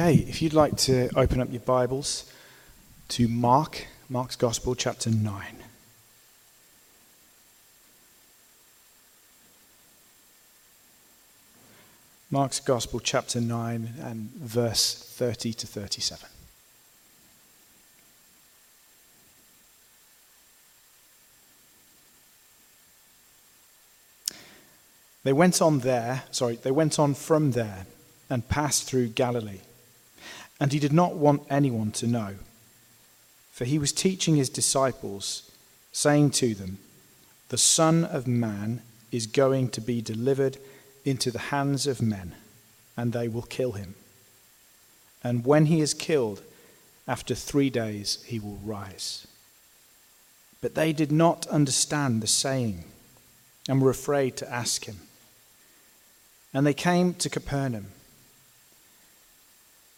Okay, 0.00 0.14
if 0.28 0.40
you'd 0.40 0.52
like 0.52 0.76
to 0.76 1.10
open 1.16 1.40
up 1.40 1.50
your 1.50 1.58
Bibles 1.58 2.32
to 3.08 3.26
Mark, 3.26 3.88
Mark's 4.08 4.36
Gospel, 4.36 4.76
chapter 4.76 5.10
9. 5.10 5.42
Mark's 12.30 12.60
Gospel, 12.60 13.00
chapter 13.00 13.40
9, 13.40 13.94
and 14.00 14.30
verse 14.36 14.94
30 14.94 15.52
to 15.54 15.66
37. 15.66 16.28
They 25.24 25.32
went 25.32 25.60
on 25.60 25.80
there, 25.80 26.22
sorry, 26.30 26.54
they 26.54 26.70
went 26.70 27.00
on 27.00 27.14
from 27.14 27.50
there 27.50 27.86
and 28.30 28.48
passed 28.48 28.84
through 28.84 29.08
Galilee. 29.08 29.58
And 30.60 30.72
he 30.72 30.78
did 30.78 30.92
not 30.92 31.14
want 31.14 31.46
anyone 31.48 31.92
to 31.92 32.06
know, 32.06 32.36
for 33.52 33.64
he 33.64 33.78
was 33.78 33.92
teaching 33.92 34.36
his 34.36 34.48
disciples, 34.48 35.50
saying 35.92 36.30
to 36.30 36.54
them, 36.54 36.78
The 37.48 37.58
Son 37.58 38.04
of 38.04 38.26
Man 38.26 38.82
is 39.12 39.26
going 39.26 39.70
to 39.70 39.80
be 39.80 40.00
delivered 40.00 40.58
into 41.04 41.30
the 41.30 41.38
hands 41.38 41.86
of 41.86 42.02
men, 42.02 42.34
and 42.96 43.12
they 43.12 43.28
will 43.28 43.42
kill 43.42 43.72
him. 43.72 43.94
And 45.22 45.44
when 45.44 45.66
he 45.66 45.80
is 45.80 45.94
killed, 45.94 46.42
after 47.06 47.34
three 47.34 47.70
days 47.70 48.22
he 48.26 48.38
will 48.38 48.58
rise. 48.64 49.26
But 50.60 50.74
they 50.74 50.92
did 50.92 51.12
not 51.12 51.46
understand 51.46 52.20
the 52.20 52.26
saying, 52.26 52.84
and 53.68 53.80
were 53.80 53.90
afraid 53.90 54.36
to 54.38 54.52
ask 54.52 54.84
him. 54.84 54.98
And 56.52 56.66
they 56.66 56.74
came 56.74 57.14
to 57.14 57.30
Capernaum. 57.30 57.92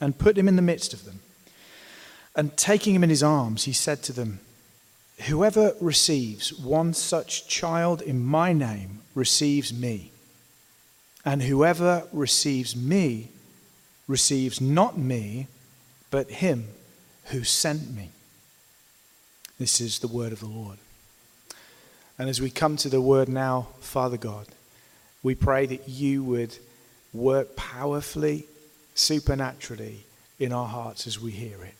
and 0.00 0.18
put 0.18 0.38
him 0.38 0.48
in 0.48 0.56
the 0.56 0.62
midst 0.62 0.92
of 0.92 1.04
them. 1.04 1.20
And 2.36 2.56
taking 2.56 2.94
him 2.94 3.04
in 3.04 3.10
his 3.10 3.22
arms, 3.22 3.64
he 3.64 3.72
said 3.72 4.02
to 4.04 4.12
them, 4.12 4.40
Whoever 5.26 5.74
receives 5.80 6.52
one 6.56 6.94
such 6.94 7.48
child 7.48 8.00
in 8.00 8.24
my 8.24 8.52
name 8.52 9.00
receives 9.14 9.72
me. 9.72 10.12
And 11.24 11.42
whoever 11.42 12.04
receives 12.12 12.76
me 12.76 13.28
receives 14.06 14.60
not 14.60 14.96
me, 14.96 15.48
but 16.10 16.30
him 16.30 16.68
who 17.26 17.42
sent 17.42 17.94
me. 17.94 18.10
This 19.58 19.80
is 19.80 19.98
the 19.98 20.08
word 20.08 20.32
of 20.32 20.40
the 20.40 20.46
Lord. 20.46 20.78
And 22.16 22.28
as 22.28 22.40
we 22.40 22.50
come 22.50 22.76
to 22.78 22.88
the 22.88 23.00
word 23.00 23.28
now, 23.28 23.68
Father 23.80 24.16
God, 24.16 24.46
we 25.22 25.34
pray 25.34 25.66
that 25.66 25.88
you 25.88 26.22
would 26.22 26.56
work 27.12 27.56
powerfully 27.56 28.46
supernaturally 28.98 30.04
in 30.38 30.52
our 30.52 30.66
hearts 30.66 31.06
as 31.06 31.20
we 31.20 31.30
hear 31.30 31.62
it. 31.62 31.74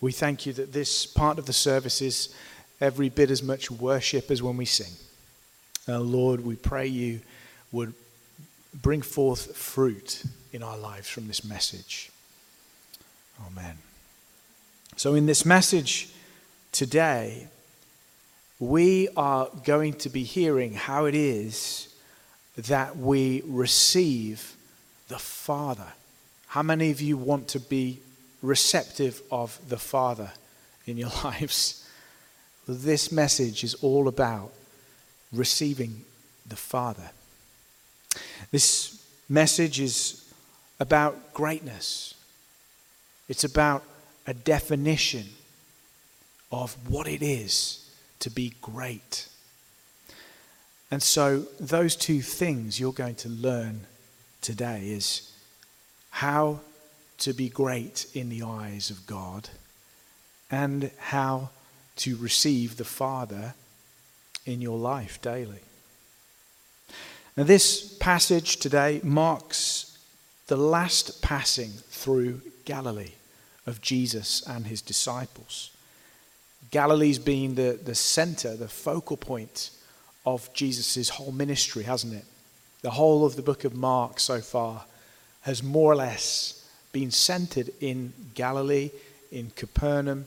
We 0.00 0.12
thank 0.12 0.46
you 0.46 0.52
that 0.54 0.72
this 0.72 1.06
part 1.06 1.38
of 1.38 1.46
the 1.46 1.52
service 1.52 2.02
is 2.02 2.34
every 2.80 3.08
bit 3.08 3.30
as 3.30 3.42
much 3.42 3.70
worship 3.70 4.30
as 4.30 4.42
when 4.42 4.56
we 4.56 4.64
sing. 4.64 4.92
Uh, 5.88 6.00
Lord, 6.00 6.44
we 6.44 6.56
pray 6.56 6.86
you 6.86 7.20
would 7.70 7.94
bring 8.74 9.02
forth 9.02 9.56
fruit 9.56 10.24
in 10.52 10.62
our 10.62 10.76
lives 10.76 11.08
from 11.08 11.28
this 11.28 11.44
message. 11.44 12.10
Amen. 13.46 13.78
So, 14.96 15.14
in 15.14 15.26
this 15.26 15.44
message 15.44 16.08
today, 16.70 17.48
we 18.58 19.08
are 19.16 19.48
going 19.64 19.94
to 19.94 20.08
be 20.08 20.22
hearing 20.22 20.74
how 20.74 21.06
it 21.06 21.14
is 21.14 21.88
that 22.56 22.96
we 22.96 23.42
receive 23.46 24.54
the 25.08 25.18
Father. 25.18 25.92
How 26.52 26.62
many 26.62 26.90
of 26.90 27.00
you 27.00 27.16
want 27.16 27.48
to 27.48 27.60
be 27.60 28.00
receptive 28.42 29.22
of 29.30 29.58
the 29.70 29.78
Father 29.78 30.32
in 30.84 30.98
your 30.98 31.08
lives? 31.24 31.88
This 32.68 33.10
message 33.10 33.64
is 33.64 33.72
all 33.76 34.06
about 34.06 34.52
receiving 35.32 36.04
the 36.46 36.56
Father. 36.56 37.10
This 38.50 39.02
message 39.30 39.80
is 39.80 40.30
about 40.78 41.32
greatness, 41.32 42.12
it's 43.30 43.44
about 43.44 43.82
a 44.26 44.34
definition 44.34 45.30
of 46.50 46.76
what 46.86 47.08
it 47.08 47.22
is 47.22 47.90
to 48.18 48.28
be 48.28 48.52
great. 48.60 49.26
And 50.90 51.02
so, 51.02 51.46
those 51.58 51.96
two 51.96 52.20
things 52.20 52.78
you're 52.78 52.92
going 52.92 53.14
to 53.14 53.30
learn 53.30 53.86
today 54.42 54.90
is 54.90 55.31
how 56.12 56.60
to 57.18 57.32
be 57.32 57.48
great 57.48 58.06
in 58.14 58.28
the 58.28 58.42
eyes 58.42 58.90
of 58.90 59.06
God 59.06 59.48
and 60.50 60.90
how 60.98 61.50
to 61.96 62.16
receive 62.16 62.76
the 62.76 62.84
Father 62.84 63.54
in 64.44 64.60
your 64.60 64.78
life 64.78 65.20
daily. 65.22 65.60
Now, 67.36 67.44
this 67.44 67.96
passage 67.98 68.58
today 68.58 69.00
marks 69.02 69.98
the 70.48 70.56
last 70.56 71.22
passing 71.22 71.70
through 71.70 72.42
Galilee 72.66 73.12
of 73.66 73.80
Jesus 73.80 74.46
and 74.46 74.66
his 74.66 74.82
disciples. 74.82 75.70
Galilee's 76.70 77.18
been 77.18 77.54
the, 77.54 77.78
the 77.82 77.94
center, 77.94 78.54
the 78.54 78.68
focal 78.68 79.16
point 79.16 79.70
of 80.26 80.52
Jesus' 80.52 81.08
whole 81.08 81.32
ministry, 81.32 81.84
hasn't 81.84 82.12
it? 82.12 82.24
The 82.82 82.90
whole 82.90 83.24
of 83.24 83.36
the 83.36 83.42
book 83.42 83.64
of 83.64 83.74
Mark 83.74 84.20
so 84.20 84.40
far 84.40 84.84
has 85.42 85.62
more 85.62 85.92
or 85.92 85.96
less 85.96 86.64
been 86.92 87.10
centered 87.10 87.70
in 87.80 88.12
Galilee, 88.34 88.90
in 89.30 89.50
Capernaum, 89.56 90.26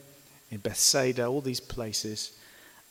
in 0.52 0.58
Bethsaida, 0.60 1.26
all 1.26 1.42
these 1.42 1.60
places. 1.60 2.38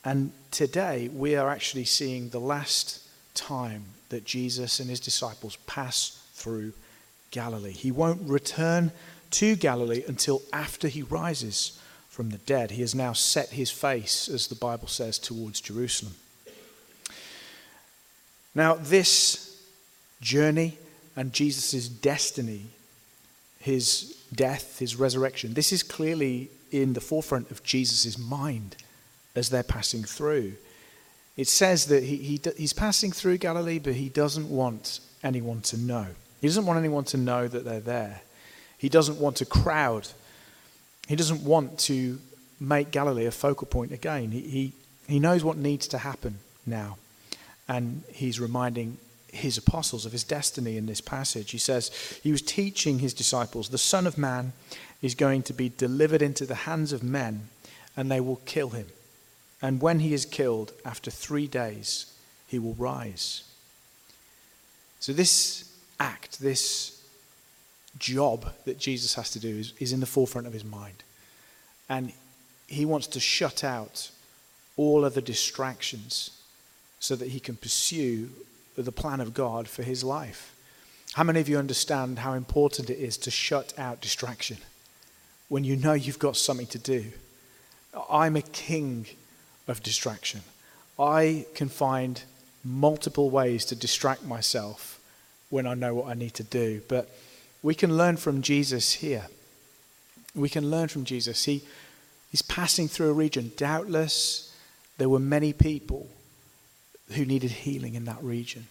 And 0.04 0.32
today 0.50 1.08
we 1.08 1.36
are 1.36 1.48
actually 1.48 1.84
seeing 1.84 2.28
the 2.28 2.40
last 2.40 3.00
time 3.34 3.84
that 4.10 4.24
Jesus 4.24 4.80
and 4.80 4.88
his 4.88 5.00
disciples 5.00 5.56
pass 5.66 6.22
through 6.34 6.72
Galilee. 7.30 7.72
He 7.72 7.90
won't 7.90 8.22
return 8.28 8.92
to 9.32 9.56
Galilee 9.56 10.04
until 10.06 10.42
after 10.52 10.88
he 10.88 11.02
rises 11.02 11.80
from 12.08 12.30
the 12.30 12.38
dead. 12.38 12.70
He 12.70 12.82
has 12.82 12.94
now 12.94 13.12
set 13.12 13.48
his 13.48 13.70
face, 13.72 14.28
as 14.28 14.46
the 14.46 14.54
Bible 14.54 14.86
says, 14.86 15.18
towards 15.18 15.60
Jerusalem. 15.60 16.14
Now, 18.54 18.74
this 18.74 19.60
journey 20.20 20.78
and 21.16 21.32
Jesus' 21.32 21.88
destiny, 21.88 22.66
his 23.60 24.16
death, 24.34 24.78
his 24.78 24.96
resurrection. 24.96 25.54
This 25.54 25.72
is 25.72 25.82
clearly 25.82 26.50
in 26.70 26.92
the 26.92 27.00
forefront 27.00 27.50
of 27.50 27.62
Jesus' 27.62 28.18
mind 28.18 28.76
as 29.36 29.50
they're 29.50 29.62
passing 29.62 30.02
through. 30.02 30.54
It 31.36 31.48
says 31.48 31.86
that 31.86 32.04
he, 32.04 32.16
he, 32.16 32.40
he's 32.56 32.72
passing 32.72 33.12
through 33.12 33.38
Galilee, 33.38 33.78
but 33.78 33.94
he 33.94 34.08
doesn't 34.08 34.48
want 34.48 35.00
anyone 35.22 35.60
to 35.62 35.76
know. 35.76 36.06
He 36.40 36.46
doesn't 36.46 36.66
want 36.66 36.78
anyone 36.78 37.04
to 37.04 37.16
know 37.16 37.48
that 37.48 37.64
they're 37.64 37.80
there. 37.80 38.22
He 38.78 38.88
doesn't 38.88 39.18
want 39.18 39.40
a 39.40 39.46
crowd. 39.46 40.08
He 41.08 41.16
doesn't 41.16 41.42
want 41.42 41.78
to 41.80 42.20
make 42.60 42.90
Galilee 42.90 43.26
a 43.26 43.30
focal 43.30 43.66
point 43.66 43.92
again. 43.92 44.30
He, 44.30 44.40
he, 44.40 44.72
he 45.08 45.18
knows 45.18 45.42
what 45.42 45.56
needs 45.56 45.88
to 45.88 45.98
happen 45.98 46.38
now. 46.66 46.98
And 47.66 48.02
he's 48.12 48.38
reminding 48.38 48.98
his 49.34 49.58
apostles 49.58 50.06
of 50.06 50.12
his 50.12 50.24
destiny 50.24 50.76
in 50.76 50.86
this 50.86 51.00
passage. 51.00 51.50
He 51.50 51.58
says 51.58 51.90
he 52.22 52.32
was 52.32 52.42
teaching 52.42 52.98
his 52.98 53.14
disciples 53.14 53.68
the 53.68 53.78
Son 53.78 54.06
of 54.06 54.16
Man 54.16 54.52
is 55.02 55.14
going 55.14 55.42
to 55.42 55.52
be 55.52 55.68
delivered 55.68 56.22
into 56.22 56.46
the 56.46 56.54
hands 56.54 56.92
of 56.92 57.02
men, 57.02 57.48
and 57.96 58.10
they 58.10 58.20
will 58.20 58.40
kill 58.46 58.70
him. 58.70 58.86
And 59.60 59.80
when 59.80 60.00
he 60.00 60.14
is 60.14 60.24
killed, 60.24 60.72
after 60.84 61.10
three 61.10 61.46
days, 61.46 62.12
he 62.46 62.58
will 62.58 62.74
rise. 62.74 63.44
So, 65.00 65.12
this 65.12 65.70
act, 66.00 66.40
this 66.40 67.02
job 67.98 68.52
that 68.64 68.78
Jesus 68.78 69.14
has 69.14 69.30
to 69.32 69.38
do, 69.38 69.48
is, 69.48 69.72
is 69.78 69.92
in 69.92 70.00
the 70.00 70.06
forefront 70.06 70.46
of 70.46 70.52
his 70.52 70.64
mind. 70.64 71.02
And 71.88 72.12
he 72.66 72.84
wants 72.84 73.06
to 73.08 73.20
shut 73.20 73.62
out 73.62 74.10
all 74.76 75.04
other 75.04 75.20
distractions 75.20 76.30
so 76.98 77.14
that 77.16 77.28
he 77.28 77.40
can 77.40 77.56
pursue 77.56 78.30
the 78.82 78.92
plan 78.92 79.20
of 79.20 79.34
God 79.34 79.68
for 79.68 79.82
his 79.82 80.02
life. 80.02 80.54
How 81.14 81.22
many 81.22 81.40
of 81.40 81.48
you 81.48 81.58
understand 81.58 82.20
how 82.20 82.32
important 82.32 82.90
it 82.90 82.98
is 82.98 83.16
to 83.18 83.30
shut 83.30 83.72
out 83.78 84.00
distraction? 84.00 84.58
when 85.48 85.64
you 85.64 85.76
know 85.76 85.92
you've 85.92 86.18
got 86.18 86.36
something 86.36 86.66
to 86.68 86.78
do. 86.78 87.12
I'm 88.10 88.36
a 88.36 88.42
king 88.42 89.06
of 89.68 89.82
distraction. 89.82 90.40
I 90.98 91.46
can 91.54 91.68
find 91.68 92.22
multiple 92.64 93.30
ways 93.30 93.64
to 93.66 93.76
distract 93.76 94.24
myself 94.24 95.00
when 95.50 95.66
I 95.66 95.74
know 95.74 95.94
what 95.94 96.08
I 96.08 96.14
need 96.14 96.34
to 96.34 96.42
do. 96.42 96.82
But 96.88 97.08
we 97.62 97.74
can 97.74 97.96
learn 97.96 98.16
from 98.16 98.42
Jesus 98.42 98.94
here. 98.94 99.26
We 100.34 100.48
can 100.48 100.70
learn 100.70 100.88
from 100.88 101.04
Jesus. 101.04 101.44
He, 101.44 101.62
he's 102.30 102.42
passing 102.42 102.88
through 102.88 103.10
a 103.10 103.12
region. 103.12 103.52
Doubtless, 103.56 104.52
there 104.98 105.08
were 105.08 105.20
many 105.20 105.52
people 105.52 106.08
who 107.10 107.24
needed 107.24 107.50
healing 107.50 107.94
in 107.94 108.04
that 108.04 108.22
region. 108.22 108.66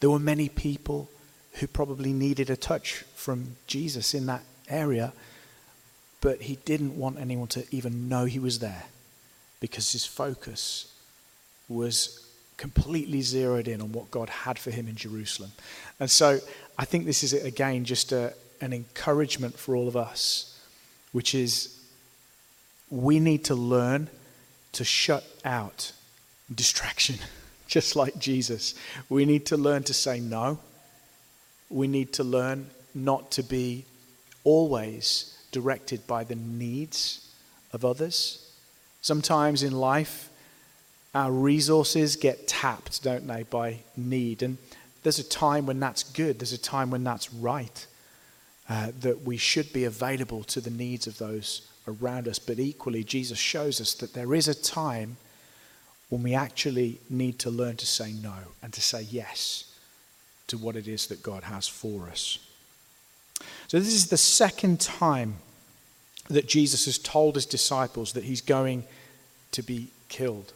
There 0.00 0.10
were 0.10 0.18
many 0.18 0.48
people 0.48 1.08
who 1.54 1.66
probably 1.66 2.12
needed 2.12 2.50
a 2.50 2.56
touch 2.56 3.04
from 3.14 3.56
Jesus 3.66 4.14
in 4.14 4.26
that 4.26 4.42
area, 4.68 5.12
but 6.20 6.42
he 6.42 6.56
didn't 6.64 6.96
want 6.96 7.18
anyone 7.18 7.48
to 7.48 7.64
even 7.70 8.08
know 8.08 8.24
he 8.24 8.38
was 8.38 8.58
there 8.58 8.84
because 9.60 9.92
his 9.92 10.04
focus 10.04 10.92
was 11.68 12.24
completely 12.56 13.22
zeroed 13.22 13.68
in 13.68 13.80
on 13.80 13.92
what 13.92 14.10
God 14.10 14.28
had 14.28 14.58
for 14.58 14.70
him 14.70 14.88
in 14.88 14.96
Jerusalem. 14.96 15.52
And 16.00 16.10
so 16.10 16.40
I 16.78 16.84
think 16.84 17.06
this 17.06 17.22
is, 17.22 17.32
again, 17.32 17.84
just 17.84 18.12
a, 18.12 18.34
an 18.60 18.72
encouragement 18.72 19.58
for 19.58 19.74
all 19.76 19.88
of 19.88 19.96
us, 19.96 20.58
which 21.12 21.34
is 21.34 21.78
we 22.90 23.20
need 23.20 23.44
to 23.44 23.54
learn 23.54 24.08
to 24.72 24.84
shut 24.84 25.24
out 25.44 25.92
distraction, 26.52 27.16
just 27.78 27.94
like 27.94 28.18
Jesus. 28.18 28.74
We 29.08 29.24
need 29.24 29.46
to 29.46 29.56
learn 29.56 29.84
to 29.84 29.94
say 29.94 30.18
no. 30.18 30.58
We 31.70 31.86
need 31.86 32.14
to 32.14 32.24
learn 32.24 32.70
not 32.94 33.30
to 33.32 33.42
be 33.42 33.84
always 34.42 35.38
directed 35.52 36.06
by 36.06 36.24
the 36.24 36.34
needs 36.34 37.30
of 37.72 37.84
others. 37.84 38.50
Sometimes 39.02 39.62
in 39.62 39.72
life, 39.72 40.30
our 41.14 41.30
resources 41.30 42.16
get 42.16 42.48
tapped, 42.48 43.02
don't 43.02 43.26
they, 43.26 43.42
by 43.44 43.80
need. 43.96 44.42
And 44.42 44.56
there's 45.02 45.18
a 45.18 45.28
time 45.28 45.66
when 45.66 45.78
that's 45.78 46.02
good, 46.02 46.38
there's 46.38 46.52
a 46.52 46.58
time 46.58 46.90
when 46.90 47.04
that's 47.04 47.32
right, 47.32 47.86
uh, 48.68 48.92
that 49.00 49.22
we 49.22 49.36
should 49.36 49.72
be 49.72 49.84
available 49.84 50.42
to 50.44 50.60
the 50.60 50.70
needs 50.70 51.06
of 51.06 51.18
those 51.18 51.68
around 51.86 52.28
us. 52.28 52.38
But 52.38 52.58
equally, 52.58 53.04
Jesus 53.04 53.38
shows 53.38 53.80
us 53.80 53.94
that 53.94 54.14
there 54.14 54.34
is 54.34 54.48
a 54.48 54.54
time 54.54 55.18
when 56.08 56.22
we 56.22 56.34
actually 56.34 57.00
need 57.10 57.38
to 57.40 57.50
learn 57.50 57.76
to 57.76 57.86
say 57.86 58.12
no 58.12 58.34
and 58.62 58.72
to 58.72 58.80
say 58.80 59.02
yes 59.02 59.74
to 60.46 60.56
what 60.56 60.76
it 60.76 60.88
is 60.88 61.06
that 61.08 61.22
God 61.22 61.44
has 61.44 61.68
for 61.68 62.08
us. 62.08 62.38
So, 63.68 63.78
this 63.78 63.94
is 63.94 64.08
the 64.08 64.16
second 64.16 64.80
time 64.80 65.36
that 66.28 66.48
Jesus 66.48 66.86
has 66.86 66.98
told 66.98 67.34
his 67.34 67.46
disciples 67.46 68.12
that 68.12 68.24
he's 68.24 68.40
going 68.40 68.84
to 69.52 69.62
be 69.62 69.88
killed. 70.08 70.52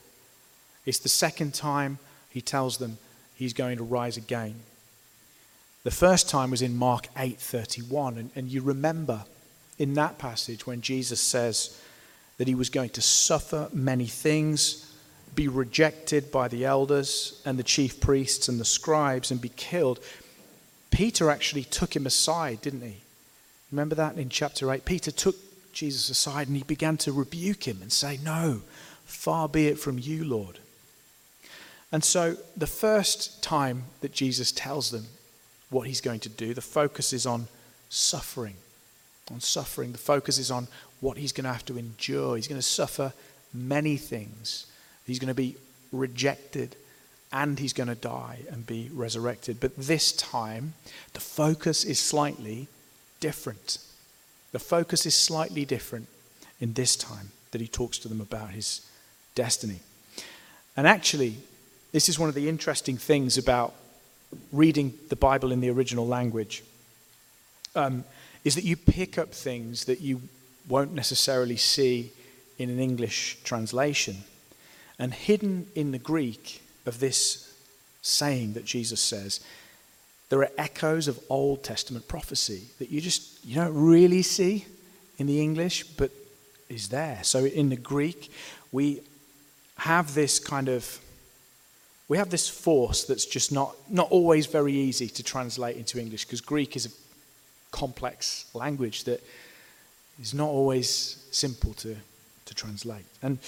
It's 0.84 0.98
the 0.98 1.08
second 1.08 1.54
time 1.54 1.98
he 2.28 2.40
tells 2.40 2.78
them 2.78 2.98
he's 3.34 3.52
going 3.52 3.76
to 3.76 3.84
rise 3.84 4.16
again. 4.16 4.54
The 5.84 5.90
first 5.90 6.28
time 6.28 6.50
was 6.50 6.62
in 6.62 6.76
Mark 6.76 7.08
8:31 7.14 8.18
and, 8.18 8.30
and 8.34 8.48
you 8.48 8.62
remember 8.62 9.24
in 9.78 9.94
that 9.94 10.18
passage 10.18 10.66
when 10.66 10.80
Jesus 10.80 11.20
says 11.20 11.80
that 12.38 12.48
he 12.48 12.54
was 12.54 12.70
going 12.70 12.90
to 12.90 13.02
suffer 13.02 13.68
many 13.72 14.06
things, 14.06 14.91
be 15.34 15.48
rejected 15.48 16.30
by 16.30 16.48
the 16.48 16.64
elders 16.64 17.40
and 17.44 17.58
the 17.58 17.62
chief 17.62 18.00
priests 18.00 18.48
and 18.48 18.60
the 18.60 18.64
scribes 18.64 19.30
and 19.30 19.40
be 19.40 19.48
killed. 19.50 19.98
Peter 20.90 21.30
actually 21.30 21.64
took 21.64 21.96
him 21.96 22.06
aside, 22.06 22.60
didn't 22.60 22.82
he? 22.82 22.96
Remember 23.70 23.94
that 23.94 24.18
in 24.18 24.28
chapter 24.28 24.70
8? 24.70 24.84
Peter 24.84 25.10
took 25.10 25.36
Jesus 25.72 26.10
aside 26.10 26.48
and 26.48 26.56
he 26.56 26.62
began 26.62 26.98
to 26.98 27.12
rebuke 27.12 27.66
him 27.66 27.78
and 27.80 27.90
say, 27.90 28.18
No, 28.22 28.62
far 29.06 29.48
be 29.48 29.68
it 29.68 29.78
from 29.78 29.98
you, 29.98 30.24
Lord. 30.24 30.58
And 31.90 32.04
so, 32.04 32.36
the 32.56 32.66
first 32.66 33.42
time 33.42 33.84
that 34.00 34.12
Jesus 34.12 34.52
tells 34.52 34.90
them 34.90 35.06
what 35.70 35.86
he's 35.86 36.00
going 36.00 36.20
to 36.20 36.28
do, 36.28 36.54
the 36.54 36.60
focus 36.60 37.12
is 37.12 37.26
on 37.26 37.48
suffering. 37.88 38.54
On 39.30 39.40
suffering. 39.40 39.92
The 39.92 39.98
focus 39.98 40.38
is 40.38 40.50
on 40.50 40.68
what 41.00 41.16
he's 41.16 41.32
going 41.32 41.44
to 41.44 41.52
have 41.52 41.64
to 41.66 41.78
endure. 41.78 42.36
He's 42.36 42.48
going 42.48 42.60
to 42.60 42.66
suffer 42.66 43.12
many 43.52 43.96
things. 43.96 44.66
He's 45.06 45.18
going 45.18 45.28
to 45.28 45.34
be 45.34 45.56
rejected 45.90 46.76
and 47.32 47.58
he's 47.58 47.72
going 47.72 47.88
to 47.88 47.94
die 47.94 48.40
and 48.50 48.66
be 48.66 48.90
resurrected. 48.92 49.58
But 49.58 49.76
this 49.76 50.12
time, 50.12 50.74
the 51.14 51.20
focus 51.20 51.84
is 51.84 51.98
slightly 51.98 52.68
different. 53.20 53.78
The 54.52 54.58
focus 54.58 55.06
is 55.06 55.14
slightly 55.14 55.64
different 55.64 56.08
in 56.60 56.74
this 56.74 56.94
time 56.94 57.30
that 57.52 57.60
he 57.60 57.68
talks 57.68 57.98
to 57.98 58.08
them 58.08 58.20
about 58.20 58.50
his 58.50 58.86
destiny. 59.34 59.80
And 60.76 60.86
actually, 60.86 61.36
this 61.92 62.08
is 62.08 62.18
one 62.18 62.28
of 62.28 62.34
the 62.34 62.48
interesting 62.48 62.96
things 62.96 63.38
about 63.38 63.74
reading 64.50 64.94
the 65.08 65.16
Bible 65.16 65.52
in 65.52 65.60
the 65.60 65.70
original 65.70 66.06
language, 66.06 66.62
um, 67.74 68.04
is 68.44 68.54
that 68.54 68.64
you 68.64 68.76
pick 68.76 69.18
up 69.18 69.32
things 69.32 69.84
that 69.84 70.00
you 70.00 70.22
won't 70.68 70.92
necessarily 70.92 71.56
see 71.56 72.12
in 72.58 72.70
an 72.70 72.78
English 72.78 73.38
translation. 73.44 74.16
And 74.98 75.12
hidden 75.12 75.66
in 75.74 75.92
the 75.92 75.98
Greek 75.98 76.62
of 76.86 77.00
this 77.00 77.52
saying 78.02 78.54
that 78.54 78.64
Jesus 78.64 79.00
says, 79.00 79.40
there 80.28 80.40
are 80.40 80.50
echoes 80.56 81.08
of 81.08 81.20
Old 81.28 81.62
Testament 81.62 82.08
prophecy 82.08 82.62
that 82.78 82.90
you 82.90 83.00
just 83.00 83.44
you 83.44 83.54
don't 83.56 83.74
really 83.74 84.22
see 84.22 84.64
in 85.18 85.26
the 85.26 85.40
English, 85.40 85.84
but 85.84 86.10
is 86.68 86.88
there. 86.88 87.20
So 87.22 87.44
in 87.44 87.68
the 87.68 87.76
Greek, 87.76 88.32
we 88.72 89.02
have 89.76 90.14
this 90.14 90.38
kind 90.38 90.68
of 90.68 91.00
we 92.12 92.18
have 92.18 92.28
this 92.28 92.46
force 92.46 93.04
that's 93.04 93.24
just 93.24 93.52
not, 93.52 93.74
not 93.88 94.10
always 94.10 94.44
very 94.44 94.74
easy 94.74 95.08
to 95.08 95.22
translate 95.22 95.76
into 95.76 95.98
English 95.98 96.26
because 96.26 96.42
Greek 96.42 96.76
is 96.76 96.84
a 96.84 96.90
complex 97.70 98.44
language 98.52 99.04
that 99.04 99.24
is 100.20 100.34
not 100.34 100.48
always 100.48 101.26
simple 101.30 101.72
to, 101.72 101.96
to 102.44 102.54
translate. 102.54 103.06
And 103.22 103.38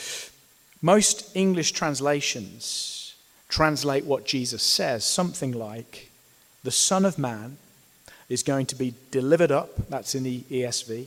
most 0.84 1.34
English 1.34 1.72
translations 1.72 3.14
translate 3.48 4.04
what 4.04 4.26
Jesus 4.26 4.62
says 4.62 5.02
something 5.02 5.50
like, 5.50 6.10
the 6.62 6.70
Son 6.70 7.06
of 7.06 7.16
Man 7.18 7.56
is 8.28 8.42
going 8.42 8.66
to 8.66 8.74
be 8.74 8.92
delivered 9.10 9.50
up, 9.50 9.70
that's 9.88 10.14
in 10.14 10.24
the 10.24 10.40
ESV, 10.40 11.06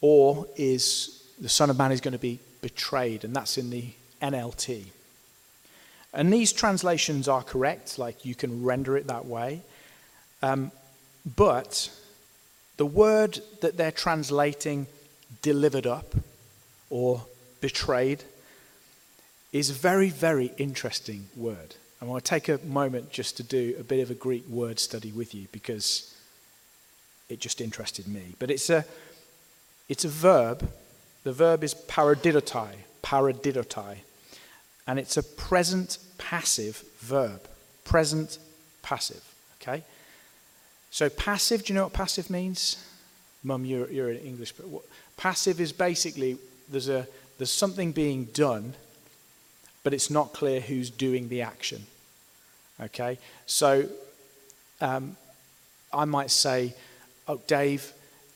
or 0.00 0.46
is 0.56 1.22
the 1.38 1.50
Son 1.50 1.68
of 1.68 1.76
Man 1.76 1.92
is 1.92 2.00
going 2.00 2.12
to 2.12 2.18
be 2.18 2.38
betrayed, 2.62 3.22
and 3.22 3.36
that's 3.36 3.58
in 3.58 3.68
the 3.68 3.84
NLT. 4.22 4.84
And 6.14 6.32
these 6.32 6.50
translations 6.50 7.28
are 7.28 7.42
correct, 7.42 7.98
like 7.98 8.24
you 8.24 8.34
can 8.34 8.64
render 8.64 8.96
it 8.96 9.06
that 9.08 9.26
way. 9.26 9.60
Um, 10.42 10.72
but 11.36 11.90
the 12.78 12.86
word 12.86 13.40
that 13.60 13.76
they're 13.76 13.92
translating 13.92 14.86
delivered 15.42 15.86
up 15.86 16.14
or 16.88 17.24
betrayed 17.60 18.24
is 19.52 19.70
a 19.70 19.74
very, 19.74 20.10
very 20.10 20.52
interesting 20.58 21.28
word. 21.36 21.74
I 22.00 22.04
want 22.04 22.24
to 22.24 22.28
take 22.28 22.48
a 22.48 22.58
moment 22.64 23.10
just 23.10 23.36
to 23.38 23.42
do 23.42 23.76
a 23.78 23.82
bit 23.82 24.00
of 24.00 24.10
a 24.10 24.14
Greek 24.14 24.46
word 24.48 24.78
study 24.78 25.12
with 25.12 25.34
you 25.34 25.48
because 25.52 26.14
it 27.28 27.40
just 27.40 27.60
interested 27.60 28.08
me. 28.08 28.34
But 28.38 28.50
it's 28.50 28.70
a, 28.70 28.84
it's 29.88 30.04
a 30.04 30.08
verb. 30.08 30.70
The 31.24 31.32
verb 31.32 31.62
is 31.62 31.74
paradidotai, 31.74 32.70
paradidotai. 33.02 33.96
And 34.86 34.98
it's 34.98 35.16
a 35.16 35.22
present 35.22 35.98
passive 36.16 36.82
verb. 37.00 37.42
Present 37.84 38.38
passive. 38.82 39.22
Okay? 39.60 39.84
So, 40.90 41.08
passive, 41.08 41.64
do 41.64 41.72
you 41.72 41.78
know 41.78 41.84
what 41.84 41.92
passive 41.92 42.30
means? 42.30 42.84
Mum, 43.44 43.64
you're, 43.64 43.90
you're 43.90 44.10
an 44.10 44.18
English, 44.18 44.52
what, 44.58 44.82
passive 45.16 45.60
is 45.60 45.72
basically 45.72 46.36
there's, 46.68 46.88
a, 46.88 47.06
there's 47.38 47.52
something 47.52 47.92
being 47.92 48.24
done, 48.26 48.74
but 49.82 49.94
it's 49.94 50.10
not 50.10 50.32
clear 50.32 50.60
who's 50.60 50.90
doing 50.90 51.28
the 51.28 51.42
action. 51.42 51.86
Okay? 52.80 53.18
So, 53.46 53.88
um, 54.80 55.16
I 55.92 56.04
might 56.04 56.30
say, 56.30 56.74
Oh, 57.28 57.40
Dave, 57.46 57.92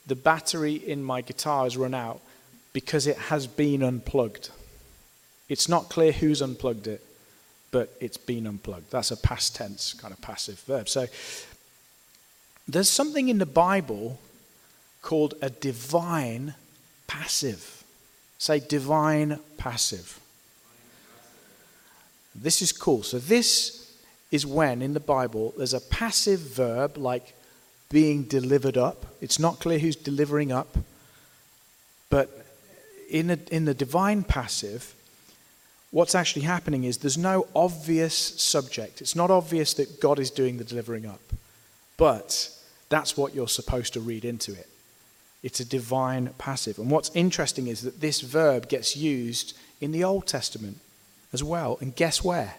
the 0.06 0.14
battery 0.14 0.74
in 0.74 1.02
my 1.02 1.20
guitar 1.20 1.64
has 1.64 1.76
run 1.76 1.94
out 1.94 2.20
because 2.72 3.08
it 3.08 3.16
has 3.16 3.48
been 3.48 3.82
unplugged. 3.82 4.50
It's 5.48 5.68
not 5.68 5.88
clear 5.88 6.12
who's 6.12 6.40
unplugged 6.40 6.86
it, 6.86 7.04
but 7.72 7.92
it's 8.00 8.16
been 8.16 8.46
unplugged. 8.46 8.90
That's 8.90 9.10
a 9.10 9.16
past 9.16 9.56
tense 9.56 9.94
kind 9.94 10.12
of 10.14 10.20
passive 10.20 10.60
verb. 10.60 10.88
So 10.88 11.06
there's 12.68 12.88
something 12.88 13.28
in 13.28 13.38
the 13.38 13.46
Bible 13.46 14.20
called 15.02 15.34
a 15.42 15.50
divine 15.50 16.54
passive. 17.06 17.82
Say 18.38 18.60
divine 18.60 19.40
passive. 19.56 20.20
This 22.34 22.62
is 22.62 22.72
cool. 22.72 23.02
So 23.02 23.18
this 23.18 23.92
is 24.30 24.44
when 24.44 24.82
in 24.82 24.94
the 24.94 25.00
Bible 25.00 25.54
there's 25.56 25.74
a 25.74 25.80
passive 25.80 26.40
verb 26.40 26.96
like 26.96 27.34
being 27.90 28.24
delivered 28.24 28.76
up. 28.76 29.06
It's 29.20 29.38
not 29.38 29.60
clear 29.60 29.78
who's 29.78 29.96
delivering 29.96 30.50
up, 30.50 30.76
But 32.14 32.46
in, 33.10 33.30
a, 33.30 33.38
in 33.50 33.64
the 33.64 33.74
divine 33.74 34.22
passive, 34.22 34.94
what's 35.90 36.14
actually 36.14 36.42
happening 36.42 36.84
is 36.84 36.98
there's 36.98 37.18
no 37.18 37.48
obvious 37.56 38.14
subject. 38.14 39.00
It's 39.00 39.16
not 39.16 39.32
obvious 39.32 39.74
that 39.74 40.00
God 40.00 40.20
is 40.20 40.30
doing 40.30 40.58
the 40.58 40.62
delivering 40.64 41.06
up, 41.06 41.20
but 41.96 42.50
that's 42.88 43.16
what 43.16 43.34
you're 43.34 43.48
supposed 43.48 43.94
to 43.94 44.00
read 44.00 44.24
into 44.24 44.52
it. 44.52 44.68
It's 45.42 45.58
a 45.58 45.64
divine 45.64 46.34
passive. 46.38 46.78
And 46.78 46.88
what's 46.88 47.10
interesting 47.14 47.66
is 47.66 47.82
that 47.82 48.00
this 48.00 48.20
verb 48.20 48.68
gets 48.68 48.96
used 48.96 49.56
in 49.80 49.90
the 49.90 50.04
Old 50.04 50.28
Testament 50.28 50.78
as 51.34 51.44
well. 51.44 51.76
And 51.80 51.94
guess 51.94 52.24
where? 52.24 52.54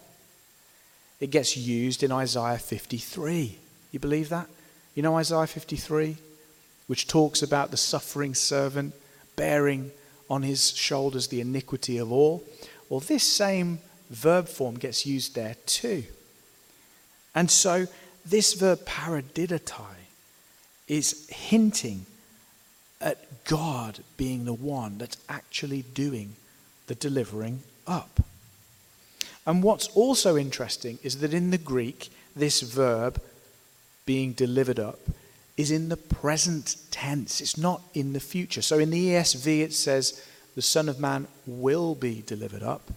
It 1.20 1.32
gets 1.32 1.58
used 1.58 2.04
in 2.04 2.12
Isaiah 2.12 2.60
53. 2.60 3.58
You 3.92 4.00
believe 4.00 4.30
that? 4.30 4.48
You 4.94 5.02
know 5.02 5.16
Isaiah 5.16 5.48
53, 5.48 6.18
which 6.88 7.08
talks 7.08 7.42
about 7.42 7.72
the 7.72 7.78
suffering 7.78 8.36
servant 8.36 8.94
bearing 9.36 9.92
on 10.30 10.44
his 10.44 10.72
shoulders 10.76 11.28
the 11.28 11.42
iniquity 11.42 11.98
of 11.98 12.12
all? 12.12 12.44
Well, 12.90 13.00
this 13.00 13.24
same 13.24 13.80
verb 14.10 14.48
form 14.48 14.76
gets 14.76 15.06
used 15.06 15.36
there 15.36 15.56
too. 15.66 16.04
And 17.34 17.50
so 17.50 17.88
this 18.26 18.54
verb 18.54 18.86
paradidotai 18.86 19.96
is 20.88 21.28
hinting 21.30 22.06
at 23.02 23.46
God 23.46 24.00
being 24.18 24.46
the 24.46 24.54
one 24.54 24.98
that's 24.98 25.18
actually 25.28 25.82
doing 25.82 26.36
the 26.88 26.96
delivering 26.96 27.64
up. 27.88 28.20
And 29.46 29.62
what's 29.62 29.88
also 29.90 30.38
interesting 30.38 31.00
is 31.04 31.20
that 31.20 31.34
in 31.34 31.52
the 31.52 31.58
Greek, 31.58 32.10
this 32.36 32.62
verb, 32.62 33.22
being 34.06 34.34
delivered 34.34 34.80
up, 34.80 35.00
is 35.58 35.72
in 35.72 35.90
the 35.90 35.98
present 35.98 36.76
tense. 36.92 37.42
It's 37.42 37.58
not 37.58 37.82
in 37.94 38.14
the 38.14 38.20
future. 38.20 38.62
So 38.62 38.80
in 38.80 38.90
the 38.90 39.10
ESV, 39.10 39.62
it 39.62 39.74
says, 39.74 40.22
the 40.56 40.62
Son 40.62 40.90
of 40.90 41.00
Man 41.00 41.28
will 41.46 41.96
be 41.96 42.24
delivered 42.26 42.64
up. 42.64 42.92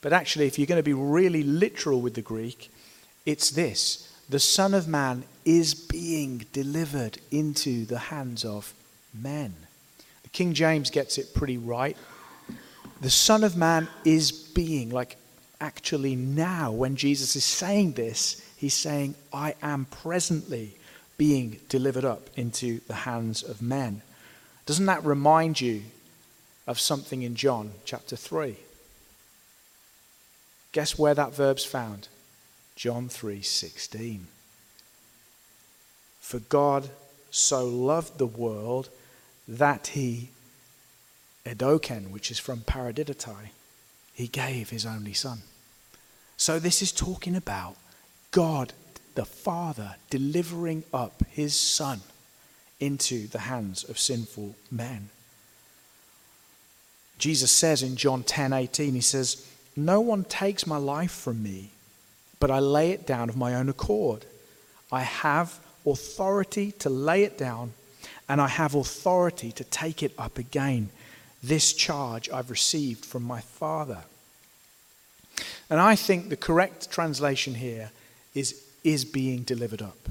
But 0.00 0.12
actually, 0.12 0.46
if 0.46 0.58
you're 0.58 0.66
going 0.66 0.78
to 0.78 0.82
be 0.82 0.94
really 0.94 1.42
literal 1.42 2.00
with 2.00 2.14
the 2.14 2.22
Greek, 2.22 2.70
it's 3.26 3.50
this 3.50 4.06
the 4.28 4.38
Son 4.38 4.74
of 4.74 4.86
Man 4.86 5.24
is 5.44 5.74
being 5.74 6.46
delivered 6.52 7.18
into 7.32 7.84
the 7.84 7.98
hands 7.98 8.44
of 8.44 8.72
men. 9.12 9.54
The 10.22 10.28
King 10.28 10.54
James 10.54 10.88
gets 10.88 11.18
it 11.18 11.34
pretty 11.34 11.58
right. 11.58 11.96
The 13.00 13.10
Son 13.10 13.42
of 13.42 13.56
Man 13.56 13.88
is 14.04 14.30
being, 14.30 14.90
like 14.90 15.16
actually 15.60 16.16
now, 16.16 16.72
when 16.72 16.96
Jesus 16.96 17.36
is 17.36 17.44
saying 17.44 17.92
this, 17.92 18.42
he's 18.56 18.74
saying, 18.74 19.14
I 19.32 19.54
am 19.62 19.86
presently 19.86 20.76
being 21.18 21.60
delivered 21.68 22.04
up 22.04 22.30
into 22.36 22.80
the 22.88 22.94
hands 22.94 23.42
of 23.42 23.60
men. 23.60 24.02
Doesn't 24.66 24.86
that 24.86 25.04
remind 25.04 25.60
you 25.60 25.82
of 26.66 26.80
something 26.80 27.22
in 27.22 27.34
John 27.34 27.72
chapter 27.84 28.16
3? 28.16 28.56
Guess 30.72 30.98
where 30.98 31.14
that 31.14 31.34
verb's 31.34 31.64
found? 31.64 32.08
John 32.76 33.08
3:16. 33.08 34.28
For 36.20 36.38
God 36.38 36.90
so 37.30 37.66
loved 37.66 38.18
the 38.18 38.26
world 38.26 38.88
that 39.46 39.88
he 39.88 40.30
edoken, 41.44 42.10
which 42.12 42.30
is 42.30 42.38
from 42.38 42.60
paradidotai, 42.60 43.50
he 44.14 44.26
gave 44.26 44.70
his 44.70 44.86
only 44.86 45.12
son. 45.12 45.42
So 46.36 46.58
this 46.58 46.82
is 46.82 46.92
talking 46.92 47.36
about 47.36 47.76
God 48.30 48.72
the 49.14 49.24
Father 49.24 49.96
delivering 50.08 50.84
up 50.94 51.22
his 51.30 51.54
son 51.58 52.00
into 52.78 53.26
the 53.28 53.40
hands 53.40 53.84
of 53.84 53.98
sinful 53.98 54.54
men. 54.70 55.10
Jesus 57.18 57.50
says 57.50 57.82
in 57.82 57.96
John 57.96 58.24
10:18 58.24 58.94
he 58.94 59.02
says, 59.02 59.44
"No 59.76 60.00
one 60.00 60.24
takes 60.24 60.66
my 60.66 60.78
life 60.78 61.12
from 61.12 61.42
me, 61.42 61.72
but 62.38 62.50
I 62.50 62.58
lay 62.60 62.92
it 62.92 63.06
down 63.06 63.28
of 63.28 63.36
my 63.36 63.54
own 63.54 63.68
accord. 63.68 64.24
I 64.90 65.02
have 65.02 65.60
authority 65.86 66.72
to 66.72 66.88
lay 66.88 67.24
it 67.24 67.36
down, 67.36 67.74
and 68.28 68.40
I 68.40 68.48
have 68.48 68.74
authority 68.74 69.52
to 69.52 69.64
take 69.64 70.02
it 70.02 70.14
up 70.18 70.38
again. 70.38 70.90
This 71.42 71.72
charge 71.72 72.28
I've 72.30 72.50
received 72.50 73.04
from 73.04 73.22
my 73.22 73.40
Father. 73.40 74.04
And 75.68 75.80
I 75.80 75.96
think 75.96 76.28
the 76.28 76.36
correct 76.36 76.90
translation 76.90 77.54
here 77.54 77.90
is 78.34 78.62
is 78.84 79.04
being 79.04 79.42
delivered 79.42 79.82
up. 79.82 80.08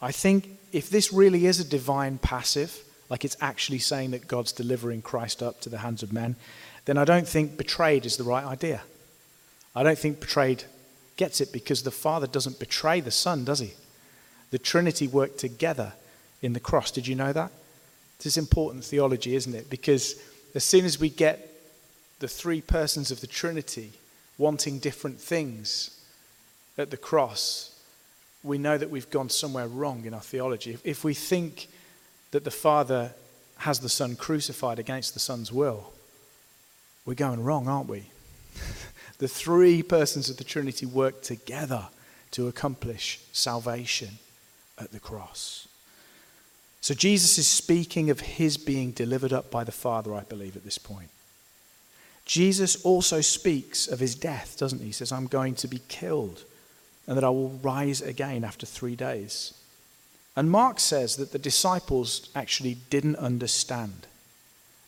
I 0.00 0.12
think 0.12 0.58
if 0.72 0.90
this 0.90 1.12
really 1.12 1.46
is 1.46 1.60
a 1.60 1.64
divine 1.64 2.18
passive, 2.18 2.82
like 3.08 3.24
it's 3.24 3.36
actually 3.40 3.78
saying 3.78 4.10
that 4.12 4.28
God's 4.28 4.52
delivering 4.52 5.02
Christ 5.02 5.42
up 5.42 5.60
to 5.62 5.68
the 5.68 5.78
hands 5.78 6.02
of 6.02 6.12
men, 6.12 6.36
then 6.84 6.98
I 6.98 7.04
don't 7.04 7.28
think 7.28 7.56
betrayed 7.56 8.06
is 8.06 8.16
the 8.16 8.24
right 8.24 8.44
idea. 8.44 8.82
I 9.74 9.82
don't 9.82 9.98
think 9.98 10.20
betrayed 10.20 10.64
gets 11.16 11.40
it 11.40 11.52
because 11.52 11.82
the 11.82 11.90
Father 11.90 12.26
doesn't 12.26 12.58
betray 12.58 13.00
the 13.00 13.10
Son, 13.10 13.44
does 13.44 13.60
he? 13.60 13.72
The 14.50 14.58
Trinity 14.58 15.08
work 15.08 15.36
together 15.36 15.92
in 16.42 16.52
the 16.52 16.60
cross. 16.60 16.90
Did 16.90 17.06
you 17.06 17.14
know 17.14 17.32
that? 17.32 17.50
This 18.18 18.26
is 18.26 18.38
important 18.38 18.84
theology, 18.84 19.34
isn't 19.34 19.54
it? 19.54 19.68
Because 19.68 20.14
as 20.56 20.64
soon 20.64 20.84
as 20.84 20.98
we 20.98 21.10
get 21.10 21.50
the 22.18 22.28
three 22.28 22.60
persons 22.60 23.10
of 23.10 23.20
the 23.20 23.26
Trinity 23.26 23.92
wanting 24.38 24.78
different 24.78 25.20
things 25.20 26.00
at 26.78 26.90
the 26.90 26.96
cross, 26.96 27.78
we 28.42 28.58
know 28.58 28.78
that 28.78 28.90
we've 28.90 29.10
gone 29.10 29.28
somewhere 29.28 29.68
wrong 29.68 30.04
in 30.04 30.14
our 30.14 30.20
theology. 30.20 30.78
If, 30.84 31.04
we 31.04 31.14
think 31.14 31.68
that 32.30 32.44
the 32.44 32.50
Father 32.50 33.12
has 33.58 33.80
the 33.80 33.88
Son 33.88 34.16
crucified 34.16 34.78
against 34.78 35.14
the 35.14 35.20
Son's 35.20 35.52
will, 35.52 35.92
we're 37.04 37.14
going 37.14 37.42
wrong, 37.42 37.68
aren't 37.68 37.88
we? 37.88 38.04
the 39.18 39.28
three 39.28 39.82
persons 39.82 40.30
of 40.30 40.36
the 40.36 40.44
Trinity 40.44 40.86
work 40.86 41.22
together 41.22 41.88
to 42.32 42.48
accomplish 42.48 43.20
salvation 43.32 44.18
at 44.78 44.92
the 44.92 45.00
cross. 45.00 45.68
So 46.80 46.94
Jesus 46.94 47.38
is 47.38 47.48
speaking 47.48 48.10
of 48.10 48.20
his 48.20 48.56
being 48.56 48.92
delivered 48.92 49.32
up 49.32 49.50
by 49.50 49.64
the 49.64 49.72
Father, 49.72 50.14
I 50.14 50.20
believe, 50.20 50.56
at 50.56 50.64
this 50.64 50.78
point. 50.78 51.10
Jesus 52.24 52.84
also 52.84 53.20
speaks 53.20 53.86
of 53.86 54.00
his 54.00 54.14
death, 54.14 54.56
doesn't 54.58 54.80
he? 54.80 54.86
He 54.86 54.92
says, 54.92 55.12
I'm 55.12 55.26
going 55.26 55.54
to 55.56 55.68
be 55.68 55.80
killed 55.88 56.44
and 57.06 57.16
that 57.16 57.24
I 57.24 57.30
will 57.30 57.58
rise 57.62 58.00
again 58.00 58.44
after 58.44 58.66
three 58.66 58.96
days. 58.96 59.54
And 60.34 60.50
Mark 60.50 60.80
says 60.80 61.16
that 61.16 61.32
the 61.32 61.38
disciples 61.38 62.28
actually 62.34 62.76
didn't 62.90 63.16
understand. 63.16 64.06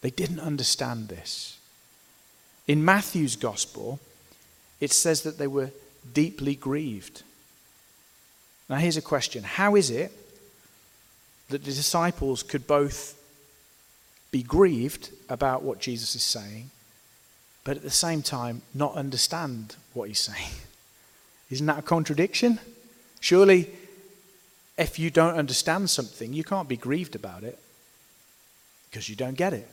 They 0.01 0.11
didn't 0.11 0.41
understand 0.41 1.09
this. 1.09 1.59
In 2.67 2.85
Matthew's 2.85 3.37
gospel, 3.37 3.99
it 4.81 4.93
says 4.93 5.23
that 5.23 5.39
they 5.39 5.47
were 5.47 5.71
deeply 6.13 6.55
grieved. 6.55 7.23
Now, 8.69 8.77
here's 8.77 8.97
a 8.97 9.03
question 9.03 9.43
How 9.45 9.77
is 9.77 9.91
it 9.91 10.13
that 11.49 11.65
the 11.65 11.73
disciples 11.73 12.43
could 12.43 12.67
both 12.67 13.15
be 14.31 14.43
grieved 14.43 15.11
about 15.29 15.63
what 15.63 15.81
Jesus 15.81 16.15
is 16.15 16.23
saying, 16.23 16.71
but 17.65 17.77
at 17.77 17.83
the 17.83 17.91
same 17.91 18.23
time 18.23 18.63
not 18.75 18.95
understand 18.95 19.77
what 19.95 20.09
he's 20.09 20.21
saying? 20.21 20.53
Isn't 21.51 21.67
that 21.67 21.79
a 21.79 21.83
contradiction? 21.83 22.61
Surely, 23.21 23.71
if 24.77 24.99
you 24.99 25.11
don't 25.11 25.35
understand 25.35 25.91
something, 25.91 26.33
you 26.33 26.45
can't 26.45 26.69
be 26.69 26.77
grieved 26.77 27.17
about 27.17 27.43
it 27.43 27.59
because 28.91 29.09
you 29.09 29.17
don't 29.17 29.37
get 29.37 29.53
it. 29.53 29.69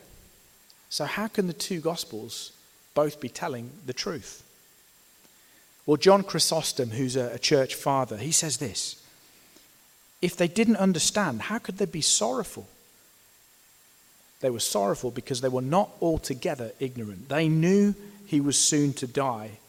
So, 0.89 1.05
how 1.05 1.27
can 1.27 1.47
the 1.47 1.53
two 1.53 1.79
Gospels 1.79 2.51
both 2.93 3.19
be 3.19 3.29
telling 3.29 3.69
the 3.85 3.93
truth? 3.93 4.43
Well, 5.85 5.97
John 5.97 6.23
Chrysostom, 6.23 6.91
who's 6.91 7.15
a, 7.15 7.37
church 7.37 7.75
father, 7.75 8.17
he 8.17 8.31
says 8.31 8.57
this 8.57 9.01
If 10.25 10.37
they 10.37 10.47
didn't 10.47 10.77
understand, 10.77 11.43
how 11.43 11.59
could 11.59 11.77
they 11.77 11.85
be 11.85 12.01
sorrowful? 12.01 12.67
They 14.39 14.49
were 14.49 14.59
sorrowful 14.59 15.11
because 15.11 15.41
they 15.41 15.49
were 15.49 15.61
not 15.61 15.91
altogether 16.01 16.71
ignorant. 16.79 17.29
They 17.29 17.47
knew 17.47 17.93
he 18.25 18.41
was 18.41 18.57
soon 18.57 18.93
to 18.93 19.05
die 19.05 19.59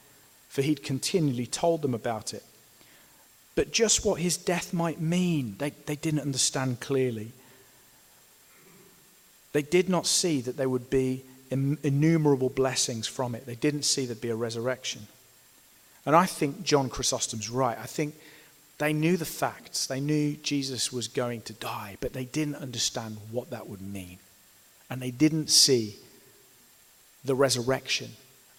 for 0.48 0.62
he'd 0.62 0.82
continually 0.82 1.44
told 1.44 1.82
them 1.82 1.92
about 1.92 2.32
it. 2.32 2.42
But 3.54 3.70
just 3.70 4.06
what 4.06 4.18
his 4.18 4.38
death 4.38 4.72
might 4.72 4.98
mean, 4.98 5.56
they, 5.58 5.74
they 5.84 5.96
didn't 5.96 6.20
understand 6.20 6.80
clearly. 6.80 7.32
They 9.52 9.60
did 9.60 9.90
not 9.90 10.06
see 10.06 10.40
that 10.40 10.56
there 10.56 10.70
would 10.70 10.88
be 10.88 11.22
innumerable 11.50 12.48
blessings 12.48 13.06
from 13.06 13.34
it. 13.34 13.44
They 13.44 13.56
didn't 13.56 13.82
see 13.82 14.06
there'd 14.06 14.22
be 14.22 14.30
a 14.30 14.34
resurrection. 14.36 15.06
And 16.06 16.16
I 16.16 16.24
think 16.24 16.62
John 16.62 16.88
Chrysostom's 16.88 17.50
right. 17.50 17.76
I 17.78 17.84
think 17.84 18.14
they 18.78 18.92
knew 18.92 19.16
the 19.16 19.24
facts. 19.24 19.86
They 19.86 20.00
knew 20.00 20.34
Jesus 20.36 20.92
was 20.92 21.08
going 21.08 21.42
to 21.42 21.52
die, 21.54 21.96
but 22.00 22.12
they 22.12 22.24
didn't 22.24 22.56
understand 22.56 23.16
what 23.30 23.50
that 23.50 23.68
would 23.68 23.80
mean. 23.80 24.18
And 24.90 25.00
they 25.00 25.10
didn't 25.10 25.48
see 25.48 25.96
the 27.24 27.34
resurrection 27.34 28.10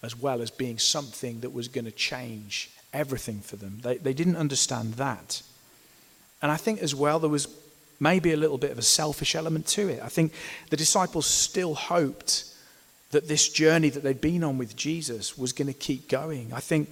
as 0.02 0.16
well 0.16 0.42
as 0.42 0.50
being 0.50 0.78
something 0.78 1.40
that 1.40 1.52
was 1.52 1.68
going 1.68 1.84
to 1.84 1.90
change 1.90 2.70
everything 2.92 3.40
for 3.40 3.56
them. 3.56 3.78
They, 3.82 3.96
they 3.96 4.12
didn't 4.12 4.36
understand 4.36 4.94
that. 4.94 5.42
And 6.42 6.52
I 6.52 6.56
think 6.56 6.80
as 6.80 6.94
well 6.94 7.18
there 7.18 7.30
was 7.30 7.48
maybe 8.00 8.32
a 8.32 8.36
little 8.36 8.58
bit 8.58 8.70
of 8.70 8.78
a 8.78 8.82
selfish 8.82 9.34
element 9.34 9.66
to 9.66 9.88
it. 9.88 10.00
I 10.02 10.08
think 10.08 10.32
the 10.70 10.76
disciples 10.76 11.26
still 11.26 11.74
hoped 11.74 12.44
that 13.10 13.26
this 13.26 13.48
journey 13.48 13.88
that 13.88 14.02
they'd 14.02 14.20
been 14.20 14.44
on 14.44 14.58
with 14.58 14.76
Jesus 14.76 15.38
was 15.38 15.52
going 15.52 15.68
to 15.68 15.74
keep 15.74 16.08
going. 16.08 16.52
I 16.52 16.60
think 16.60 16.90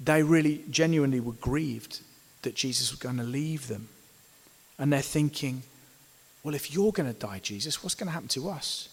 they 0.00 0.22
really 0.22 0.64
genuinely 0.70 1.20
were 1.20 1.32
grieved 1.32 2.00
that 2.44 2.54
Jesus 2.54 2.90
was 2.90 3.00
going 3.00 3.16
to 3.16 3.24
leave 3.24 3.68
them. 3.68 3.88
And 4.78 4.92
they're 4.92 5.02
thinking, 5.02 5.62
well, 6.42 6.54
if 6.54 6.72
you're 6.72 6.92
going 6.92 7.12
to 7.12 7.18
die, 7.18 7.40
Jesus, 7.42 7.82
what's 7.82 7.94
going 7.94 8.08
to 8.08 8.12
happen 8.12 8.28
to 8.28 8.48
us? 8.48 8.88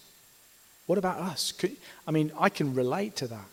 What 0.86 0.98
about 0.98 1.18
us? 1.18 1.52
Could, 1.52 1.76
I 2.06 2.10
mean, 2.10 2.32
I 2.38 2.48
can 2.48 2.74
relate 2.74 3.16
to 3.16 3.26
that. 3.28 3.46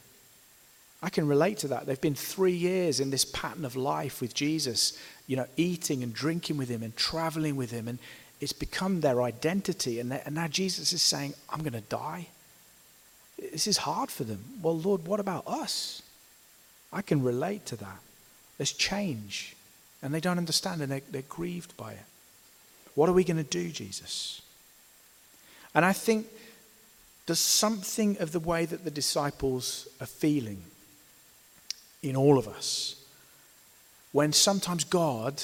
I 1.01 1.09
can 1.09 1.27
relate 1.27 1.59
to 1.59 1.69
that. 1.69 1.85
They've 1.85 2.01
been 2.01 2.15
three 2.15 2.53
years 2.53 2.99
in 2.99 3.09
this 3.09 3.23
pattern 3.23 3.63
of 3.63 3.75
life 3.75 4.19
with 4.19 4.33
Jesus, 4.33 4.97
you 5.27 5.37
know, 5.37 5.45
eating 5.55 6.03
and 6.03 6.13
drinking 6.13 6.57
with 6.57 6.67
him 6.67 6.83
and 6.83 6.95
traveling 6.97 7.55
with 7.55 7.71
him. 7.71 7.87
And 7.87 7.99
it's 8.41 8.53
become 8.53 9.01
their 9.01 9.21
identity. 9.21 9.99
And, 9.99 10.11
and 10.11 10.35
now 10.35 10.47
Jesus 10.47 10.91
is 10.91 11.01
saying, 11.01 11.33
I'm 11.49 11.59
going 11.59 11.73
to 11.73 11.81
die. 11.81 12.27
This 13.37 13.67
is 13.67 13.77
hard 13.77 14.11
for 14.11 14.25
them. 14.25 14.43
Well, 14.61 14.77
Lord, 14.77 15.07
what 15.07 15.21
about 15.21 15.47
us? 15.47 16.01
I 16.91 17.01
can 17.01 17.23
relate 17.23 17.65
to 17.67 17.77
that. 17.77 17.99
There's 18.57 18.73
change. 18.73 19.55
And 20.01 20.13
they 20.13 20.19
don't 20.19 20.37
understand 20.37 20.81
and 20.81 20.91
they're, 20.91 21.01
they're 21.11 21.21
grieved 21.23 21.75
by 21.75 21.93
it. 21.93 22.05
What 22.95 23.09
are 23.09 23.13
we 23.13 23.23
going 23.23 23.37
to 23.37 23.43
do, 23.43 23.69
Jesus? 23.69 24.41
And 25.75 25.85
I 25.85 25.93
think 25.93 26.27
there's 27.25 27.39
something 27.39 28.17
of 28.19 28.31
the 28.31 28.39
way 28.39 28.65
that 28.65 28.83
the 28.83 28.91
disciples 28.91 29.87
are 30.01 30.07
feeling 30.07 30.63
in 32.01 32.15
all 32.15 32.37
of 32.37 32.47
us 32.47 32.99
when 34.11 34.33
sometimes 34.33 34.83
God 34.83 35.41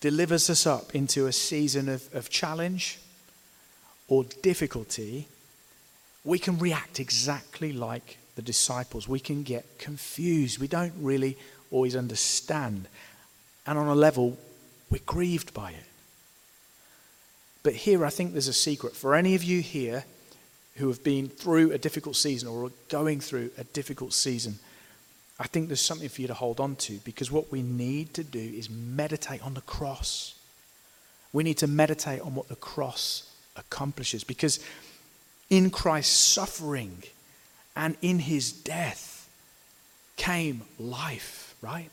delivers 0.00 0.48
us 0.48 0.66
up 0.66 0.94
into 0.94 1.26
a 1.26 1.32
season 1.32 1.88
of, 1.88 2.12
of 2.14 2.30
challenge 2.30 2.98
or 4.08 4.24
difficulty, 4.42 5.28
we 6.24 6.38
can 6.38 6.58
react 6.58 7.00
exactly 7.00 7.72
like 7.72 8.18
the 8.34 8.42
disciples. 8.42 9.06
We 9.06 9.20
can 9.20 9.42
get 9.42 9.78
confused. 9.78 10.58
We 10.58 10.68
don't 10.68 10.94
really 10.98 11.36
always 11.70 11.94
understand. 11.94 12.86
And 13.66 13.78
on 13.78 13.88
a 13.88 13.94
level, 13.94 14.38
we're 14.90 15.00
grieved 15.06 15.54
by 15.54 15.70
it. 15.70 15.86
But 17.62 17.74
here, 17.74 18.04
I 18.04 18.10
think 18.10 18.32
there's 18.32 18.48
a 18.48 18.52
secret. 18.52 18.96
For 18.96 19.14
any 19.14 19.34
of 19.34 19.44
you 19.44 19.60
here 19.60 20.04
who 20.76 20.88
have 20.88 21.04
been 21.04 21.28
through 21.28 21.72
a 21.72 21.78
difficult 21.78 22.16
season 22.16 22.48
or 22.48 22.66
are 22.66 22.72
going 22.88 23.20
through 23.20 23.50
a 23.56 23.64
difficult 23.64 24.12
season, 24.12 24.58
I 25.38 25.46
think 25.46 25.68
there's 25.68 25.80
something 25.80 26.08
for 26.08 26.20
you 26.20 26.28
to 26.28 26.34
hold 26.34 26.60
on 26.60 26.76
to 26.76 26.98
because 27.04 27.30
what 27.30 27.50
we 27.50 27.62
need 27.62 28.14
to 28.14 28.24
do 28.24 28.38
is 28.38 28.68
meditate 28.68 29.42
on 29.42 29.54
the 29.54 29.60
cross. 29.62 30.34
We 31.32 31.42
need 31.42 31.58
to 31.58 31.66
meditate 31.66 32.20
on 32.20 32.34
what 32.34 32.48
the 32.48 32.56
cross 32.56 33.28
accomplishes 33.56 34.24
because 34.24 34.60
in 35.50 35.70
Christ's 35.70 36.16
suffering 36.16 37.02
and 37.76 37.96
in 38.02 38.18
his 38.20 38.52
death 38.52 39.28
came 40.16 40.62
life, 40.78 41.54
right? 41.60 41.90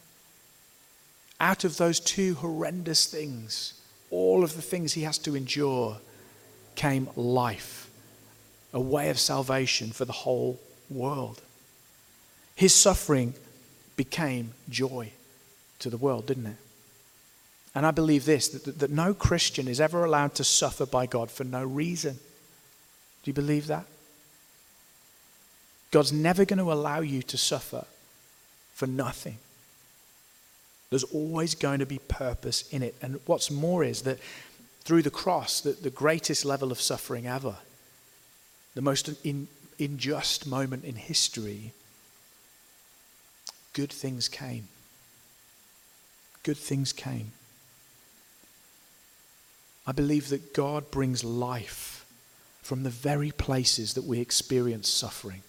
Out 1.39 1.63
of 1.63 1.77
those 1.77 2.00
two 2.00 2.36
horrendous 2.36 3.05
things, 3.05 3.74
all 4.12 4.43
of 4.43 4.55
the 4.55 4.62
things 4.62 4.93
he 4.93 5.03
has 5.03 5.17
to 5.19 5.36
endure, 5.36 5.98
came 6.75 7.10
life, 7.15 7.89
a 8.74 8.79
way 8.79 9.10
of 9.10 9.19
salvation 9.19 9.91
for 9.91 10.05
the 10.05 10.13
whole 10.13 10.60
world. 10.89 11.41
His 12.55 12.74
suffering 12.74 13.34
became 13.96 14.51
joy 14.69 15.12
to 15.79 15.89
the 15.89 15.98
world, 15.98 16.27
didn't 16.27 16.46
it? 16.46 16.55
And 17.75 17.86
I 17.86 17.91
believe 17.91 18.25
this 18.25 18.48
that, 18.50 18.79
that, 18.79 18.91
no 18.91 19.13
Christian 19.13 19.67
is 19.67 19.79
ever 19.79 20.03
allowed 20.03 20.36
to 20.36 20.43
suffer 20.43 20.86
by 20.86 21.05
God 21.05 21.29
for 21.29 21.43
no 21.43 21.63
reason. 21.63 22.15
Do 23.24 23.29
you 23.29 23.34
believe 23.34 23.67
that? 23.67 23.86
God's 25.92 26.11
never 26.11 26.46
going 26.46 26.59
to 26.59 26.72
allow 26.72 27.00
you 27.00 27.22
to 27.24 27.37
suffer 27.37 27.85
for 28.74 28.87
nothing. 28.87 29.37
There's 30.90 31.04
always 31.04 31.56
going 31.56 31.80
to 31.80 31.86
be 31.86 32.00
purpose 32.00 32.68
in 32.70 32.82
it. 32.82 32.96
And 33.02 33.20
what's 33.25 33.52
more 33.52 33.84
is 33.84 34.04
that 34.04 34.20
through 34.82 35.04
the 35.04 35.12
cross, 35.12 35.62
the, 35.62 35.72
the 35.72 35.90
greatest 35.90 36.46
level 36.46 36.72
of 36.72 36.82
suffering 36.82 37.28
ever, 37.28 37.58
the 38.74 38.82
most 38.82 39.10
in, 39.24 39.48
unjust 39.80 40.48
moment 40.48 40.84
in 40.84 40.96
history, 40.96 41.74
good 43.74 43.92
things 43.92 44.28
came. 44.28 44.68
Good 46.44 46.58
things 46.58 46.92
came. 46.92 47.34
I 49.86 49.92
believe 49.92 50.30
that 50.30 50.54
God 50.54 50.90
brings 50.92 51.24
life 51.24 52.06
from 52.62 52.84
the 52.84 52.90
very 52.90 53.32
places 53.32 53.94
that 53.94 54.04
we 54.04 54.20
experience 54.20 54.88
suffering 54.88 55.44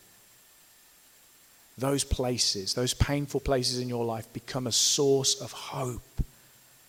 those 1.81 2.05
places, 2.05 2.75
those 2.75 2.95
painful 2.95 3.41
places 3.41 3.81
in 3.81 3.89
your 3.89 4.05
life, 4.05 4.31
become 4.33 4.67
a 4.67 4.73
source 4.73 5.41
of 5.41 5.53
hope. 5.53 6.23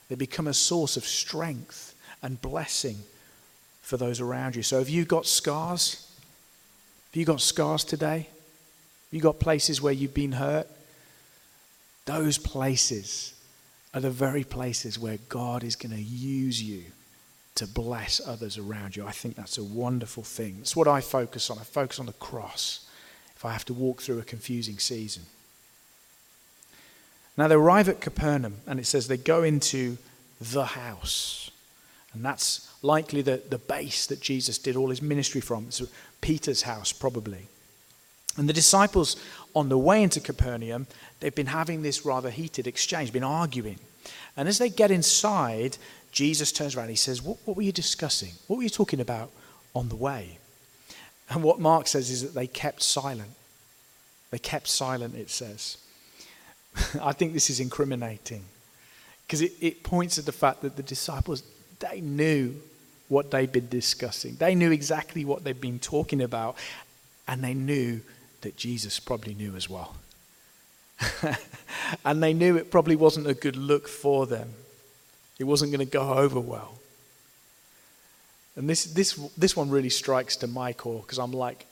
They 0.10 0.15
become 0.15 0.47
a 0.47 0.54
source 0.54 0.97
of 0.97 1.06
strength 1.06 1.95
and 2.21 2.41
blessing 2.41 2.97
for 3.82 3.97
those 3.97 4.19
around 4.19 4.56
you. 4.56 4.63
So, 4.63 4.80
have 4.80 4.89
you 4.89 5.06
got 5.06 5.25
scars? 5.25 6.08
Have 7.10 7.19
you 7.19 7.25
got 7.25 7.41
scars 7.41 7.84
today? 7.84 8.19
Have 8.19 9.13
you 9.13 9.21
got 9.21 9.39
places 9.39 9.82
where 9.82 9.93
you've 9.93 10.13
been 10.13 10.34
hurt? 10.34 10.67
Those 12.06 12.38
places 12.38 13.34
are 13.93 14.01
the 14.01 14.10
very 14.10 14.43
places 14.43 14.99
where 14.99 15.17
God 15.30 15.63
is 15.63 15.75
going 15.75 15.95
to 15.95 16.01
use 16.01 16.62
you 16.62 16.84
to 17.56 17.67
bless 17.67 18.25
others 18.25 18.58
around 18.58 18.95
you. 18.95 19.06
I 19.06 19.12
think 19.12 19.36
that's 19.36 19.58
a 19.58 19.63
wonderful 19.63 20.23
thing. 20.23 20.56
That's 20.60 20.75
what 20.75 20.88
I 20.88 21.01
focus 21.01 21.49
on. 21.49 21.60
I 21.60 21.63
focus 21.63 21.99
on 21.99 22.06
the 22.06 22.13
cross 22.13 22.88
if 23.41 23.45
I 23.45 23.54
have 23.54 23.65
to 23.65 23.73
walk 23.73 24.04
through 24.04 24.19
a 24.19 24.23
confusing 24.23 24.77
season. 24.77 25.23
Now 27.36 27.47
they 27.47 27.56
arrive 27.56 27.89
at 27.89 27.99
Capernaum, 27.99 28.58
and 28.67 28.80
it 28.80 28.86
says 28.86 29.08
they 29.08 29.17
go 29.17 29.41
into 29.41 29.97
the 30.39 30.63
house. 30.63 31.49
And 32.13 32.23
that's 32.23 32.71
likely 32.84 33.23
the, 33.23 33.41
the 33.49 33.58
base 33.58 34.06
that 34.06 34.21
Jesus 34.21 34.60
did 34.60 34.75
all 34.75 34.91
his 34.91 35.01
ministry 35.01 35.41
from. 35.41 35.65
It's 35.65 35.82
Peter's 36.21 36.62
house, 36.62 36.91
probably. 36.91 37.47
And 38.38 38.47
the 38.47 38.54
disciples, 38.54 39.15
on 39.56 39.69
the 39.69 39.77
way 39.77 40.04
into 40.04 40.19
Capernaum, 40.19 40.86
they've 41.19 41.34
been 41.34 41.47
having 41.47 41.82
this 41.82 42.06
rather 42.06 42.30
heated 42.30 42.67
exchange, 42.67 43.12
been 43.12 43.23
arguing. 43.23 43.80
And 44.38 44.47
as 44.47 44.60
they 44.60 44.69
get 44.69 44.91
inside, 44.91 45.77
Jesus 46.12 46.51
turns 46.51 46.75
around 46.75 46.84
and 46.84 46.91
he 46.91 46.95
says, 46.95 47.23
What, 47.23 47.38
what 47.45 47.58
were 47.58 47.63
you 47.63 47.71
discussing? 47.71 48.34
What 48.45 48.58
were 48.58 48.63
you 48.63 48.69
talking 48.69 48.99
about 48.99 49.32
on 49.73 49.89
the 49.89 49.95
way? 49.95 50.38
And 51.32 51.44
what 51.44 51.60
Mark 51.60 51.88
says 51.88 52.12
is 52.12 52.22
that 52.24 52.34
they 52.34 52.46
kept 52.46 52.84
silent. 52.84 53.32
They 54.32 54.38
kept 54.38 54.67
silent, 54.67 55.15
it 55.15 55.30
says. 55.30 55.78
I 57.02 57.13
think 57.13 57.34
this 57.34 57.50
is 57.50 57.60
incriminating 57.60 58.44
because 59.26 59.41
it, 59.41 59.54
it 59.62 59.82
points 59.82 60.15
to 60.15 60.22
the 60.22 60.34
fact 60.34 60.62
that 60.62 60.76
the 60.76 60.84
disciples, 60.84 61.41
they 61.80 62.02
knew 62.02 62.56
what 63.08 63.32
they'd 63.32 63.52
been 63.52 63.70
discussing. 63.70 64.36
They 64.36 64.56
knew 64.56 64.72
exactly 64.72 65.24
what 65.24 65.46
they'd 65.46 65.60
been 65.60 65.80
talking 65.80 66.22
about, 66.22 66.58
and 67.30 67.41
they 67.41 67.54
knew 67.54 68.02
that 68.41 68.58
Jesus 68.58 69.00
probably 69.00 69.34
knew 69.34 69.56
as 69.56 69.70
well. 69.70 69.96
and 72.06 72.22
they 72.22 72.34
knew 72.34 72.58
it 72.58 72.70
probably 72.70 72.98
wasn't 72.98 73.26
a 73.26 73.34
good 73.34 73.56
look 73.56 73.88
for 73.88 74.28
them. 74.28 74.50
It 75.39 75.46
wasn't 75.46 75.72
going 75.72 75.86
to 75.86 75.91
go 75.91 76.13
over 76.13 76.41
well. 76.41 76.81
And 78.62 78.69
this, 78.69 78.84
this, 78.84 79.13
this 79.36 79.58
one 79.58 79.71
really 79.71 79.89
strikes 79.89 80.36
to 80.36 80.45
my 80.45 80.71
core 80.71 81.02
because 81.02 81.17
I'm 81.17 81.32
like, 81.32 81.65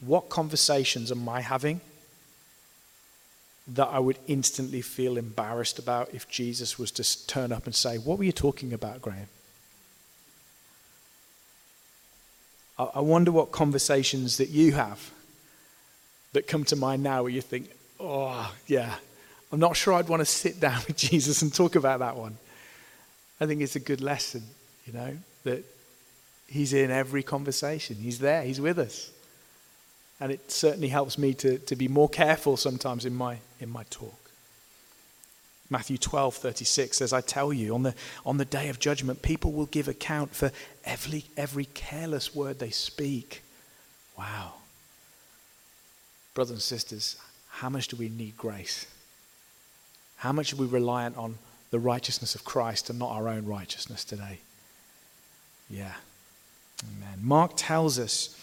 what 0.00 0.30
conversations 0.30 1.12
am 1.12 1.28
I 1.28 1.42
having 1.42 1.82
that 3.68 3.88
I 3.88 3.98
would 3.98 4.16
instantly 4.26 4.80
feel 4.80 5.18
embarrassed 5.18 5.78
about 5.78 6.14
if 6.14 6.26
Jesus 6.26 6.78
was 6.78 6.90
to 6.92 7.26
turn 7.26 7.52
up 7.52 7.66
and 7.66 7.74
say, 7.74 7.98
What 7.98 8.16
were 8.16 8.24
you 8.24 8.32
talking 8.32 8.72
about, 8.72 9.02
Graham? 9.02 9.28
I 12.78 13.00
wonder 13.00 13.30
what 13.30 13.52
conversations 13.52 14.38
that 14.38 14.48
you 14.48 14.72
have 14.72 15.10
that 16.32 16.46
come 16.46 16.64
to 16.64 16.76
mind 16.76 17.02
now 17.02 17.24
where 17.24 17.32
you 17.32 17.42
think, 17.42 17.68
Oh, 18.00 18.50
yeah, 18.66 18.94
I'm 19.52 19.60
not 19.60 19.76
sure 19.76 19.92
I'd 19.92 20.08
want 20.08 20.20
to 20.20 20.26
sit 20.26 20.60
down 20.66 20.80
with 20.86 20.96
Jesus 20.96 21.42
and 21.42 21.52
talk 21.52 21.76
about 21.76 21.98
that 21.98 22.16
one. 22.16 22.38
I 23.40 23.46
think 23.46 23.60
it's 23.60 23.76
a 23.76 23.80
good 23.80 24.00
lesson, 24.00 24.42
you 24.86 24.92
know, 24.92 25.16
that 25.44 25.64
He's 26.46 26.72
in 26.72 26.90
every 26.90 27.22
conversation. 27.22 27.96
He's 27.96 28.18
there, 28.18 28.42
He's 28.42 28.60
with 28.60 28.78
us. 28.78 29.10
And 30.20 30.30
it 30.30 30.50
certainly 30.50 30.88
helps 30.88 31.18
me 31.18 31.34
to, 31.34 31.58
to 31.58 31.76
be 31.76 31.88
more 31.88 32.08
careful 32.08 32.56
sometimes 32.56 33.04
in 33.04 33.14
my, 33.14 33.38
in 33.60 33.68
my 33.68 33.84
talk. 33.90 34.24
Matthew 35.70 35.98
12, 35.98 36.36
36 36.36 36.96
says, 36.96 37.12
I 37.12 37.20
tell 37.20 37.52
you, 37.52 37.74
on 37.74 37.82
the, 37.82 37.94
on 38.24 38.36
the 38.36 38.44
day 38.44 38.68
of 38.68 38.78
judgment, 38.78 39.22
people 39.22 39.50
will 39.50 39.66
give 39.66 39.88
account 39.88 40.34
for 40.34 40.52
every, 40.84 41.24
every 41.36 41.64
careless 41.64 42.34
word 42.34 42.58
they 42.58 42.70
speak. 42.70 43.42
Wow. 44.16 44.54
Brothers 46.34 46.52
and 46.52 46.62
sisters, 46.62 47.16
how 47.48 47.70
much 47.70 47.88
do 47.88 47.96
we 47.96 48.08
need 48.08 48.36
grace? 48.36 48.86
How 50.16 50.32
much 50.32 50.52
are 50.52 50.56
we 50.56 50.66
reliant 50.66 51.16
on 51.16 51.38
the 51.74 51.80
righteousness 51.80 52.36
of 52.36 52.44
Christ 52.44 52.88
and 52.88 53.00
not 53.00 53.10
our 53.10 53.28
own 53.28 53.46
righteousness 53.46 54.04
today. 54.04 54.38
Yeah. 55.68 55.94
Amen. 56.84 57.18
Mark 57.20 57.54
tells 57.56 57.98
us 57.98 58.38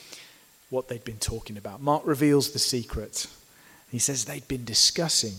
what 0.69 0.89
they'd 0.89 1.05
been 1.05 1.15
talking 1.15 1.55
about. 1.55 1.81
Mark 1.81 2.05
reveals 2.05 2.51
the 2.51 2.59
secret. 2.59 3.27
He 3.89 3.99
says 3.99 4.25
they'd 4.25 4.49
been 4.49 4.65
discussing 4.65 5.35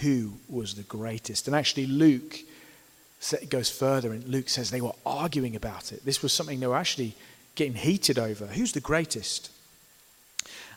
who 0.00 0.32
was 0.48 0.74
the 0.74 0.82
greatest. 0.82 1.46
And 1.46 1.54
actually, 1.54 1.86
Luke 1.86 2.40
goes 3.48 3.70
further, 3.70 4.10
and 4.10 4.26
Luke 4.26 4.48
says 4.48 4.72
they 4.72 4.80
were 4.80 4.96
arguing 5.06 5.54
about 5.54 5.92
it. 5.92 6.04
This 6.04 6.24
was 6.24 6.32
something 6.32 6.58
they 6.58 6.66
were 6.66 6.76
actually 6.76 7.14
getting 7.54 7.74
heated 7.74 8.18
over. 8.18 8.46
Who's 8.46 8.72
the 8.72 8.80
greatest? 8.80 9.52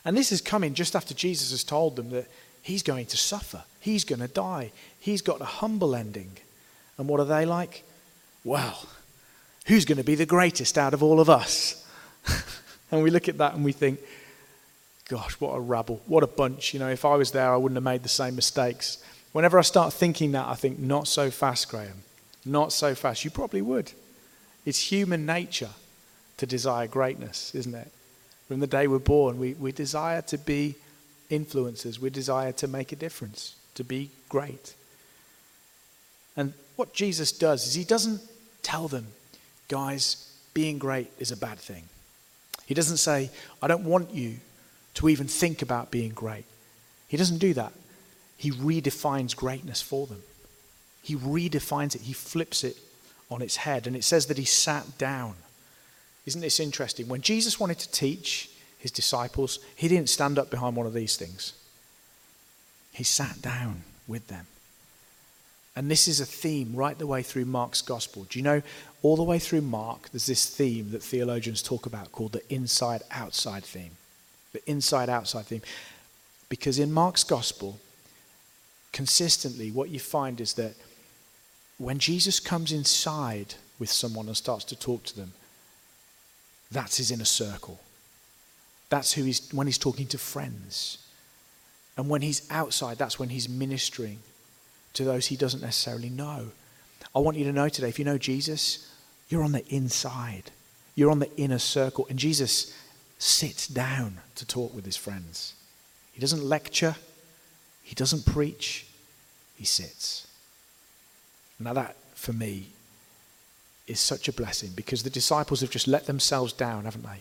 And 0.04 0.16
this 0.16 0.30
is 0.30 0.40
coming 0.40 0.74
just 0.74 0.94
after 0.94 1.14
Jesus 1.14 1.50
has 1.50 1.64
told 1.64 1.96
them 1.96 2.10
that 2.10 2.28
he's 2.62 2.84
going 2.84 3.06
to 3.06 3.16
suffer, 3.16 3.64
he's 3.80 4.04
going 4.04 4.20
to 4.20 4.28
die, 4.28 4.70
he's 5.00 5.20
got 5.20 5.40
a 5.40 5.44
humble 5.44 5.96
ending. 5.96 6.36
And 7.00 7.08
what 7.08 7.18
are 7.18 7.24
they 7.24 7.46
like? 7.46 7.82
Well, 8.44 8.86
who's 9.64 9.86
going 9.86 9.96
to 9.96 10.04
be 10.04 10.16
the 10.16 10.26
greatest 10.26 10.76
out 10.76 10.92
of 10.92 11.02
all 11.02 11.18
of 11.18 11.30
us? 11.30 11.82
and 12.92 13.02
we 13.02 13.08
look 13.08 13.26
at 13.26 13.38
that 13.38 13.54
and 13.54 13.64
we 13.64 13.72
think, 13.72 14.00
gosh, 15.08 15.32
what 15.40 15.54
a 15.54 15.60
rabble, 15.60 16.02
what 16.04 16.22
a 16.22 16.26
bunch. 16.26 16.74
You 16.74 16.80
know, 16.80 16.90
if 16.90 17.06
I 17.06 17.16
was 17.16 17.30
there, 17.30 17.50
I 17.50 17.56
wouldn't 17.56 17.78
have 17.78 17.84
made 17.84 18.02
the 18.02 18.10
same 18.10 18.36
mistakes. 18.36 19.02
Whenever 19.32 19.58
I 19.58 19.62
start 19.62 19.94
thinking 19.94 20.32
that, 20.32 20.46
I 20.46 20.54
think, 20.56 20.78
not 20.78 21.08
so 21.08 21.30
fast, 21.30 21.70
Graham. 21.70 22.02
Not 22.44 22.70
so 22.70 22.94
fast. 22.94 23.24
You 23.24 23.30
probably 23.30 23.62
would. 23.62 23.92
It's 24.66 24.92
human 24.92 25.24
nature 25.24 25.70
to 26.36 26.44
desire 26.44 26.86
greatness, 26.86 27.54
isn't 27.54 27.74
it? 27.74 27.90
From 28.46 28.60
the 28.60 28.66
day 28.66 28.86
we're 28.86 28.98
born, 28.98 29.38
we, 29.38 29.54
we 29.54 29.72
desire 29.72 30.20
to 30.20 30.36
be 30.36 30.74
influencers, 31.30 31.98
we 31.98 32.10
desire 32.10 32.52
to 32.52 32.68
make 32.68 32.92
a 32.92 32.96
difference, 32.96 33.54
to 33.76 33.84
be 33.84 34.10
great. 34.28 34.74
And 36.36 36.52
what 36.76 36.92
Jesus 36.92 37.32
does 37.32 37.66
is 37.66 37.74
he 37.74 37.84
doesn't 37.84 38.20
tell 38.62 38.88
them, 38.88 39.08
guys, 39.68 40.30
being 40.54 40.78
great 40.78 41.10
is 41.18 41.30
a 41.30 41.36
bad 41.36 41.58
thing. 41.58 41.84
He 42.66 42.74
doesn't 42.74 42.98
say, 42.98 43.30
I 43.62 43.68
don't 43.68 43.84
want 43.84 44.14
you 44.14 44.36
to 44.94 45.08
even 45.08 45.26
think 45.26 45.62
about 45.62 45.90
being 45.90 46.10
great. 46.10 46.44
He 47.08 47.16
doesn't 47.16 47.38
do 47.38 47.54
that. 47.54 47.72
He 48.36 48.50
redefines 48.50 49.36
greatness 49.36 49.82
for 49.82 50.06
them. 50.06 50.22
He 51.02 51.16
redefines 51.16 51.94
it, 51.94 52.02
he 52.02 52.12
flips 52.12 52.64
it 52.64 52.76
on 53.30 53.42
its 53.42 53.56
head. 53.56 53.86
And 53.86 53.96
it 53.96 54.04
says 54.04 54.26
that 54.26 54.38
he 54.38 54.44
sat 54.44 54.98
down. 54.98 55.34
Isn't 56.26 56.40
this 56.40 56.60
interesting? 56.60 57.08
When 57.08 57.22
Jesus 57.22 57.58
wanted 57.58 57.78
to 57.80 57.90
teach 57.90 58.50
his 58.78 58.90
disciples, 58.90 59.58
he 59.74 59.88
didn't 59.88 60.08
stand 60.08 60.38
up 60.38 60.50
behind 60.50 60.76
one 60.76 60.86
of 60.86 60.94
these 60.94 61.16
things, 61.16 61.52
he 62.92 63.04
sat 63.04 63.40
down 63.40 63.82
with 64.06 64.26
them. 64.28 64.46
And 65.76 65.90
this 65.90 66.08
is 66.08 66.20
a 66.20 66.26
theme 66.26 66.74
right 66.74 66.98
the 66.98 67.06
way 67.06 67.22
through 67.22 67.44
Mark's 67.44 67.82
gospel. 67.82 68.26
Do 68.28 68.38
you 68.38 68.42
know, 68.42 68.62
all 69.02 69.16
the 69.16 69.22
way 69.22 69.38
through 69.38 69.60
Mark, 69.60 70.10
there's 70.10 70.26
this 70.26 70.46
theme 70.46 70.90
that 70.90 71.02
theologians 71.02 71.62
talk 71.62 71.86
about 71.86 72.12
called 72.12 72.32
the 72.32 72.52
inside 72.52 73.02
outside 73.10 73.64
theme. 73.64 73.92
The 74.52 74.68
inside 74.68 75.08
outside 75.08 75.46
theme. 75.46 75.62
Because 76.48 76.78
in 76.78 76.92
Mark's 76.92 77.22
gospel, 77.22 77.78
consistently, 78.92 79.70
what 79.70 79.90
you 79.90 80.00
find 80.00 80.40
is 80.40 80.54
that 80.54 80.74
when 81.78 81.98
Jesus 81.98 82.40
comes 82.40 82.72
inside 82.72 83.54
with 83.78 83.90
someone 83.90 84.26
and 84.26 84.36
starts 84.36 84.64
to 84.66 84.76
talk 84.76 85.04
to 85.04 85.16
them, 85.16 85.32
that's 86.70 86.98
his 86.98 87.10
inner 87.10 87.24
circle. 87.24 87.80
That's 88.90 89.12
who 89.12 89.22
he's 89.22 89.48
when 89.52 89.66
he's 89.68 89.78
talking 89.78 90.06
to 90.08 90.18
friends. 90.18 90.98
And 91.96 92.08
when 92.08 92.22
he's 92.22 92.46
outside, 92.50 92.98
that's 92.98 93.18
when 93.18 93.28
he's 93.28 93.48
ministering 93.48 94.18
to 94.94 95.04
those 95.04 95.26
he 95.26 95.36
doesn't 95.36 95.62
necessarily 95.62 96.10
know. 96.10 96.48
I 97.14 97.18
want 97.18 97.36
you 97.36 97.44
to 97.44 97.52
know 97.52 97.68
today 97.68 97.88
if 97.88 97.98
you 97.98 98.04
know 98.04 98.18
Jesus, 98.18 98.92
you're 99.28 99.42
on 99.42 99.52
the 99.52 99.66
inside, 99.68 100.50
you're 100.94 101.10
on 101.10 101.18
the 101.18 101.34
inner 101.36 101.58
circle. 101.58 102.06
And 102.10 102.18
Jesus 102.18 102.76
sits 103.18 103.66
down 103.66 104.18
to 104.36 104.46
talk 104.46 104.74
with 104.74 104.84
his 104.84 104.96
friends. 104.96 105.54
He 106.12 106.20
doesn't 106.20 106.44
lecture, 106.44 106.96
he 107.82 107.94
doesn't 107.94 108.26
preach, 108.26 108.86
he 109.56 109.64
sits. 109.64 110.26
Now, 111.58 111.74
that 111.74 111.96
for 112.14 112.32
me 112.32 112.68
is 113.86 114.00
such 114.00 114.28
a 114.28 114.32
blessing 114.32 114.70
because 114.74 115.02
the 115.02 115.10
disciples 115.10 115.60
have 115.60 115.70
just 115.70 115.86
let 115.86 116.06
themselves 116.06 116.52
down, 116.52 116.84
haven't 116.84 117.02
they? 117.02 117.20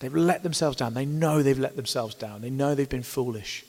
They've 0.00 0.14
let 0.14 0.42
themselves 0.42 0.76
down. 0.76 0.94
They 0.94 1.04
know 1.04 1.42
they've 1.42 1.58
let 1.58 1.76
themselves 1.76 2.14
down. 2.14 2.40
They 2.40 2.50
know 2.50 2.74
they've 2.74 2.88
been 2.88 3.02
foolish. 3.02 3.64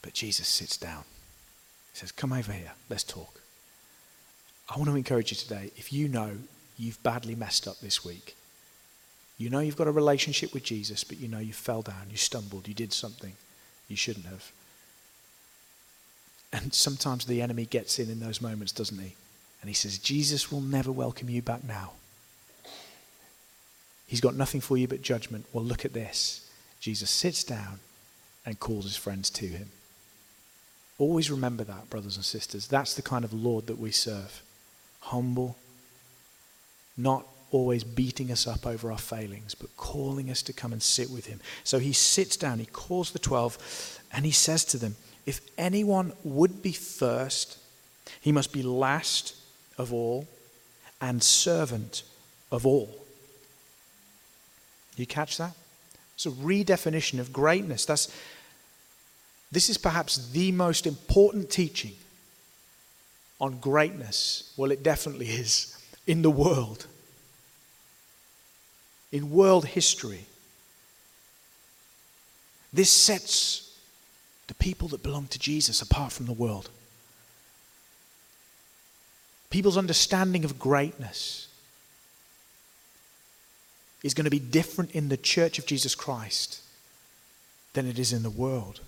But 0.00 0.14
Jesus 0.14 0.46
sits 0.46 0.76
down. 0.76 1.02
He 1.96 2.00
says, 2.00 2.12
Come 2.12 2.34
over 2.34 2.52
here. 2.52 2.72
Let's 2.90 3.04
talk. 3.04 3.40
I 4.68 4.76
want 4.76 4.90
to 4.90 4.96
encourage 4.96 5.30
you 5.30 5.36
today 5.38 5.70
if 5.76 5.94
you 5.94 6.08
know 6.08 6.32
you've 6.76 7.02
badly 7.02 7.34
messed 7.34 7.66
up 7.66 7.80
this 7.80 8.04
week, 8.04 8.36
you 9.38 9.48
know 9.48 9.60
you've 9.60 9.78
got 9.78 9.86
a 9.86 9.92
relationship 9.92 10.52
with 10.52 10.62
Jesus, 10.62 11.04
but 11.04 11.18
you 11.18 11.26
know 11.26 11.38
you 11.38 11.54
fell 11.54 11.80
down, 11.80 12.08
you 12.10 12.18
stumbled, 12.18 12.68
you 12.68 12.74
did 12.74 12.92
something 12.92 13.32
you 13.88 13.96
shouldn't 13.96 14.26
have. 14.26 14.52
And 16.52 16.74
sometimes 16.74 17.24
the 17.24 17.40
enemy 17.40 17.64
gets 17.64 17.98
in 17.98 18.10
in 18.10 18.20
those 18.20 18.42
moments, 18.42 18.72
doesn't 18.72 18.98
he? 18.98 19.14
And 19.62 19.68
he 19.68 19.74
says, 19.74 19.96
Jesus 19.96 20.52
will 20.52 20.60
never 20.60 20.92
welcome 20.92 21.30
you 21.30 21.40
back 21.40 21.64
now. 21.64 21.92
He's 24.06 24.20
got 24.20 24.34
nothing 24.34 24.60
for 24.60 24.76
you 24.76 24.86
but 24.86 25.00
judgment. 25.00 25.46
Well, 25.50 25.64
look 25.64 25.86
at 25.86 25.94
this. 25.94 26.46
Jesus 26.78 27.08
sits 27.08 27.42
down 27.42 27.78
and 28.44 28.60
calls 28.60 28.84
his 28.84 28.96
friends 28.96 29.30
to 29.30 29.46
him. 29.46 29.70
Always 30.98 31.30
remember 31.30 31.64
that, 31.64 31.90
brothers 31.90 32.16
and 32.16 32.24
sisters. 32.24 32.66
That's 32.68 32.94
the 32.94 33.02
kind 33.02 33.24
of 33.24 33.32
Lord 33.32 33.66
that 33.66 33.78
we 33.78 33.90
serve. 33.90 34.42
Humble, 35.00 35.56
not 36.96 37.26
always 37.50 37.84
beating 37.84 38.32
us 38.32 38.46
up 38.46 38.66
over 38.66 38.90
our 38.90 38.98
failings, 38.98 39.54
but 39.54 39.76
calling 39.76 40.30
us 40.30 40.42
to 40.42 40.52
come 40.52 40.72
and 40.72 40.82
sit 40.82 41.10
with 41.10 41.26
him. 41.26 41.40
So 41.64 41.78
he 41.78 41.92
sits 41.92 42.36
down, 42.36 42.58
he 42.58 42.66
calls 42.66 43.10
the 43.10 43.18
12, 43.18 44.00
and 44.12 44.24
he 44.24 44.30
says 44.30 44.64
to 44.66 44.78
them, 44.78 44.96
If 45.26 45.40
anyone 45.58 46.12
would 46.24 46.62
be 46.62 46.72
first, 46.72 47.58
he 48.20 48.32
must 48.32 48.52
be 48.52 48.62
last 48.62 49.36
of 49.78 49.92
all 49.92 50.26
and 51.00 51.22
servant 51.22 52.02
of 52.50 52.66
all. 52.66 53.06
You 54.96 55.06
catch 55.06 55.36
that? 55.36 55.52
It's 56.14 56.26
a 56.26 56.30
redefinition 56.30 57.20
of 57.20 57.32
greatness. 57.32 57.84
That's 57.84 58.10
this 59.52 59.70
is 59.70 59.78
perhaps 59.78 60.30
the 60.30 60.52
most 60.52 60.86
important 60.86 61.50
teaching 61.50 61.94
on 63.40 63.58
greatness. 63.58 64.52
Well, 64.56 64.70
it 64.70 64.82
definitely 64.82 65.28
is 65.28 65.76
in 66.06 66.22
the 66.22 66.30
world, 66.30 66.86
in 69.12 69.30
world 69.30 69.66
history. 69.66 70.26
This 72.72 72.90
sets 72.90 73.76
the 74.48 74.54
people 74.54 74.88
that 74.88 75.02
belong 75.02 75.26
to 75.28 75.38
Jesus 75.38 75.82
apart 75.82 76.12
from 76.12 76.26
the 76.26 76.32
world. 76.32 76.70
People's 79.50 79.76
understanding 79.76 80.44
of 80.44 80.58
greatness 80.58 81.48
is 84.02 84.14
going 84.14 84.24
to 84.24 84.30
be 84.30 84.38
different 84.38 84.90
in 84.92 85.08
the 85.08 85.16
church 85.16 85.58
of 85.58 85.66
Jesus 85.66 85.94
Christ 85.94 86.60
than 87.72 87.86
it 87.88 87.98
is 87.98 88.12
in 88.12 88.22
the 88.22 88.30
world. 88.30 88.80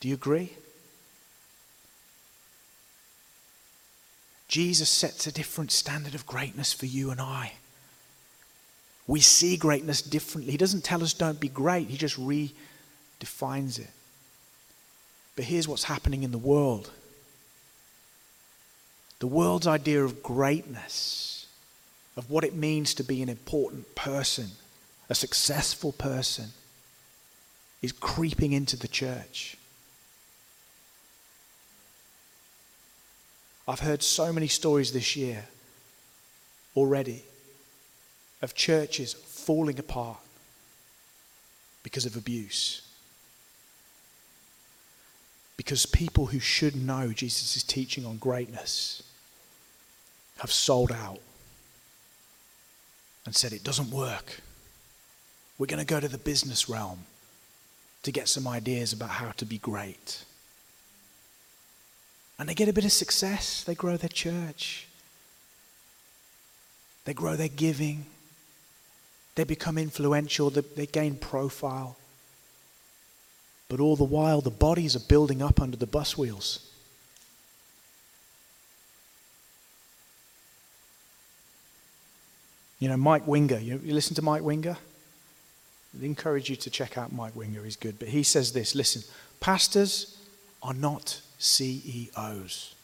Do 0.00 0.08
you 0.08 0.14
agree? 0.14 0.52
Jesus 4.48 4.88
sets 4.88 5.26
a 5.26 5.32
different 5.32 5.70
standard 5.70 6.14
of 6.14 6.26
greatness 6.26 6.72
for 6.72 6.86
you 6.86 7.10
and 7.10 7.20
I. 7.20 7.52
We 9.06 9.20
see 9.20 9.56
greatness 9.56 10.02
differently. 10.02 10.52
He 10.52 10.58
doesn't 10.58 10.84
tell 10.84 11.02
us 11.02 11.12
don't 11.12 11.40
be 11.40 11.48
great, 11.48 11.88
He 11.88 11.96
just 11.96 12.18
redefines 12.18 13.78
it. 13.78 13.90
But 15.36 15.44
here's 15.44 15.68
what's 15.68 15.84
happening 15.84 16.22
in 16.22 16.32
the 16.32 16.38
world 16.38 16.90
the 19.18 19.26
world's 19.26 19.66
idea 19.66 20.04
of 20.04 20.22
greatness, 20.22 21.46
of 22.16 22.30
what 22.30 22.44
it 22.44 22.54
means 22.54 22.94
to 22.94 23.02
be 23.02 23.20
an 23.20 23.28
important 23.28 23.94
person, 23.96 24.52
a 25.10 25.14
successful 25.14 25.92
person, 25.92 26.46
is 27.82 27.92
creeping 27.92 28.52
into 28.52 28.76
the 28.76 28.88
church. 28.88 29.57
I've 33.68 33.80
heard 33.80 34.02
so 34.02 34.32
many 34.32 34.48
stories 34.48 34.92
this 34.92 35.14
year 35.14 35.44
already 36.74 37.22
of 38.40 38.54
churches 38.54 39.12
falling 39.12 39.78
apart 39.78 40.16
because 41.82 42.06
of 42.06 42.16
abuse. 42.16 42.80
Because 45.58 45.84
people 45.84 46.26
who 46.26 46.40
should 46.40 46.76
know 46.76 47.12
Jesus' 47.12 47.62
teaching 47.62 48.06
on 48.06 48.16
greatness 48.16 49.02
have 50.38 50.52
sold 50.52 50.90
out 50.90 51.20
and 53.26 53.36
said 53.36 53.52
it 53.52 53.64
doesn't 53.64 53.90
work. 53.90 54.40
We're 55.58 55.66
going 55.66 55.84
to 55.84 55.84
go 55.84 56.00
to 56.00 56.08
the 56.08 56.16
business 56.16 56.70
realm 56.70 57.00
to 58.04 58.12
get 58.12 58.28
some 58.28 58.48
ideas 58.48 58.94
about 58.94 59.10
how 59.10 59.32
to 59.32 59.44
be 59.44 59.58
great. 59.58 60.24
And 62.38 62.48
they 62.48 62.54
get 62.54 62.68
a 62.68 62.72
bit 62.72 62.84
of 62.84 62.92
success. 62.92 63.64
They 63.64 63.74
grow 63.74 63.96
their 63.96 64.08
church, 64.08 64.86
they 67.04 67.14
grow 67.14 67.36
their 67.36 67.48
giving, 67.48 68.06
They 69.34 69.44
become 69.44 69.78
influential, 69.78 70.50
they 70.50 70.86
gain 70.86 71.16
profile. 71.16 71.96
But 73.68 73.80
all 73.80 73.96
the 73.96 74.04
while, 74.04 74.40
the 74.40 74.50
bodies 74.50 74.96
are 74.96 75.00
building 75.08 75.42
up 75.42 75.60
under 75.60 75.76
the 75.76 75.86
bus 75.86 76.16
wheels. 76.16 76.68
You 82.80 82.88
know, 82.88 82.96
Mike 82.96 83.26
Winger, 83.26 83.58
you, 83.58 83.80
you 83.84 83.92
listen 83.92 84.14
to 84.16 84.22
Mike 84.22 84.42
Winger? 84.42 84.76
I 86.00 86.04
encourage 86.04 86.48
you 86.48 86.56
to 86.56 86.70
check 86.70 86.96
out 86.96 87.12
Mike 87.12 87.34
Winger, 87.34 87.64
he's 87.64 87.76
good. 87.76 87.98
But 87.98 88.08
he 88.08 88.22
says 88.22 88.52
this 88.52 88.74
listen, 88.74 89.02
pastors 89.40 90.16
are 90.62 90.74
not 90.74 91.20
CEOs. 91.38 92.74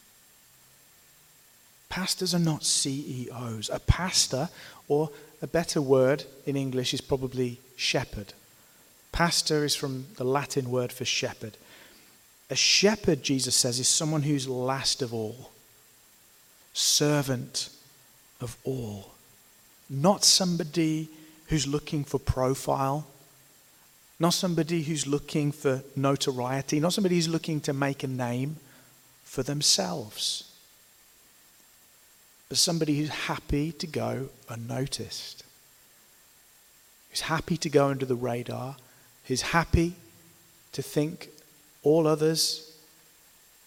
Pastors 1.88 2.34
are 2.34 2.40
not 2.40 2.64
CEOs. 2.64 3.70
A 3.72 3.78
pastor, 3.80 4.48
or 4.88 5.10
a 5.42 5.46
better 5.46 5.80
word 5.80 6.24
in 6.46 6.56
English, 6.56 6.92
is 6.94 7.00
probably 7.00 7.60
shepherd. 7.76 8.32
Pastor 9.12 9.64
is 9.64 9.76
from 9.76 10.06
the 10.16 10.24
Latin 10.24 10.70
word 10.70 10.92
for 10.92 11.04
shepherd. 11.04 11.56
A 12.50 12.56
shepherd, 12.56 13.22
Jesus 13.22 13.54
says, 13.54 13.78
is 13.78 13.88
someone 13.88 14.22
who's 14.22 14.48
last 14.48 15.02
of 15.02 15.14
all, 15.14 15.50
servant 16.72 17.70
of 18.40 18.56
all. 18.64 19.12
Not 19.88 20.24
somebody 20.24 21.08
who's 21.46 21.66
looking 21.66 22.04
for 22.04 22.18
profile, 22.18 23.06
not 24.18 24.34
somebody 24.34 24.82
who's 24.82 25.06
looking 25.06 25.52
for 25.52 25.82
notoriety, 25.96 26.80
not 26.80 26.92
somebody 26.92 27.16
who's 27.16 27.28
looking 27.28 27.60
to 27.62 27.72
make 27.72 28.02
a 28.02 28.08
name 28.08 28.56
for 29.24 29.42
themselves, 29.42 30.52
but 32.48 32.58
somebody 32.58 32.98
who's 32.98 33.08
happy 33.08 33.72
to 33.72 33.86
go 33.86 34.28
unnoticed, 34.48 35.44
who's 37.10 37.22
happy 37.22 37.56
to 37.56 37.68
go 37.68 37.88
under 37.88 38.06
the 38.06 38.14
radar 38.14 38.76
who's 39.26 39.42
happy 39.42 39.94
to 40.72 40.82
think 40.82 41.28
all 41.82 42.06
others 42.06 42.72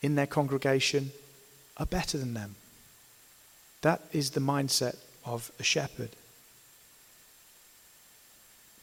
in 0.01 0.15
their 0.15 0.27
congregation 0.27 1.11
are 1.77 1.85
better 1.85 2.17
than 2.17 2.33
them. 2.33 2.55
That 3.81 4.01
is 4.11 4.31
the 4.31 4.39
mindset 4.39 4.97
of 5.25 5.51
a 5.59 5.63
shepherd. 5.63 6.09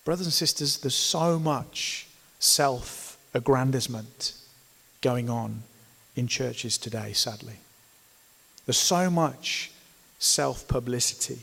Brothers 0.04 0.26
and 0.26 0.32
sisters, 0.32 0.78
there's 0.78 0.94
so 0.94 1.38
much 1.38 2.06
self 2.38 3.18
aggrandizement 3.32 4.34
going 5.00 5.28
on 5.28 5.62
in 6.14 6.28
churches 6.28 6.78
today, 6.78 7.12
sadly. 7.12 7.56
There's 8.66 8.78
so 8.78 9.10
much 9.10 9.70
self 10.18 10.68
publicity. 10.68 11.40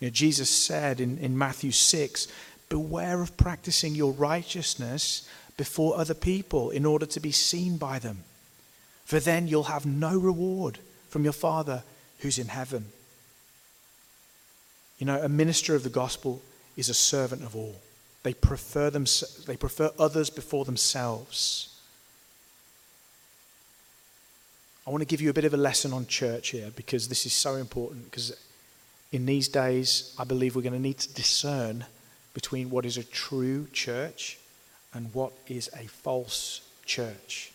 You 0.00 0.08
know, 0.08 0.12
Jesus 0.12 0.50
said 0.50 1.00
in, 1.00 1.18
in 1.18 1.38
Matthew 1.38 1.72
6 1.72 2.28
Beware 2.68 3.22
of 3.22 3.36
practicing 3.36 3.94
your 3.94 4.12
righteousness 4.12 5.28
before 5.56 5.96
other 5.96 6.14
people 6.14 6.70
in 6.70 6.84
order 6.84 7.06
to 7.06 7.20
be 7.20 7.30
seen 7.30 7.76
by 7.76 7.98
them. 8.00 8.24
For 9.04 9.20
then 9.20 9.46
you'll 9.46 9.64
have 9.64 9.86
no 9.86 10.18
reward 10.18 10.80
from 11.08 11.22
your 11.22 11.32
Father 11.32 11.84
who's 12.18 12.38
in 12.38 12.48
heaven. 12.48 12.86
You 14.98 15.06
know, 15.06 15.22
a 15.22 15.28
minister 15.28 15.76
of 15.76 15.84
the 15.84 15.90
gospel 15.90 16.42
is 16.76 16.88
a 16.88 16.94
servant 16.94 17.42
of 17.42 17.56
all. 17.56 17.76
They 18.22 18.34
prefer, 18.34 18.90
them, 18.90 19.06
they 19.46 19.56
prefer 19.56 19.90
others 19.98 20.30
before 20.30 20.64
themselves. 20.64 21.72
I 24.86 24.90
want 24.90 25.00
to 25.00 25.06
give 25.06 25.20
you 25.20 25.30
a 25.30 25.34
bit 25.34 25.44
of 25.44 25.54
a 25.54 25.56
lesson 25.58 25.92
on 25.92 26.06
church 26.06 26.50
here 26.50 26.70
because 26.74 27.08
this 27.08 27.26
is 27.26 27.32
so 27.32 27.54
important. 27.54 28.04
Because 28.10 28.36
in 29.12 29.26
these 29.26 29.48
days, 29.48 30.14
I 30.18 30.24
believe 30.24 30.54
we're 30.54 30.62
going 30.62 30.72
to 30.72 30.78
need 30.78 30.98
to 30.98 31.14
discern 31.14 31.84
between 32.34 32.70
what 32.70 32.84
is 32.84 32.96
a 32.96 33.04
true 33.04 33.66
church 33.72 34.38
and 34.92 35.12
what 35.14 35.32
is 35.48 35.70
a 35.74 35.86
false 35.86 36.60
church. 36.84 37.52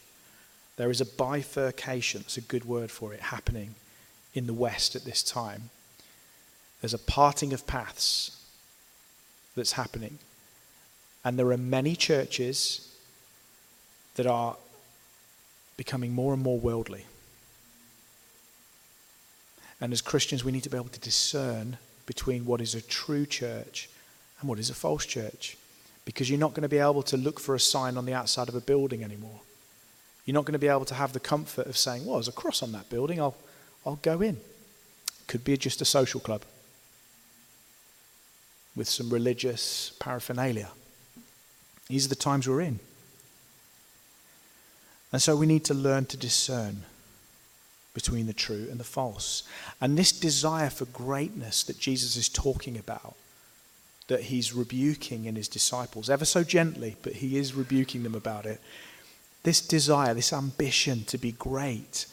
There 0.77 0.89
is 0.89 1.01
a 1.01 1.05
bifurcation, 1.05 2.21
it's 2.21 2.38
a 2.38 2.41
good 2.41 2.65
word 2.65 2.89
for 2.89 3.13
it, 3.13 3.19
happening 3.19 3.75
in 4.34 4.47
the 4.47 4.53
West 4.53 4.95
at 4.95 5.05
this 5.05 5.21
time. 5.21 5.69
There's 6.81 6.93
a 6.93 6.97
parting 6.97 7.53
of 7.53 7.67
paths 7.67 8.40
that's 9.56 9.74
happening. 9.74 10.18
And 11.24 11.38
there 11.38 11.52
are 11.52 11.58
many 11.58 11.96
churches 11.96 12.96
that 14.16 14.26
are 14.26 14.56
becoming 15.78 16.14
more 16.14 16.34
and 16.34 16.42
more 16.42 16.60
worldly. 16.60 17.06
And 19.80 19.94
as 19.94 20.02
Christians, 20.02 20.44
we 20.44 20.52
need 20.52 20.64
to 20.64 20.70
be 20.70 20.78
able 20.78 20.90
to 20.90 21.00
discern 21.00 21.78
between 22.06 22.46
what 22.46 22.62
is 22.62 22.76
a 22.76 22.82
true 22.82 23.26
church 23.26 23.90
and 24.40 24.50
what 24.50 24.60
is 24.60 24.70
a 24.70 24.76
false 24.76 25.06
church. 25.06 25.58
Because 26.06 26.30
you're 26.30 26.40
not 26.40 26.54
going 26.54 26.64
to 26.64 26.70
be 26.70 26.78
able 26.78 27.04
to 27.04 27.18
look 27.18 27.40
for 27.40 27.56
a 27.56 27.60
sign 27.60 27.98
on 27.98 28.06
the 28.06 28.14
outside 28.14 28.50
of 28.50 28.56
a 28.56 28.62
building 28.62 29.04
anymore. 29.04 29.40
You're 30.26 30.34
not 30.34 30.46
going 30.46 30.54
to 30.54 30.60
be 30.60 30.68
able 30.68 30.86
to 30.86 30.94
have 30.94 31.14
the 31.14 31.20
comfort 31.20 31.68
of 31.68 31.78
saying, 31.78 32.06
well, 32.06 32.16
there's 32.16 32.28
a 32.28 32.32
cross 32.32 32.62
on 32.62 32.72
that 32.74 32.90
building, 32.90 33.20
I'll, 33.20 33.36
I'll 33.86 34.00
go 34.02 34.22
in. 34.22 34.38
Could 35.28 35.44
be 35.44 35.58
just 35.58 35.82
a 35.82 35.86
social 35.86 36.20
club 36.20 36.44
with 38.75 38.88
some 38.88 39.10
religious 39.10 39.93
paraphernalia. 39.99 40.69
These 41.88 42.05
are 42.05 42.10
the 42.10 42.15
times 42.15 42.47
we're 42.47 42.62
in. 42.62 42.79
And 45.12 45.21
so 45.21 45.36
we 45.36 45.45
need 45.45 45.65
to 45.65 45.73
learn 45.73 46.05
to 46.05 46.17
discern 46.17 46.84
between 47.93 48.27
the 48.27 48.34
true 48.34 48.67
and 48.71 48.79
the 48.79 48.86
false. 48.86 49.43
And 49.81 49.97
this 49.97 50.13
desire 50.13 50.69
for 50.69 50.86
greatness 50.86 51.63
that 51.63 51.79
Jesus 51.79 52.15
is 52.15 52.29
talking 52.29 52.77
about 52.77 53.15
that 54.12 54.23
he's 54.23 54.53
rebuking 54.53 55.23
in 55.23 55.38
his 55.38 55.47
disciples, 55.47 56.10
ever 56.10 56.25
so 56.25 56.43
gently, 56.43 56.97
but 57.01 57.13
he 57.13 57.38
is 57.38 57.53
rebuking 57.53 58.03
them 58.03 58.13
about 58.13 58.45
it. 58.45 58.60
This 59.43 59.62
desire, 59.62 60.13
this 60.13 60.34
ambition 60.34 61.05
to 61.05 61.17
be 61.17 61.31
great, 61.31 62.07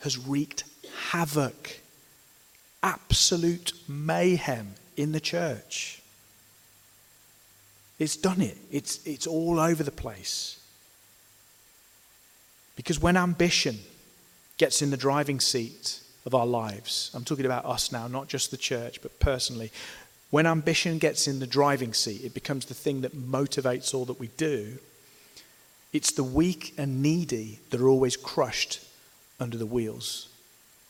has 0.00 0.16
wreaked 0.16 0.62
havoc, 1.10 1.80
absolute 2.84 3.72
mayhem 3.88 4.74
in 4.96 5.10
the 5.10 5.18
church. 5.18 5.99
It's 8.00 8.16
done 8.16 8.40
it, 8.40 8.56
it's, 8.72 9.06
it's 9.06 9.26
all 9.26 9.60
over 9.60 9.84
the 9.84 9.92
place. 9.92 10.58
Because 12.74 12.98
when 12.98 13.16
ambition 13.16 13.78
gets 14.56 14.80
in 14.80 14.90
the 14.90 14.96
driving 14.96 15.38
seat 15.38 16.00
of 16.24 16.34
our 16.34 16.46
lives, 16.46 17.10
I'm 17.14 17.24
talking 17.24 17.44
about 17.44 17.66
us 17.66 17.92
now, 17.92 18.08
not 18.08 18.26
just 18.26 18.50
the 18.50 18.56
church, 18.56 19.02
but 19.02 19.20
personally, 19.20 19.70
when 20.30 20.46
ambition 20.46 20.96
gets 20.98 21.28
in 21.28 21.40
the 21.40 21.46
driving 21.46 21.92
seat, 21.92 22.24
it 22.24 22.32
becomes 22.32 22.64
the 22.64 22.74
thing 22.74 23.02
that 23.02 23.14
motivates 23.14 23.92
all 23.92 24.06
that 24.06 24.18
we 24.18 24.28
do. 24.38 24.78
It's 25.92 26.12
the 26.12 26.24
weak 26.24 26.72
and 26.78 27.02
needy 27.02 27.58
that 27.68 27.82
are 27.82 27.88
always 27.88 28.16
crushed 28.16 28.82
under 29.38 29.58
the 29.58 29.66
wheels. 29.66 30.28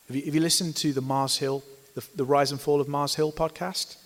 Have 0.07 0.15
you, 0.15 0.23
have 0.25 0.35
you 0.35 0.41
listened 0.41 0.77
to 0.77 0.93
the 0.93 1.01
Mars 1.01 1.39
Hill, 1.39 1.61
the, 1.93 2.07
the 2.15 2.23
Rise 2.23 2.51
and 2.51 2.61
Fall 2.61 2.79
of 2.79 2.87
Mars 2.87 3.15
Hill 3.15 3.33
podcast? 3.33 3.97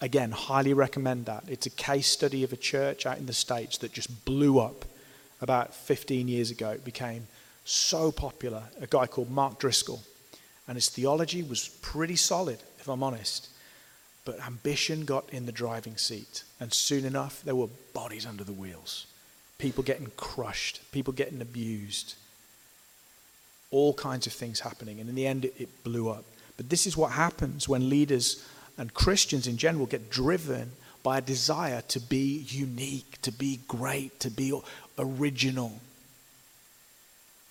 Again, 0.00 0.30
highly 0.30 0.72
recommend 0.72 1.26
that. 1.26 1.44
It's 1.48 1.66
a 1.66 1.70
case 1.70 2.06
study 2.06 2.42
of 2.42 2.52
a 2.52 2.56
church 2.56 3.06
out 3.06 3.18
in 3.18 3.26
the 3.26 3.32
States 3.32 3.78
that 3.78 3.92
just 3.92 4.24
blew 4.24 4.58
up 4.58 4.84
about 5.40 5.74
15 5.74 6.26
years 6.28 6.50
ago. 6.50 6.70
It 6.70 6.84
became 6.84 7.26
so 7.64 8.10
popular. 8.10 8.62
A 8.80 8.86
guy 8.86 9.06
called 9.06 9.30
Mark 9.30 9.58
Driscoll. 9.58 10.02
And 10.66 10.76
his 10.76 10.88
theology 10.88 11.42
was 11.42 11.68
pretty 11.82 12.16
solid, 12.16 12.58
if 12.78 12.88
I'm 12.88 13.02
honest. 13.02 13.50
But 14.24 14.40
ambition 14.40 15.04
got 15.04 15.28
in 15.30 15.44
the 15.44 15.52
driving 15.52 15.98
seat. 15.98 16.44
And 16.58 16.72
soon 16.72 17.04
enough, 17.04 17.42
there 17.42 17.54
were 17.54 17.68
bodies 17.92 18.24
under 18.24 18.44
the 18.44 18.52
wheels. 18.52 19.06
People 19.58 19.84
getting 19.84 20.10
crushed, 20.16 20.80
people 20.92 21.12
getting 21.12 21.42
abused. 21.42 22.14
All 23.70 23.92
kinds 23.92 24.26
of 24.26 24.32
things 24.32 24.60
happening. 24.60 24.98
And 24.98 25.08
in 25.10 25.14
the 25.14 25.26
end, 25.26 25.44
it, 25.44 25.54
it 25.58 25.84
blew 25.84 26.08
up. 26.08 26.24
But 26.56 26.70
this 26.70 26.86
is 26.86 26.96
what 26.96 27.12
happens 27.12 27.68
when 27.68 27.90
leaders 27.90 28.44
and 28.76 28.92
Christians 28.92 29.46
in 29.46 29.56
general 29.56 29.86
get 29.86 30.10
driven 30.10 30.72
by 31.02 31.18
a 31.18 31.22
desire 31.22 31.82
to 31.88 32.00
be 32.00 32.44
unique, 32.48 33.20
to 33.22 33.30
be 33.30 33.60
great, 33.68 34.18
to 34.20 34.30
be 34.30 34.58
original. 34.98 35.80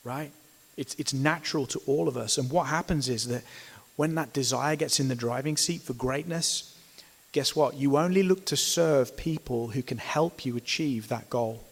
Right? 0.03 0.31
It's, 0.75 0.95
it's 0.95 1.13
natural 1.13 1.65
to 1.67 1.81
all 1.85 2.07
of 2.07 2.17
us. 2.17 2.37
And 2.37 2.49
what 2.49 2.67
happens 2.67 3.07
is 3.07 3.27
that 3.27 3.43
when 3.95 4.15
that 4.15 4.33
desire 4.33 4.75
gets 4.75 4.99
in 4.99 5.07
the 5.07 5.15
driving 5.15 5.55
seat 5.55 5.81
for 5.81 5.93
greatness, 5.93 6.75
guess 7.31 7.55
what? 7.55 7.75
You 7.75 7.97
only 7.97 8.23
look 8.23 8.45
to 8.45 8.57
serve 8.57 9.15
people 9.15 9.69
who 9.69 9.83
can 9.83 9.99
help 9.99 10.45
you 10.45 10.57
achieve 10.57 11.09
that 11.09 11.29
goal. 11.29 11.63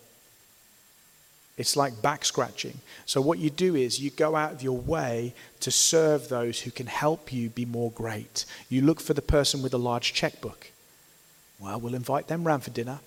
It's 1.61 1.77
like 1.77 2.01
back 2.01 2.25
scratching. 2.25 2.79
So, 3.05 3.21
what 3.21 3.39
you 3.39 3.49
do 3.49 3.75
is 3.75 3.99
you 3.99 4.09
go 4.09 4.35
out 4.35 4.51
of 4.51 4.61
your 4.61 4.77
way 4.77 5.33
to 5.61 5.71
serve 5.71 6.27
those 6.27 6.59
who 6.61 6.71
can 6.71 6.87
help 6.87 7.31
you 7.31 7.49
be 7.49 7.65
more 7.65 7.91
great. 7.91 8.45
You 8.69 8.81
look 8.81 8.99
for 8.99 9.13
the 9.13 9.21
person 9.21 9.61
with 9.61 9.73
a 9.73 9.77
large 9.77 10.13
checkbook. 10.13 10.71
Well, 11.59 11.79
we'll 11.79 11.95
invite 11.95 12.27
them 12.27 12.43
round 12.43 12.63
for 12.63 12.71
dinner. 12.71 12.99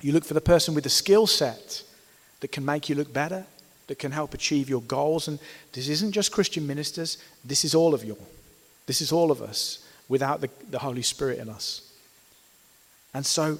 You 0.00 0.12
look 0.12 0.24
for 0.24 0.34
the 0.34 0.40
person 0.40 0.74
with 0.74 0.86
a 0.86 0.90
skill 0.90 1.26
set 1.26 1.82
that 2.40 2.52
can 2.52 2.64
make 2.64 2.88
you 2.88 2.94
look 2.94 3.12
better 3.12 3.46
that 3.86 3.98
can 3.98 4.12
help 4.12 4.34
achieve 4.34 4.68
your 4.68 4.82
goals. 4.82 5.28
And 5.28 5.38
this 5.72 5.88
isn't 5.88 6.12
just 6.12 6.32
Christian 6.32 6.66
ministers, 6.66 7.18
this 7.44 7.64
is 7.64 7.74
all 7.74 7.94
of 7.94 8.04
you. 8.04 8.16
This 8.86 9.00
is 9.00 9.12
all 9.12 9.30
of 9.30 9.42
us. 9.42 9.84
without 10.08 10.40
the, 10.40 10.48
the 10.70 10.78
Holy 10.78 11.02
Spirit 11.02 11.38
in 11.38 11.48
us. 11.48 11.82
And 13.12 13.26
so 13.26 13.58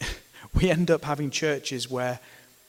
we 0.54 0.70
end 0.70 0.90
up 0.90 1.04
having 1.04 1.30
churches 1.30 1.90
where 1.90 2.20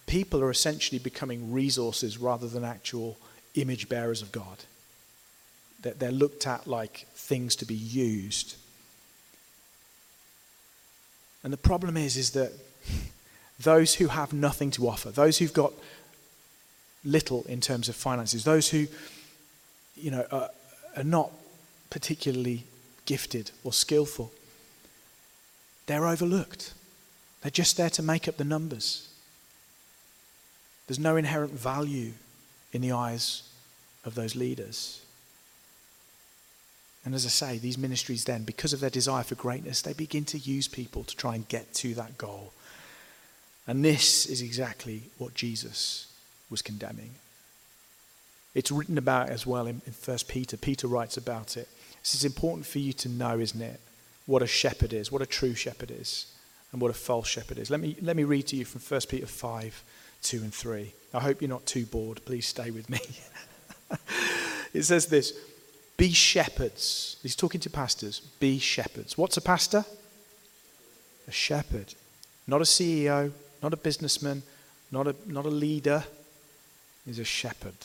people 0.10 0.42
are 0.42 0.50
essentially 0.50 0.98
becoming 0.98 1.54
resources 1.54 2.18
rather 2.18 2.48
than 2.48 2.66
actual 2.66 3.16
image 3.54 3.88
bearers 3.88 4.24
of 4.24 4.32
God. 4.32 4.58
That 5.84 6.00
they're 6.00 6.12
looked 6.12 6.48
at 6.48 6.66
like 6.66 7.06
things 7.14 7.56
to 7.58 7.66
be 7.66 7.76
used. 7.76 8.56
And 11.44 11.54
the 11.54 11.58
problem 11.58 11.96
is, 11.96 12.18
is 12.18 12.32
that 12.32 12.52
those 13.60 13.96
who 13.96 14.08
have 14.08 14.34
nothing 14.34 14.72
to 14.72 14.88
offer, 14.88 15.12
those 15.12 15.38
who've 15.38 15.54
got 15.54 15.74
little 17.06 17.44
in 17.44 17.62
terms 17.62 17.88
of 17.88 17.96
finances, 17.96 18.44
those 18.44 18.70
who, 18.70 18.88
you 19.96 20.10
know, 20.10 20.26
are, 20.32 20.50
are 20.98 21.04
not 21.04 21.32
particularly 21.92 22.64
gifted 23.06 23.52
or 23.64 23.72
skillful, 23.72 24.32
they're 25.86 26.08
overlooked. 26.08 26.74
They're 27.42 27.52
just 27.52 27.78
there 27.78 27.92
to 27.92 28.02
make 28.02 28.28
up 28.28 28.38
the 28.38 28.44
numbers. 28.44 29.09
There's 30.90 30.98
no 30.98 31.18
inherent 31.18 31.54
value 31.54 32.14
in 32.74 32.82
the 32.82 32.94
eyes 32.94 33.44
of 34.04 34.16
those 34.16 34.36
leaders. 34.36 35.02
And 37.06 37.14
as 37.14 37.28
I 37.28 37.30
say, 37.30 37.58
these 37.60 37.78
ministries 37.78 38.26
then, 38.26 38.42
because 38.42 38.74
of 38.74 38.80
their 38.80 38.90
desire 38.90 39.22
for 39.22 39.36
greatness, 39.36 39.84
they 39.84 39.94
begin 39.94 40.26
to 40.26 40.40
use 40.40 40.68
people 40.68 41.04
to 41.04 41.16
try 41.16 41.36
and 41.36 41.48
get 41.48 41.76
to 41.76 41.94
that 41.94 42.18
goal. 42.18 42.54
And 43.68 43.86
this 43.86 44.26
is 44.26 44.42
exactly 44.42 45.04
what 45.20 45.36
Jesus 45.36 46.12
was 46.50 46.64
condemning. 46.64 47.12
It's 48.56 48.72
written 48.72 48.98
about 48.98 49.30
as 49.30 49.46
well 49.46 49.68
in, 49.68 49.84
in 49.86 49.94
1 49.94 50.18
Peter. 50.28 50.58
Peter 50.58 50.88
writes 50.88 51.18
about 51.18 51.56
it. 51.56 51.70
This 52.02 52.16
is 52.16 52.26
important 52.26 52.66
for 52.66 52.80
you 52.80 52.94
to 52.94 53.10
know, 53.10 53.38
isn't 53.38 53.62
it? 53.62 53.80
What 54.26 54.42
a 54.42 54.48
shepherd 54.48 54.94
is, 54.94 55.12
what 55.12 55.22
a 55.22 55.28
true 55.28 55.54
shepherd 55.54 55.92
is, 55.92 56.34
and 56.72 56.82
what 56.82 56.90
a 56.90 56.96
false 56.96 57.28
shepherd 57.28 57.60
is. 57.60 57.70
Let 57.70 57.80
me, 57.80 57.96
let 58.02 58.16
me 58.16 58.24
read 58.24 58.48
to 58.48 58.56
you 58.56 58.66
from 58.66 58.82
1 58.82 59.02
Peter 59.08 59.28
5 59.28 59.84
2 60.24 60.38
and 60.38 60.54
3. 60.54 60.94
I 61.14 61.20
hope 61.20 61.42
you're 61.42 61.50
not 61.50 61.66
too 61.66 61.86
bored. 61.86 62.22
Please 62.26 62.48
stay 62.48 62.72
with 62.72 62.90
me. 62.90 63.00
it 64.74 64.84
says 64.84 65.08
this 65.08 65.34
Be 65.98 66.12
shepherds. 66.12 67.18
He's 67.22 67.36
talking 67.36 67.62
to 67.62 67.70
pastors. 67.70 68.20
Be 68.40 68.60
shepherds. 68.60 69.18
What's 69.18 69.38
a 69.38 69.42
pastor? 69.42 69.86
A 71.28 71.32
shepherd. 71.32 71.94
Not 72.48 72.62
a 72.62 72.66
CEO, 72.66 73.32
not 73.62 73.74
a 73.74 73.78
businessman, 73.78 74.42
not 74.92 75.08
a, 75.08 75.16
not 75.26 75.46
a 75.46 75.50
leader. 75.50 76.04
He's 77.06 77.20
a 77.20 77.24
shepherd. 77.24 77.76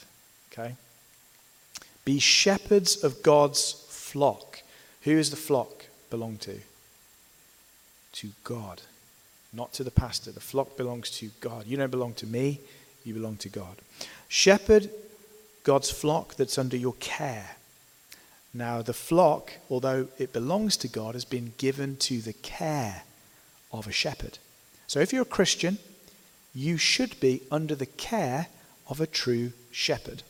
Okay? 0.53 0.75
Be 2.05 2.19
shepherds 2.19 3.03
of 3.03 3.23
God's 3.23 3.87
flock. 3.89 4.61
Who 5.03 5.13
is 5.13 5.31
the 5.31 5.37
flock 5.37 5.87
belong 6.11 6.39
to? 6.39 6.61
To 8.13 8.29
God 8.45 8.81
not 9.55 9.73
to 9.75 9.85
the 9.85 9.91
pastor. 9.91 10.33
The 10.33 10.41
flock 10.41 10.77
belongs 10.77 11.11
to 11.19 11.31
God. 11.41 11.67
You 11.67 11.77
don't 11.77 11.91
belong 11.91 12.15
to 12.15 12.27
me, 12.27 12.61
you 13.05 13.15
belong 13.15 13.37
to 13.39 13.49
God. 13.49 13.77
Shepherd 14.29 14.91
God's 15.65 15.91
flock 15.91 16.35
that's 16.35 16.59
under 16.59 16.77
your 16.77 16.95
care. 17.01 17.57
Now, 18.53 18.83
the 18.83 18.93
flock, 18.93 19.55
although 19.69 20.09
it 20.19 20.33
belongs 20.33 20.77
to 20.79 20.89
God, 20.89 21.15
has 21.15 21.25
been 21.25 21.55
given 21.57 21.97
to 21.97 22.21
the 22.21 22.35
care 22.35 23.03
of 23.73 23.89
a 23.89 23.93
shepherd. 23.93 24.39
So, 24.87 25.01
if 25.01 25.13
you're 25.13 25.23
a 25.23 25.27
Christian, 25.27 25.79
you 26.55 26.77
should 26.77 27.19
be 27.19 27.43
under 27.51 27.75
the 27.75 27.87
care 27.87 28.47
of 28.89 29.01
a 29.01 29.07
true 29.07 29.53
shepherd. 29.73 30.23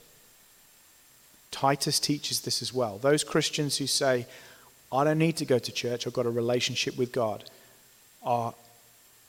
Titus 1.50 2.00
teaches 2.00 2.40
this 2.40 2.62
as 2.62 2.72
well. 2.72 2.98
Those 2.98 3.24
Christians 3.24 3.76
who 3.76 3.86
say, 3.86 4.26
I 4.90 5.04
don't 5.04 5.18
need 5.18 5.36
to 5.38 5.44
go 5.44 5.58
to 5.58 5.72
church, 5.72 6.06
I've 6.06 6.14
got 6.14 6.26
a 6.26 6.30
relationship 6.30 6.96
with 6.96 7.12
God, 7.12 7.44
are 8.22 8.54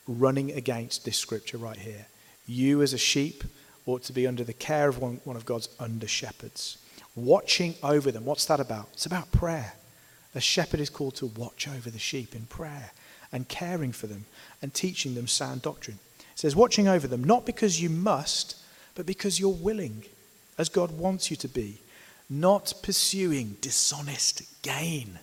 running 0.07 0.51
against 0.51 1.05
this 1.05 1.17
scripture 1.17 1.57
right 1.57 1.77
here. 1.77 2.07
You, 2.47 2.81
as 2.81 2.93
a 2.93 2.97
sheep, 2.97 3.43
ought 3.85 4.03
to 4.03 4.13
be 4.13 4.27
under 4.27 4.43
the 4.43 4.53
care 4.53 4.87
of 4.87 4.99
one, 4.99 5.19
one 5.23 5.35
of 5.35 5.45
God's 5.45 5.69
under 5.79 6.07
shepherds, 6.07 6.77
watching 7.15 7.75
over 7.83 8.11
them. 8.11 8.25
What's 8.25 8.45
that 8.45 8.59
about? 8.59 8.89
It's 8.93 9.05
about 9.05 9.31
prayer. 9.31 9.73
A 10.33 10.41
shepherd 10.41 10.79
is 10.79 10.89
called 10.89 11.15
to 11.15 11.27
watch 11.27 11.67
over 11.67 11.89
the 11.89 11.99
sheep 11.99 12.35
in 12.35 12.45
prayer 12.45 12.91
and 13.31 13.47
caring 13.47 13.91
for 13.91 14.07
them 14.07 14.25
and 14.61 14.73
teaching 14.73 15.15
them 15.15 15.27
sound 15.27 15.61
doctrine. 15.61 15.99
It 16.19 16.39
says, 16.39 16.55
watching 16.55 16.87
over 16.87 17.07
them, 17.07 17.23
not 17.23 17.45
because 17.45 17.81
you 17.81 17.89
must, 17.89 18.57
but 18.95 19.05
because 19.05 19.39
you're 19.39 19.49
willing, 19.49 20.03
as 20.57 20.69
God 20.69 20.91
wants 20.91 21.29
you 21.31 21.37
to 21.37 21.47
be, 21.47 21.79
not 22.29 22.73
pursuing 22.83 23.57
dishonest 23.61 24.43
gain, 24.61 25.19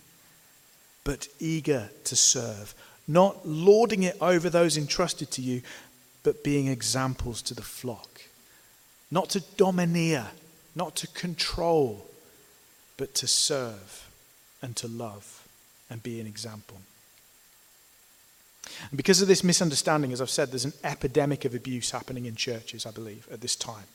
but 1.03 1.27
eager 1.39 1.89
to 2.05 2.15
serve 2.15 2.73
not 3.07 3.47
lording 3.47 4.03
it 4.03 4.17
over 4.21 4.49
those 4.49 4.77
entrusted 4.77 5.31
to 5.31 5.41
you, 5.41 5.61
but 6.23 6.43
being 6.43 6.67
examples 6.67 7.41
to 7.43 7.53
the 7.53 7.61
flock. 7.61 8.21
Not 9.11 9.29
to 9.31 9.41
domineer, 9.57 10.27
not 10.75 10.95
to 10.97 11.07
control, 11.07 12.05
but 12.97 13.13
to 13.15 13.27
serve 13.27 14.07
and 14.61 14.75
to 14.77 14.87
love 14.87 15.47
and 15.89 16.01
be 16.01 16.19
an 16.19 16.27
example. 16.27 16.77
And 18.89 18.97
because 18.97 19.21
of 19.21 19.27
this 19.27 19.43
misunderstanding, 19.43 20.13
as 20.13 20.21
I've 20.21 20.29
said, 20.29 20.49
there's 20.49 20.65
an 20.65 20.73
epidemic 20.83 21.45
of 21.45 21.53
abuse 21.53 21.91
happening 21.91 22.25
in 22.25 22.35
churches, 22.35 22.85
I 22.85 22.91
believe, 22.91 23.27
at 23.31 23.41
this 23.41 23.55
time. 23.55 23.85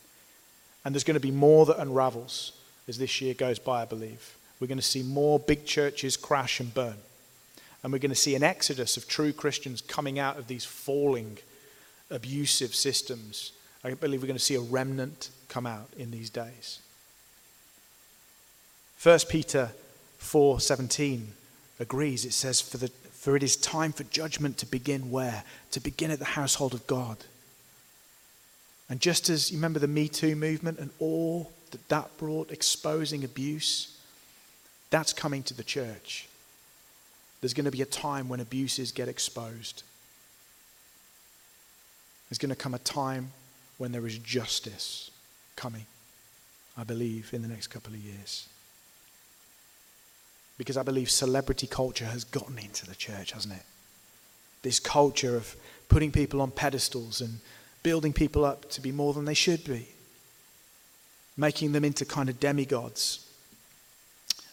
And 0.85 0.95
there's 0.95 1.05
going 1.05 1.15
to 1.15 1.21
be 1.21 1.31
more 1.31 1.67
that 1.67 1.81
unravels 1.81 2.53
as 2.87 2.99
this 2.99 3.21
year 3.21 3.35
goes 3.35 3.59
by, 3.59 3.83
I 3.83 3.87
believe. 3.87 4.37
We're 4.61 4.67
going 4.67 4.79
to 4.79 4.85
see 4.85 5.03
more 5.03 5.39
big 5.39 5.65
churches 5.65 6.17
crash 6.17 6.61
and 6.61 6.73
burn. 6.73 6.97
And 7.83 7.93
we're 7.93 7.99
going 7.99 8.11
to 8.11 8.17
see 8.17 8.35
an 8.35 8.43
exodus 8.43 8.97
of 8.97 9.07
true 9.07 9.33
Christians 9.33 9.81
coming 9.81 10.19
out 10.19 10.39
of 10.39 10.49
these 10.49 10.65
falling, 10.65 11.39
abusive 12.11 12.75
systems. 12.75 13.53
I 13.85 13.95
believe 13.95 14.21
we're 14.23 14.27
going 14.27 14.37
to 14.37 14.45
see 14.45 14.57
a 14.57 14.61
remnant 14.61 15.31
come 15.49 15.67
out 15.67 15.89
in 15.97 16.11
these 16.11 16.31
days. 16.31 16.81
1 19.03 19.19
Peter 19.29 19.71
4:17 20.21 21.27
agrees. 21.79 22.25
It 22.25 22.33
says, 22.33 22.61
for, 22.61 22.79
the, 22.79 22.89
for 23.13 23.37
it 23.37 23.43
is 23.43 23.57
time 23.57 23.93
for 23.93 24.03
judgment 24.05 24.59
to 24.59 24.67
begin 24.67 25.11
where? 25.11 25.45
To 25.71 25.81
begin 25.81 26.11
at 26.11 26.19
the 26.19 26.25
household 26.25 26.75
of 26.75 26.87
God. 26.89 27.19
And 28.91 29.01
just 29.01 29.29
as 29.29 29.53
you 29.53 29.59
remember 29.59 29.79
the 29.79 29.87
Me 29.87 30.09
Too 30.09 30.35
movement 30.35 30.79
and 30.79 30.91
all 30.99 31.53
that 31.71 31.89
that 31.89 32.17
brought, 32.19 32.51
exposing 32.51 33.23
abuse, 33.23 33.97
that's 34.91 35.13
coming 35.13 35.43
to 35.45 35.55
the 35.55 35.63
church 35.63 36.28
there's 37.41 37.55
going 37.55 37.65
to 37.65 37.71
be 37.71 37.83
a 37.83 37.87
time 37.87 38.29
when 38.29 38.41
abuses 38.41 38.93
get 38.93 39.09
exposed. 39.09 39.83
There's 42.29 42.39
going 42.39 42.51
to 42.51 42.57
come 42.57 42.75
a 42.75 42.79
time 42.79 43.31
when 43.79 43.93
there 43.93 44.07
is 44.07 44.19
justice 44.19 45.11
coming, 45.57 45.87
I 46.77 46.85
believe, 46.85 47.33
in 47.33 47.43
the 47.43 47.49
next 47.49 47.69
couple 47.69 47.95
of 47.95 48.01
years. 48.01 48.49
Because 50.59 50.77
I 50.77 50.83
believe 50.83 51.11
celebrity 51.11 51.69
culture 51.69 52.05
has 52.05 52.25
gotten 52.25 52.59
into 52.59 52.87
the 52.87 52.97
church, 52.97 53.33
hasn't 53.33 53.55
it? 53.55 53.63
This 54.63 54.81
culture 54.81 55.37
of 55.37 55.55
putting 55.89 56.11
people 56.11 56.43
on 56.43 56.51
pedestals 56.51 57.21
and 57.21 57.39
building 57.85 58.13
people 58.13 58.45
up 58.45 58.69
to 58.71 58.81
be 58.81 58.91
more 58.91 59.15
than 59.15 59.25
they 59.25 59.35
should 59.35 59.65
be, 59.65 59.89
making 61.37 61.71
them 61.71 61.85
into 61.85 62.05
kind 62.05 62.29
of 62.29 62.41
demigods. 62.41 63.25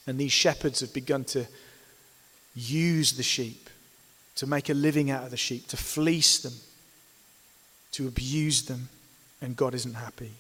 And 0.06 0.20
these 0.20 0.32
shepherds 0.32 0.82
have 0.82 0.94
begun 0.94 1.24
to 1.26 1.48
use 2.56 3.14
the 3.14 3.24
sheep, 3.24 3.70
to 4.36 4.48
make 4.48 4.70
a 4.70 4.74
living 4.74 5.12
out 5.12 5.24
of 5.24 5.32
the 5.32 5.38
sheep, 5.38 5.68
to 5.68 5.78
fleece 5.78 6.40
them, 6.40 6.54
to 7.92 8.08
abuse 8.08 8.64
them, 8.64 8.90
and 9.42 9.56
God 9.56 9.74
isn't 9.74 9.94
happy. 9.94 10.32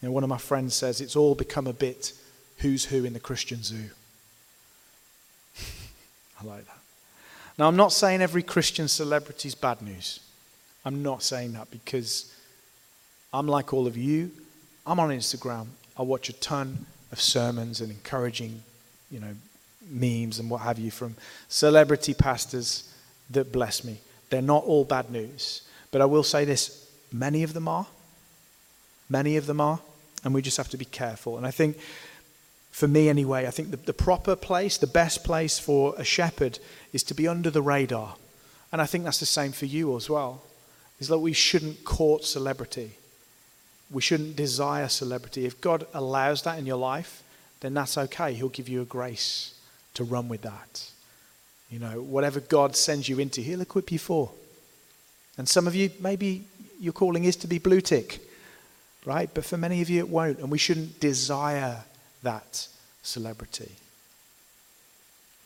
You 0.00 0.08
know, 0.08 0.12
one 0.12 0.22
of 0.22 0.30
my 0.30 0.38
friends 0.38 0.74
says 0.74 1.00
it's 1.00 1.16
all 1.16 1.34
become 1.34 1.66
a 1.66 1.72
bit 1.72 2.12
who's 2.58 2.86
who 2.86 3.04
in 3.04 3.12
the 3.12 3.20
Christian 3.20 3.62
zoo. 3.62 3.90
I 6.40 6.44
like 6.44 6.66
that. 6.66 6.78
Now, 7.58 7.68
I'm 7.68 7.76
not 7.76 7.92
saying 7.92 8.22
every 8.22 8.42
Christian 8.42 8.88
celebrity 8.88 9.48
is 9.48 9.54
bad 9.54 9.82
news. 9.82 10.20
I'm 10.84 11.02
not 11.02 11.22
saying 11.22 11.52
that 11.52 11.70
because 11.70 12.34
I'm 13.34 13.46
like 13.46 13.74
all 13.74 13.86
of 13.86 13.96
you. 13.96 14.30
I'm 14.86 14.98
on 14.98 15.10
Instagram. 15.10 15.66
I 15.98 16.02
watch 16.02 16.30
a 16.30 16.32
ton 16.32 16.86
of 17.12 17.20
sermons 17.20 17.82
and 17.82 17.90
encouraging, 17.90 18.62
you 19.10 19.20
know, 19.20 19.34
memes 19.88 20.38
and 20.38 20.50
what 20.50 20.62
have 20.62 20.78
you 20.78 20.90
from 20.90 21.16
celebrity 21.48 22.14
pastors 22.14 22.92
that 23.30 23.52
bless 23.52 23.84
me. 23.84 23.98
They're 24.28 24.42
not 24.42 24.64
all 24.64 24.84
bad 24.84 25.10
news. 25.10 25.62
But 25.90 26.00
I 26.00 26.04
will 26.04 26.22
say 26.22 26.44
this 26.44 26.90
many 27.12 27.42
of 27.42 27.52
them 27.52 27.68
are. 27.68 27.86
Many 29.08 29.36
of 29.36 29.46
them 29.46 29.60
are. 29.60 29.80
And 30.24 30.34
we 30.34 30.42
just 30.42 30.56
have 30.56 30.68
to 30.70 30.76
be 30.76 30.84
careful. 30.84 31.36
And 31.36 31.46
I 31.46 31.50
think, 31.50 31.78
for 32.70 32.86
me 32.86 33.08
anyway, 33.08 33.46
I 33.46 33.50
think 33.50 33.70
the, 33.70 33.78
the 33.78 33.92
proper 33.92 34.36
place, 34.36 34.76
the 34.76 34.86
best 34.86 35.24
place 35.24 35.58
for 35.58 35.94
a 35.96 36.04
shepherd 36.04 36.58
is 36.92 37.02
to 37.04 37.14
be 37.14 37.26
under 37.26 37.50
the 37.50 37.62
radar. 37.62 38.16
And 38.70 38.80
I 38.80 38.86
think 38.86 39.04
that's 39.04 39.20
the 39.20 39.26
same 39.26 39.52
for 39.52 39.66
you 39.66 39.96
as 39.96 40.08
well. 40.08 40.42
Is 41.00 41.08
that 41.08 41.18
we 41.18 41.32
shouldn't 41.32 41.84
court 41.84 42.24
celebrity. 42.24 42.92
We 43.90 44.02
shouldn't 44.02 44.36
desire 44.36 44.88
celebrity. 44.88 45.46
If 45.46 45.60
God 45.60 45.86
allows 45.94 46.42
that 46.42 46.58
in 46.58 46.66
your 46.66 46.76
life, 46.76 47.22
then 47.60 47.74
that's 47.74 47.96
okay. 47.96 48.34
He'll 48.34 48.50
give 48.50 48.68
you 48.68 48.82
a 48.82 48.84
grace 48.86 49.54
to 49.94 50.04
run 50.04 50.28
with 50.28 50.42
that. 50.42 50.90
You 51.70 51.78
know, 51.78 52.02
whatever 52.02 52.40
God 52.40 52.74
sends 52.74 53.08
you 53.08 53.18
into, 53.18 53.40
He'll 53.40 53.60
equip 53.60 53.92
you 53.92 53.98
for. 53.98 54.30
And 55.38 55.48
some 55.48 55.66
of 55.66 55.74
you, 55.74 55.90
maybe 56.00 56.44
your 56.80 56.92
calling 56.92 57.24
is 57.24 57.36
to 57.36 57.46
be 57.46 57.58
blue 57.58 57.80
tick, 57.80 58.20
right? 59.04 59.30
But 59.32 59.44
for 59.44 59.56
many 59.56 59.80
of 59.80 59.88
you, 59.88 60.00
it 60.00 60.08
won't. 60.08 60.38
And 60.38 60.50
we 60.50 60.58
shouldn't 60.58 61.00
desire 61.00 61.78
that 62.22 62.68
celebrity. 63.02 63.70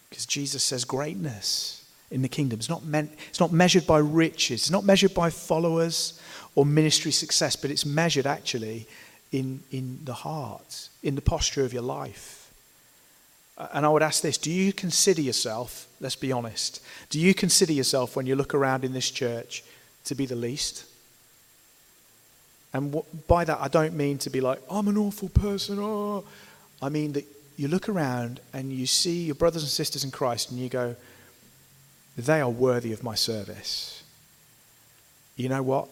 Because 0.08 0.26
Jesus 0.26 0.62
says 0.62 0.84
greatness 0.84 1.84
in 2.10 2.22
the 2.22 2.28
kingdom 2.28 2.60
is 2.60 2.68
not, 2.68 2.84
meant, 2.84 3.10
it's 3.28 3.40
not 3.40 3.52
measured 3.52 3.86
by 3.86 3.98
riches, 3.98 4.62
it's 4.62 4.70
not 4.70 4.84
measured 4.84 5.12
by 5.14 5.30
followers 5.30 6.20
or 6.54 6.64
ministry 6.64 7.10
success, 7.10 7.56
but 7.56 7.70
it's 7.70 7.84
measured 7.84 8.26
actually 8.26 8.86
in, 9.32 9.60
in 9.72 9.98
the 10.04 10.14
heart, 10.14 10.88
in 11.02 11.16
the 11.16 11.20
posture 11.20 11.64
of 11.64 11.72
your 11.72 11.82
life. 11.82 12.43
Uh, 13.56 13.68
and 13.72 13.86
I 13.86 13.88
would 13.88 14.02
ask 14.02 14.22
this 14.22 14.38
do 14.38 14.50
you 14.50 14.72
consider 14.72 15.20
yourself, 15.20 15.86
let's 16.00 16.16
be 16.16 16.32
honest, 16.32 16.82
do 17.10 17.20
you 17.20 17.34
consider 17.34 17.72
yourself 17.72 18.16
when 18.16 18.26
you 18.26 18.36
look 18.36 18.54
around 18.54 18.84
in 18.84 18.92
this 18.92 19.10
church 19.10 19.62
to 20.04 20.14
be 20.14 20.26
the 20.26 20.36
least? 20.36 20.84
And 22.72 22.92
what, 22.92 23.26
by 23.28 23.44
that, 23.44 23.58
I 23.60 23.68
don't 23.68 23.94
mean 23.94 24.18
to 24.18 24.30
be 24.30 24.40
like, 24.40 24.60
I'm 24.68 24.88
an 24.88 24.98
awful 24.98 25.28
person. 25.28 25.78
Oh. 25.80 26.24
I 26.82 26.88
mean 26.88 27.12
that 27.12 27.24
you 27.56 27.68
look 27.68 27.88
around 27.88 28.40
and 28.52 28.72
you 28.72 28.86
see 28.86 29.22
your 29.24 29.36
brothers 29.36 29.62
and 29.62 29.70
sisters 29.70 30.02
in 30.02 30.10
Christ 30.10 30.50
and 30.50 30.58
you 30.58 30.68
go, 30.68 30.96
they 32.18 32.40
are 32.40 32.50
worthy 32.50 32.92
of 32.92 33.04
my 33.04 33.14
service. 33.14 34.02
You 35.36 35.48
know 35.48 35.62
what? 35.62 35.88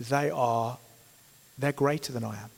They 0.00 0.30
are, 0.30 0.78
they're 1.58 1.72
greater 1.72 2.12
than 2.12 2.24
I 2.24 2.36
am. 2.36 2.50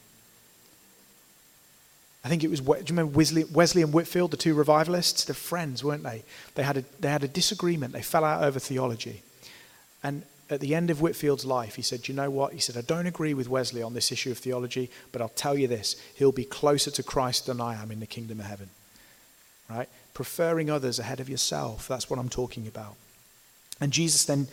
I 2.25 2.29
think 2.29 2.43
it 2.43 2.51
was, 2.51 2.61
do 2.61 2.73
you 2.73 2.85
remember 2.89 3.17
Wesley, 3.17 3.45
Wesley 3.45 3.83
and 3.83 3.93
Whitefield, 3.93 4.33
the 4.33 4.37
two 4.37 4.55
revivalists? 4.55 5.25
They're 5.25 5.35
friends, 5.35 5.85
weren't 5.85 6.03
they? 6.03 6.25
They 6.57 6.65
had, 6.65 6.79
a, 6.79 6.85
they 7.01 7.09
had 7.09 7.23
a 7.23 7.29
disagreement. 7.29 7.93
They 7.93 8.03
fell 8.03 8.25
out 8.25 8.43
over 8.43 8.59
theology. 8.59 9.23
And 10.03 10.25
at 10.51 10.61
the 10.61 10.75
end 10.75 10.91
of 10.91 11.01
Whitefield's 11.01 11.45
life, 11.45 11.77
he 11.77 11.83
said, 11.83 12.09
You 12.09 12.15
know 12.15 12.31
what? 12.31 12.53
He 12.53 12.59
said, 12.59 12.77
I 12.77 12.81
don't 12.81 13.07
agree 13.07 13.35
with 13.35 13.49
Wesley 13.49 13.83
on 13.83 13.95
this 13.95 14.11
issue 14.11 14.31
of 14.31 14.39
theology, 14.39 14.91
but 15.13 15.21
I'll 15.21 15.29
tell 15.29 15.57
you 15.57 15.69
this 15.69 15.97
he'll 16.15 16.33
be 16.33 16.45
closer 16.45 16.91
to 16.91 17.03
Christ 17.03 17.47
than 17.47 17.61
I 17.61 17.81
am 17.81 17.91
in 17.91 18.01
the 18.01 18.07
kingdom 18.07 18.41
of 18.41 18.47
heaven. 18.47 18.71
Right? 19.71 19.89
Preferring 20.15 20.71
others 20.71 20.99
ahead 20.99 21.21
of 21.21 21.29
yourself. 21.29 21.87
That's 21.87 22.09
what 22.09 22.19
I'm 22.19 22.31
talking 22.31 22.67
about. 22.67 22.97
And 23.81 23.93
Jesus 23.93 24.25
then 24.25 24.49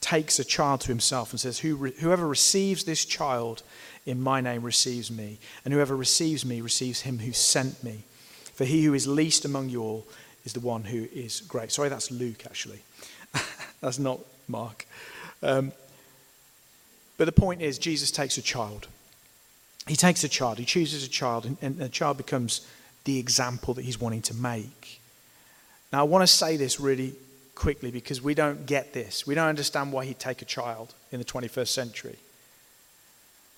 takes 0.00 0.38
a 0.38 0.44
child 0.44 0.80
to 0.82 0.88
himself 0.88 1.30
and 1.30 1.40
says, 1.40 1.58
Whoever 1.60 2.26
receives 2.26 2.84
this 2.84 3.04
child 3.04 3.62
in 4.06 4.20
my 4.20 4.40
name 4.40 4.62
receives 4.62 5.10
me, 5.10 5.38
and 5.64 5.72
whoever 5.72 5.96
receives 5.96 6.44
me 6.44 6.60
receives 6.60 7.02
him 7.02 7.18
who 7.18 7.32
sent 7.32 7.82
me. 7.82 8.04
For 8.54 8.64
he 8.64 8.84
who 8.84 8.94
is 8.94 9.06
least 9.06 9.44
among 9.44 9.70
you 9.70 9.82
all 9.82 10.06
is 10.44 10.52
the 10.52 10.60
one 10.60 10.84
who 10.84 11.08
is 11.12 11.40
great. 11.40 11.72
Sorry, 11.72 11.88
that's 11.88 12.10
Luke, 12.10 12.44
actually. 12.46 12.80
that's 13.80 13.98
not 13.98 14.20
Mark. 14.46 14.86
Um, 15.42 15.72
but 17.16 17.24
the 17.24 17.32
point 17.32 17.62
is, 17.62 17.78
Jesus 17.78 18.10
takes 18.10 18.38
a 18.38 18.42
child. 18.42 18.88
He 19.86 19.96
takes 19.96 20.24
a 20.24 20.28
child, 20.28 20.58
he 20.58 20.64
chooses 20.64 21.04
a 21.04 21.08
child, 21.08 21.44
and, 21.44 21.56
and 21.60 21.78
the 21.78 21.88
child 21.88 22.16
becomes 22.16 22.66
the 23.04 23.18
example 23.18 23.74
that 23.74 23.84
he's 23.84 24.00
wanting 24.00 24.22
to 24.22 24.34
make. 24.34 25.00
Now, 25.92 26.00
I 26.00 26.02
want 26.04 26.22
to 26.22 26.26
say 26.26 26.56
this 26.56 26.80
really 26.80 27.14
quickly 27.54 27.90
because 27.90 28.22
we 28.22 28.34
don't 28.34 28.66
get 28.66 28.92
this. 28.92 29.26
We 29.26 29.34
don't 29.34 29.48
understand 29.48 29.92
why 29.92 30.06
he'd 30.06 30.18
take 30.18 30.42
a 30.42 30.46
child 30.46 30.94
in 31.12 31.18
the 31.18 31.24
21st 31.24 31.68
century. 31.68 32.16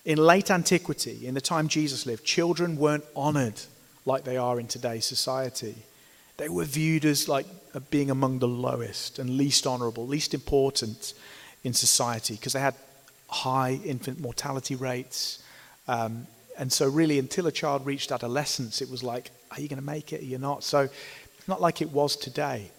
In 0.07 0.17
late 0.17 0.49
antiquity, 0.49 1.27
in 1.27 1.33
the 1.33 1.41
time 1.41 1.67
Jesus 1.67 2.05
lived, 2.05 2.23
children 2.23 2.77
weren't 2.77 3.03
honored 3.13 3.59
like 4.05 4.23
they 4.23 4.37
are 4.37 4.57
in 4.57 4.65
today's 4.65 5.03
society. 5.03 5.75
They 6.37 6.47
were 6.47 6.63
viewed 6.63 7.03
as 7.03 7.27
like 7.27 7.45
being 7.89 8.09
among 8.09 8.39
the 8.39 8.47
lowest 8.47 9.19
and 9.19 9.31
least 9.31 9.67
honorable, 9.67 10.07
least 10.07 10.33
important 10.33 11.13
in 11.65 11.73
society 11.73 12.35
because 12.35 12.53
they 12.53 12.61
had 12.61 12.75
high 13.27 13.81
infant 13.83 14.21
mortality 14.21 14.75
rates. 14.75 15.43
Um, 15.89 16.27
and 16.57 16.71
so, 16.71 16.87
really, 16.87 17.19
until 17.19 17.45
a 17.45 17.51
child 17.51 17.85
reached 17.85 18.13
adolescence, 18.13 18.81
it 18.81 18.89
was 18.89 19.03
like, 19.03 19.31
are 19.51 19.59
you 19.59 19.67
going 19.67 19.77
to 19.77 19.85
make 19.85 20.13
it? 20.13 20.21
Are 20.21 20.25
you 20.25 20.37
not? 20.37 20.63
So, 20.63 20.83
it's 21.37 21.47
not 21.49 21.59
like 21.59 21.81
it 21.81 21.91
was 21.91 22.15
today. 22.15 22.71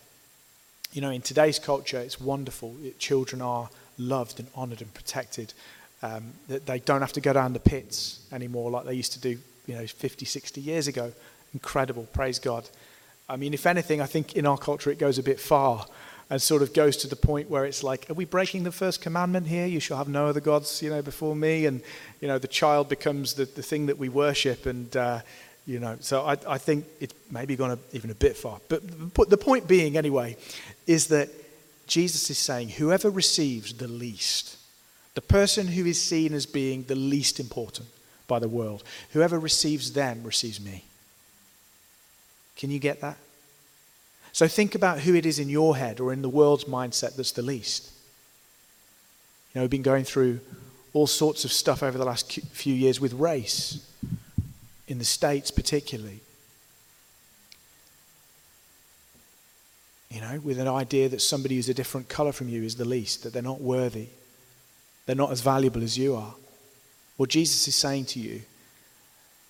You 0.92 1.02
know, 1.02 1.10
in 1.10 1.20
today's 1.20 1.58
culture, 1.58 1.98
it's 1.98 2.18
wonderful. 2.18 2.74
It, 2.82 2.98
children 2.98 3.42
are 3.42 3.68
loved 3.98 4.40
and 4.40 4.48
honored 4.54 4.80
and 4.80 4.94
protected. 4.94 5.52
Um, 6.00 6.32
that 6.46 6.64
they 6.64 6.78
don't 6.78 7.00
have 7.00 7.12
to 7.14 7.20
go 7.20 7.32
down 7.32 7.52
the 7.54 7.58
pits 7.58 8.20
anymore 8.30 8.70
like 8.70 8.84
they 8.84 8.94
used 8.94 9.14
to 9.14 9.20
do, 9.20 9.36
you 9.66 9.74
know, 9.74 9.84
50, 9.84 10.24
60 10.24 10.60
years 10.60 10.86
ago. 10.86 11.12
Incredible, 11.52 12.06
praise 12.12 12.38
God. 12.38 12.68
I 13.28 13.36
mean, 13.36 13.52
if 13.52 13.66
anything, 13.66 14.00
I 14.00 14.06
think 14.06 14.36
in 14.36 14.46
our 14.46 14.56
culture 14.56 14.90
it 14.90 14.98
goes 14.98 15.18
a 15.18 15.22
bit 15.22 15.40
far 15.40 15.86
and 16.30 16.40
sort 16.40 16.62
of 16.62 16.74
goes 16.74 16.96
to 16.98 17.08
the 17.08 17.16
point 17.16 17.48
where 17.48 17.64
it's 17.64 17.82
like, 17.82 18.08
are 18.10 18.14
we 18.14 18.24
breaking 18.24 18.64
the 18.64 18.72
first 18.72 19.00
commandment 19.00 19.46
here? 19.46 19.66
You 19.66 19.80
shall 19.80 19.96
have 19.96 20.08
no 20.08 20.26
other 20.26 20.40
gods, 20.40 20.82
you 20.82 20.90
know, 20.90 21.00
before 21.00 21.34
me. 21.34 21.66
And, 21.66 21.80
you 22.20 22.28
know, 22.28 22.38
the 22.38 22.48
child 22.48 22.88
becomes 22.88 23.34
the, 23.34 23.46
the 23.46 23.62
thing 23.62 23.86
that 23.86 23.98
we 23.98 24.08
worship. 24.08 24.66
And, 24.66 24.94
uh, 24.94 25.20
you 25.66 25.80
know, 25.80 25.96
so 26.00 26.26
I, 26.26 26.36
I 26.46 26.58
think 26.58 26.84
it's 27.00 27.14
maybe 27.30 27.56
gone 27.56 27.70
a, 27.72 27.78
even 27.92 28.10
a 28.10 28.14
bit 28.14 28.36
far. 28.36 28.60
But 28.68 28.82
the 29.30 29.38
point 29.38 29.66
being, 29.66 29.96
anyway, 29.96 30.36
is 30.86 31.06
that 31.08 31.30
Jesus 31.86 32.28
is 32.28 32.38
saying, 32.38 32.70
whoever 32.70 33.08
receives 33.08 33.72
the 33.72 33.88
least, 33.88 34.57
the 35.18 35.22
person 35.22 35.66
who 35.66 35.84
is 35.84 36.00
seen 36.00 36.32
as 36.32 36.46
being 36.46 36.84
the 36.84 36.94
least 36.94 37.40
important 37.40 37.88
by 38.28 38.38
the 38.38 38.46
world, 38.46 38.84
whoever 39.10 39.36
receives 39.36 39.92
them 39.92 40.22
receives 40.22 40.60
me. 40.60 40.84
Can 42.56 42.70
you 42.70 42.78
get 42.78 43.00
that? 43.00 43.16
So 44.30 44.46
think 44.46 44.76
about 44.76 45.00
who 45.00 45.16
it 45.16 45.26
is 45.26 45.40
in 45.40 45.48
your 45.48 45.76
head 45.76 45.98
or 45.98 46.12
in 46.12 46.22
the 46.22 46.28
world's 46.28 46.66
mindset 46.66 47.16
that's 47.16 47.32
the 47.32 47.42
least. 47.42 47.90
You 49.52 49.58
know, 49.58 49.62
we've 49.62 49.70
been 49.70 49.82
going 49.82 50.04
through 50.04 50.38
all 50.92 51.08
sorts 51.08 51.44
of 51.44 51.50
stuff 51.50 51.82
over 51.82 51.98
the 51.98 52.04
last 52.04 52.30
few 52.52 52.74
years 52.74 53.00
with 53.00 53.12
race, 53.14 53.84
in 54.86 54.98
the 54.98 55.04
States 55.04 55.50
particularly. 55.50 56.20
You 60.10 60.20
know, 60.20 60.38
with 60.44 60.60
an 60.60 60.68
idea 60.68 61.08
that 61.08 61.22
somebody 61.22 61.56
who's 61.56 61.68
a 61.68 61.74
different 61.74 62.08
color 62.08 62.30
from 62.30 62.48
you 62.48 62.62
is 62.62 62.76
the 62.76 62.84
least, 62.84 63.24
that 63.24 63.32
they're 63.32 63.42
not 63.42 63.60
worthy, 63.60 64.10
they're 65.08 65.16
not 65.16 65.32
as 65.32 65.40
valuable 65.40 65.82
as 65.82 65.96
you 65.96 66.14
are. 66.14 66.34
What 67.16 67.30
Jesus 67.30 67.66
is 67.66 67.74
saying 67.74 68.04
to 68.06 68.20
you, 68.20 68.42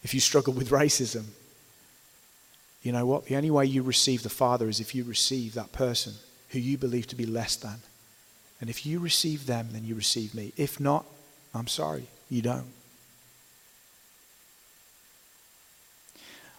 if 0.04 0.14
you 0.14 0.20
struggle 0.20 0.52
with 0.52 0.70
racism, 0.70 1.24
you 2.84 2.92
know 2.92 3.04
what? 3.04 3.24
The 3.24 3.34
only 3.34 3.50
way 3.50 3.66
you 3.66 3.82
receive 3.82 4.22
the 4.22 4.28
Father 4.28 4.68
is 4.68 4.78
if 4.78 4.94
you 4.94 5.02
receive 5.02 5.54
that 5.54 5.72
person 5.72 6.14
who 6.50 6.60
you 6.60 6.78
believe 6.78 7.08
to 7.08 7.16
be 7.16 7.26
less 7.26 7.56
than. 7.56 7.80
And 8.60 8.70
if 8.70 8.86
you 8.86 9.00
receive 9.00 9.46
them, 9.46 9.70
then 9.72 9.84
you 9.84 9.96
receive 9.96 10.32
me. 10.32 10.52
If 10.56 10.78
not, 10.78 11.04
I'm 11.52 11.66
sorry, 11.66 12.06
you 12.30 12.40
don't. 12.40 12.72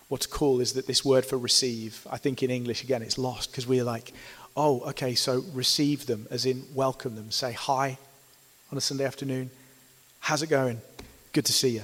What's 0.10 0.26
cool 0.26 0.60
is 0.60 0.74
that 0.74 0.88
this 0.88 1.06
word 1.06 1.26
for 1.26 1.38
receive, 1.38 2.06
I 2.12 2.18
think 2.18 2.44
in 2.44 2.52
English, 2.52 2.84
again, 2.84 3.02
it's 3.02 3.18
lost 3.18 3.50
because 3.50 3.66
we're 3.66 3.86
like, 3.86 4.12
oh, 4.58 4.82
okay, 4.90 5.16
so 5.16 5.46
receive 5.54 6.06
them, 6.06 6.28
as 6.30 6.46
in 6.46 6.66
welcome 6.76 7.16
them. 7.16 7.32
Say 7.32 7.54
hi 7.54 7.98
on 8.72 8.78
a 8.78 8.82
Sunday 8.82 9.06
afternoon. 9.06 9.50
How's 10.20 10.44
it 10.44 10.48
going? 10.48 10.80
Good 11.34 11.46
to 11.46 11.54
see 11.54 11.70
you. 11.70 11.84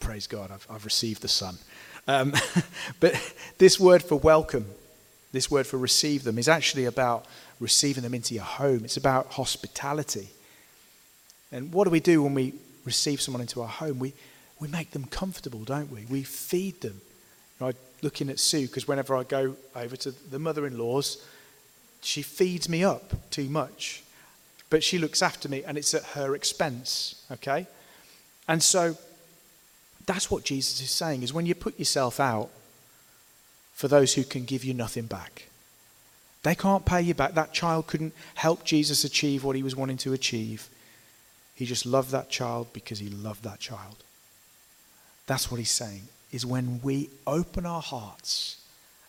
Praise 0.00 0.26
God, 0.26 0.50
I've, 0.50 0.66
I've 0.70 0.84
received 0.84 1.20
the 1.20 1.28
Son. 1.28 1.56
Um, 2.08 2.32
but 3.00 3.14
this 3.58 3.78
word 3.78 4.02
for 4.02 4.16
welcome, 4.16 4.66
this 5.32 5.50
word 5.50 5.66
for 5.66 5.76
receive 5.76 6.24
them, 6.24 6.38
is 6.38 6.48
actually 6.48 6.86
about 6.86 7.26
receiving 7.60 8.02
them 8.02 8.14
into 8.14 8.34
your 8.34 8.44
home. 8.44 8.84
It's 8.84 8.96
about 8.96 9.32
hospitality. 9.32 10.28
And 11.52 11.72
what 11.72 11.84
do 11.84 11.90
we 11.90 12.00
do 12.00 12.22
when 12.22 12.34
we 12.34 12.54
receive 12.84 13.20
someone 13.20 13.42
into 13.42 13.60
our 13.60 13.68
home? 13.68 13.98
We, 13.98 14.14
we 14.58 14.68
make 14.68 14.92
them 14.92 15.04
comfortable, 15.04 15.64
don't 15.64 15.92
we? 15.92 16.06
We 16.06 16.22
feed 16.22 16.80
them. 16.80 17.00
You 17.60 17.66
know, 17.66 17.68
I, 17.68 17.72
looking 18.00 18.30
at 18.30 18.40
Sue, 18.40 18.66
because 18.66 18.88
whenever 18.88 19.14
I 19.14 19.24
go 19.24 19.54
over 19.76 19.96
to 19.96 20.12
the 20.12 20.38
mother 20.38 20.66
in 20.66 20.78
law's, 20.78 21.22
she 22.00 22.22
feeds 22.22 22.70
me 22.70 22.82
up 22.82 23.30
too 23.30 23.50
much. 23.50 24.02
But 24.72 24.82
she 24.82 24.96
looks 24.96 25.20
after 25.20 25.50
me, 25.50 25.62
and 25.64 25.76
it's 25.76 25.92
at 25.92 26.02
her 26.16 26.34
expense, 26.34 27.26
okay? 27.30 27.66
And 28.48 28.62
so 28.62 28.96
that's 30.06 30.30
what 30.30 30.44
Jesus 30.44 30.80
is 30.80 30.90
saying 30.90 31.22
is 31.22 31.30
when 31.30 31.44
you 31.44 31.54
put 31.54 31.78
yourself 31.78 32.18
out 32.18 32.48
for 33.74 33.86
those 33.86 34.14
who 34.14 34.24
can 34.24 34.46
give 34.46 34.64
you 34.64 34.72
nothing 34.72 35.04
back. 35.04 35.48
They 36.42 36.54
can't 36.54 36.86
pay 36.86 37.02
you 37.02 37.12
back. 37.12 37.34
That 37.34 37.52
child 37.52 37.86
couldn't 37.86 38.14
help 38.36 38.64
Jesus 38.64 39.04
achieve 39.04 39.44
what 39.44 39.56
he 39.56 39.62
was 39.62 39.76
wanting 39.76 39.98
to 39.98 40.14
achieve. 40.14 40.70
He 41.54 41.66
just 41.66 41.84
loved 41.84 42.10
that 42.12 42.30
child 42.30 42.68
because 42.72 42.98
he 42.98 43.10
loved 43.10 43.44
that 43.44 43.60
child. 43.60 43.96
That's 45.26 45.50
what 45.50 45.58
he's 45.58 45.70
saying 45.70 46.04
is 46.32 46.46
when 46.46 46.80
we 46.82 47.10
open 47.26 47.66
our 47.66 47.82
hearts 47.82 48.56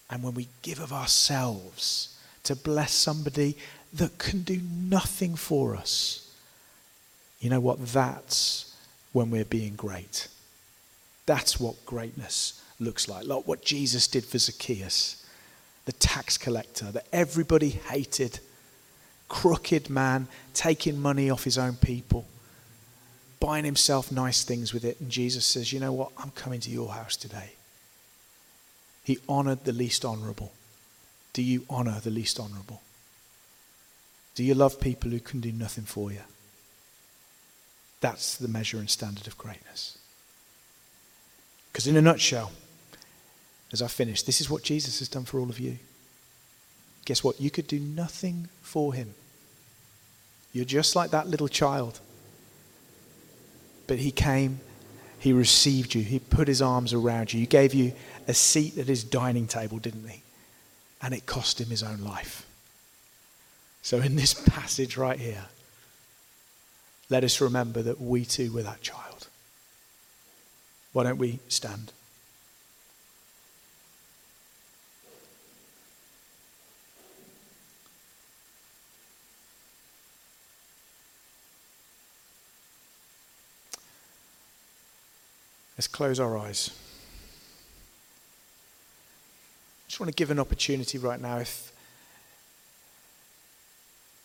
and 0.09 0.23
when 0.23 0.33
we 0.33 0.49
give 0.61 0.81
of 0.81 0.91
ourselves 0.91 2.19
to 2.43 2.53
bless 2.53 2.91
somebody 2.91 3.55
that 3.93 4.17
can 4.17 4.41
do 4.41 4.59
nothing 4.61 5.35
for 5.35 5.75
us. 5.75 6.31
You 7.39 7.49
know 7.49 7.59
what? 7.59 7.85
That's 7.87 8.75
when 9.11 9.29
we're 9.29 9.45
being 9.45 9.75
great. 9.75 10.27
That's 11.25 11.59
what 11.59 11.85
greatness 11.85 12.61
looks 12.79 13.07
like, 13.07 13.25
like 13.25 13.47
what 13.47 13.63
Jesus 13.63 14.07
did 14.07 14.25
for 14.25 14.37
Zacchaeus, 14.37 15.25
the 15.85 15.91
tax 15.93 16.37
collector 16.37 16.91
that 16.91 17.05
everybody 17.13 17.69
hated, 17.69 18.39
crooked 19.29 19.89
man, 19.89 20.27
taking 20.53 20.99
money 20.99 21.29
off 21.29 21.43
his 21.43 21.57
own 21.57 21.75
people, 21.75 22.25
buying 23.39 23.65
himself 23.65 24.11
nice 24.11 24.43
things 24.43 24.73
with 24.73 24.83
it. 24.83 24.99
And 24.99 25.09
Jesus 25.09 25.45
says, 25.45 25.71
You 25.71 25.79
know 25.79 25.93
what? 25.93 26.11
I'm 26.17 26.31
coming 26.31 26.59
to 26.61 26.69
your 26.69 26.93
house 26.93 27.15
today. 27.15 27.51
He 29.03 29.19
honored 29.27 29.65
the 29.65 29.73
least 29.73 30.05
honorable. 30.05 30.51
Do 31.33 31.41
you 31.41 31.65
honor 31.69 31.99
the 31.99 32.09
least 32.09 32.39
honorable? 32.39 32.81
Do 34.35 34.43
you 34.43 34.53
love 34.53 34.79
people 34.79 35.11
who 35.11 35.19
can 35.19 35.41
do 35.41 35.51
nothing 35.51 35.83
for 35.83 36.11
you? 36.11 36.21
That's 38.01 38.35
the 38.35 38.47
measure 38.47 38.77
and 38.77 38.89
standard 38.89 39.27
of 39.27 39.37
greatness. 39.37 39.97
Because, 41.71 41.87
in 41.87 41.95
a 41.95 42.01
nutshell, 42.01 42.51
as 43.71 43.81
I 43.81 43.87
finish, 43.87 44.23
this 44.23 44.41
is 44.41 44.49
what 44.49 44.63
Jesus 44.63 44.99
has 44.99 45.07
done 45.07 45.25
for 45.25 45.39
all 45.39 45.49
of 45.49 45.59
you. 45.59 45.77
Guess 47.05 47.23
what? 47.23 47.39
You 47.41 47.49
could 47.49 47.67
do 47.67 47.79
nothing 47.79 48.49
for 48.61 48.93
him. 48.93 49.13
You're 50.51 50.65
just 50.65 50.95
like 50.95 51.11
that 51.11 51.27
little 51.27 51.47
child. 51.47 51.99
But 53.87 53.99
he 53.99 54.11
came, 54.11 54.59
he 55.19 55.33
received 55.33 55.95
you, 55.95 56.03
he 56.03 56.19
put 56.19 56.47
his 56.47 56.61
arms 56.61 56.93
around 56.93 57.33
you, 57.33 57.39
he 57.39 57.45
gave 57.45 57.73
you 57.73 57.93
a 58.27 58.33
seat 58.33 58.77
at 58.77 58.87
his 58.87 59.03
dining 59.03 59.47
table, 59.47 59.79
didn't 59.79 60.07
he? 60.07 60.21
And 61.01 61.13
it 61.13 61.25
cost 61.25 61.59
him 61.59 61.69
his 61.69 61.83
own 61.83 62.01
life. 62.01 62.45
So, 63.83 63.99
in 63.99 64.15
this 64.15 64.33
passage 64.33 64.95
right 64.95 65.19
here, 65.19 65.43
let 67.09 67.25
us 67.25 67.41
remember 67.41 67.81
that 67.81 67.99
we 67.99 68.23
too 68.23 68.53
were 68.53 68.63
that 68.63 68.81
child. 68.81 69.27
Why 70.93 71.03
don't 71.03 71.17
we 71.17 71.39
stand? 71.49 71.91
Let's 85.77 85.89
close 85.89 86.21
our 86.21 86.37
eyes. 86.37 86.71
I 89.85 89.89
just 89.89 89.99
want 89.99 90.09
to 90.09 90.15
give 90.15 90.31
an 90.31 90.39
opportunity 90.39 90.97
right 90.97 91.19
now 91.19 91.39
if 91.39 91.72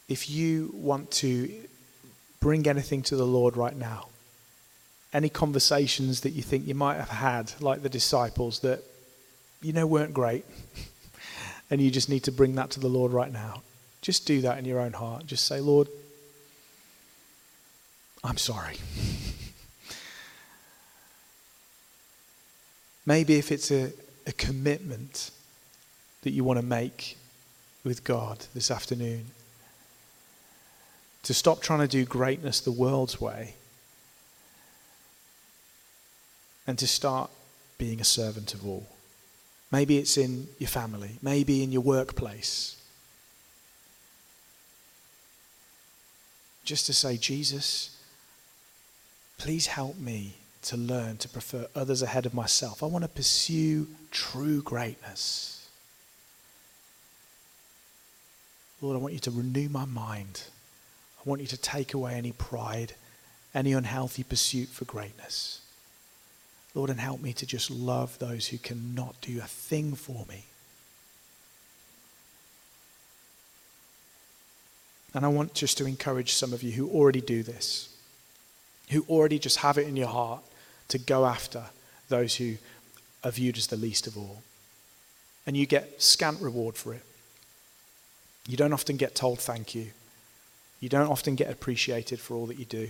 if 0.09 0.31
you 0.31 0.71
want 0.75 1.11
to 1.11 1.51
bring 2.41 2.67
anything 2.67 3.03
to 3.03 3.17
the 3.17 3.27
Lord 3.27 3.57
right 3.57 3.77
now, 3.77 4.09
any 5.13 5.29
conversations 5.29 6.23
that 6.23 6.31
you 6.31 6.43
think 6.43 6.67
you 6.67 6.75
might 6.75 6.97
have 6.97 7.09
had, 7.09 7.53
like 7.61 7.83
the 7.83 7.89
disciples, 7.89 8.61
that 8.61 8.83
you 9.61 9.73
know 9.73 9.87
weren't 9.87 10.15
great, 10.15 10.45
and 11.71 11.81
you 11.81 11.91
just 11.91 12.09
need 12.09 12.25
to 12.25 12.33
bring 12.33 12.55
that 12.55 12.71
to 12.71 12.81
the 12.81 12.89
Lord 12.89 13.13
right 13.13 13.33
now, 13.33 13.63
just 14.01 14.27
do 14.27 14.41
that 14.43 14.59
in 14.59 14.65
your 14.65 14.81
own 14.81 14.93
heart. 14.93 15.27
Just 15.27 15.47
say, 15.47 15.61
Lord, 15.61 15.89
I'm 18.25 18.37
sorry. 18.39 18.77
Maybe 23.07 23.37
if 23.39 23.51
it's 23.53 23.71
a, 23.71 23.93
a 24.27 24.33
commitment 24.33 25.31
that 26.23 26.31
you 26.31 26.45
want 26.45 26.59
to 26.59 26.65
make 26.65 27.17
with 27.85 28.05
God 28.05 28.45
this 28.55 28.71
afternoon, 28.71 29.27
to 31.29 31.35
stop 31.35 31.61
trying 31.61 31.81
to 31.81 31.87
do 31.87 32.07
greatness 32.07 32.59
the 32.59 32.73
world's 32.73 33.21
way 33.21 33.53
and 36.67 36.79
to 36.79 36.87
start 36.87 37.31
being 37.77 38.01
a 38.01 38.05
servant 38.05 38.55
of 38.55 38.67
all. 38.67 38.87
Maybe 39.71 39.99
it's 39.99 40.17
in 40.17 40.49
your 40.59 40.71
family, 40.71 41.19
maybe 41.21 41.63
in 41.63 41.71
your 41.71 41.83
workplace. 41.83 42.81
Just 46.65 46.87
to 46.87 46.95
say, 46.95 47.19
Jesus, 47.19 47.95
please 49.37 49.67
help 49.67 49.99
me 49.99 50.33
to 50.63 50.79
learn 50.79 51.19
to 51.19 51.29
prefer 51.29 51.67
others 51.75 52.01
ahead 52.01 52.25
of 52.25 52.33
myself. 52.33 52.83
I 52.83 52.87
want 52.87 53.05
to 53.05 53.09
pursue 53.11 53.87
true 54.11 54.63
greatness. 54.63 55.69
Lord, 58.81 58.97
I 58.97 58.99
want 58.99 59.13
you 59.13 59.21
to 59.21 59.31
renew 59.31 59.69
my 59.69 59.85
mind. 59.85 60.45
I 61.19 61.29
want 61.29 61.41
you 61.41 61.47
to 61.49 61.57
take 61.57 61.95
away 61.95 62.15
any 62.15 62.33
pride, 62.33 62.95
any 63.55 63.73
unhealthy 63.73 64.23
pursuit 64.23 64.69
for 64.69 64.85
greatness. 64.85 65.61
Lord, 66.75 66.91
and 66.91 67.01
help 67.01 67.21
me 67.21 67.33
to 67.33 67.47
just 67.47 67.71
love 67.71 68.19
those 68.19 68.49
who 68.49 68.59
cannot 68.59 69.21
do 69.21 69.39
a 69.39 69.47
thing 69.47 69.95
for 69.95 70.25
me. 70.29 70.45
And 75.15 75.25
I 75.25 75.29
want 75.29 75.55
just 75.55 75.79
to 75.79 75.87
encourage 75.87 76.35
some 76.35 76.53
of 76.53 76.63
you 76.63 76.73
who 76.73 76.89
already 76.89 77.21
do 77.21 77.43
this, 77.43 77.95
who 78.91 79.05
already 79.09 79.39
just 79.39 79.59
have 79.59 79.79
it 79.79 79.89
in 79.89 79.97
your 79.97 80.09
heart 80.09 80.43
to 80.89 80.99
go 80.99 81.27
after 81.27 81.65
those 82.09 82.37
who 82.37 82.57
are 83.25 83.31
viewed 83.31 83.59
as 83.59 83.67
the 83.67 83.77
least 83.77 84.07
of 84.07 84.17
all. 84.17 84.43
And 85.47 85.57
you 85.57 85.67
get 85.67 86.01
scant 86.03 86.41
reward 86.41 86.77
for 86.77 86.95
it. 86.95 87.03
You 88.47 88.57
don't 88.57 88.73
often 88.73 88.97
get 88.97 89.15
told 89.15 89.41
thank 89.41 89.75
you. 89.75 89.89
You 90.81 90.89
don't 90.89 91.11
often 91.11 91.35
get 91.35 91.51
appreciated 91.51 92.21
for 92.21 92.35
all 92.35 92.47
that 92.47 92.59
you 92.59 92.65
do. 92.65 92.89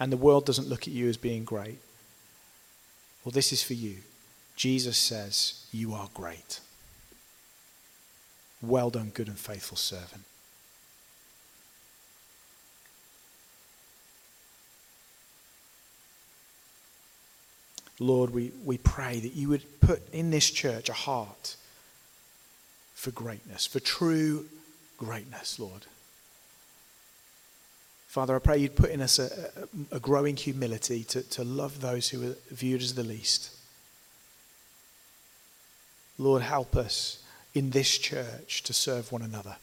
And 0.00 0.10
the 0.10 0.16
world 0.16 0.46
doesn't 0.46 0.68
look 0.68 0.82
at 0.82 0.94
you 0.94 1.08
as 1.08 1.16
being 1.16 1.44
great. 1.44 1.78
Well, 3.24 3.32
this 3.32 3.52
is 3.52 3.62
for 3.62 3.74
you. 3.74 3.96
Jesus 4.56 4.98
says, 4.98 5.66
You 5.72 5.94
are 5.94 6.08
great. 6.14 6.60
Well 8.62 8.90
done, 8.90 9.10
good 9.14 9.28
and 9.28 9.38
faithful 9.38 9.76
servant. 9.76 10.24
Lord, 18.00 18.30
we, 18.30 18.52
we 18.64 18.78
pray 18.78 19.20
that 19.20 19.34
you 19.34 19.48
would 19.48 19.80
put 19.80 20.02
in 20.12 20.30
this 20.30 20.50
church 20.50 20.88
a 20.88 20.94
heart 20.94 21.56
for 22.94 23.12
greatness, 23.12 23.66
for 23.66 23.80
true 23.80 24.46
greatness, 24.98 25.58
Lord. 25.58 25.86
Father, 28.14 28.36
I 28.36 28.38
pray 28.38 28.58
you'd 28.58 28.76
put 28.76 28.90
in 28.90 29.00
us 29.00 29.18
a, 29.18 29.50
a, 29.90 29.98
growing 29.98 30.36
humility 30.36 31.02
to, 31.02 31.22
to 31.30 31.42
love 31.42 31.80
those 31.80 32.10
who 32.10 32.30
are 32.30 32.36
viewed 32.52 32.80
as 32.80 32.94
the 32.94 33.02
least. 33.02 33.50
Lord, 36.16 36.42
help 36.42 36.76
us 36.76 37.24
in 37.54 37.70
this 37.70 37.98
church 37.98 38.62
to 38.62 38.72
serve 38.72 39.10
one 39.10 39.22
another, 39.22 39.56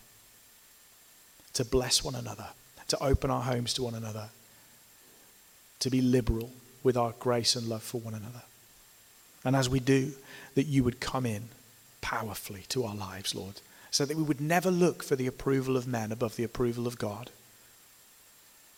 to 1.53 1.63
bless 1.63 2.03
one 2.03 2.13
another, 2.13 2.47
to 2.89 3.01
open 3.01 3.31
our 3.31 3.43
homes 3.43 3.73
to 3.75 3.83
one 3.83 3.95
another, 3.95 4.27
to 5.79 5.89
be 5.89 6.01
liberal 6.01 6.51
with 6.83 6.97
our 6.97 7.13
grace 7.21 7.55
and 7.55 7.69
love 7.69 7.83
for 7.83 8.01
one 8.01 8.15
another. 8.15 8.41
And 9.45 9.55
as 9.55 9.69
we 9.69 9.79
do, 9.79 10.11
that 10.55 10.67
you 10.67 10.83
would 10.83 10.99
come 10.99 11.25
in 11.25 11.43
powerfully 12.01 12.65
to 12.67 12.83
our 12.83 12.95
lives, 12.95 13.33
Lord, 13.33 13.61
so 13.91 14.03
that 14.03 14.17
we 14.17 14.23
would 14.23 14.41
never 14.41 14.69
look 14.69 15.03
for 15.03 15.15
the 15.15 15.27
approval 15.27 15.77
of 15.77 15.87
men 15.87 16.11
above 16.11 16.35
the 16.35 16.43
approval 16.43 16.85
of 16.85 16.97
God, 16.97 17.29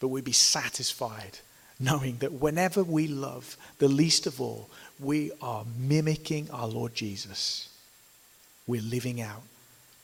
but 0.03 0.09
we'd 0.09 0.25
be 0.25 0.33
satisfied 0.33 1.39
knowing 1.79 2.17
that 2.17 2.33
whenever 2.33 2.83
we 2.83 3.07
love 3.07 3.55
the 3.77 3.87
least 3.87 4.27
of 4.27 4.41
all, 4.41 4.69
we 4.99 5.31
are 5.41 5.63
mimicking 5.79 6.51
our 6.51 6.67
Lord 6.67 6.93
Jesus. 6.93 7.69
We're 8.67 8.81
living 8.81 9.21
out 9.21 9.43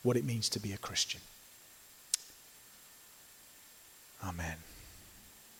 what 0.01 0.15
it 0.15 0.23
means 0.23 0.47
to 0.51 0.59
be 0.61 0.71
a 0.71 0.77
Christian. 0.77 1.19
Amen. 4.23 4.68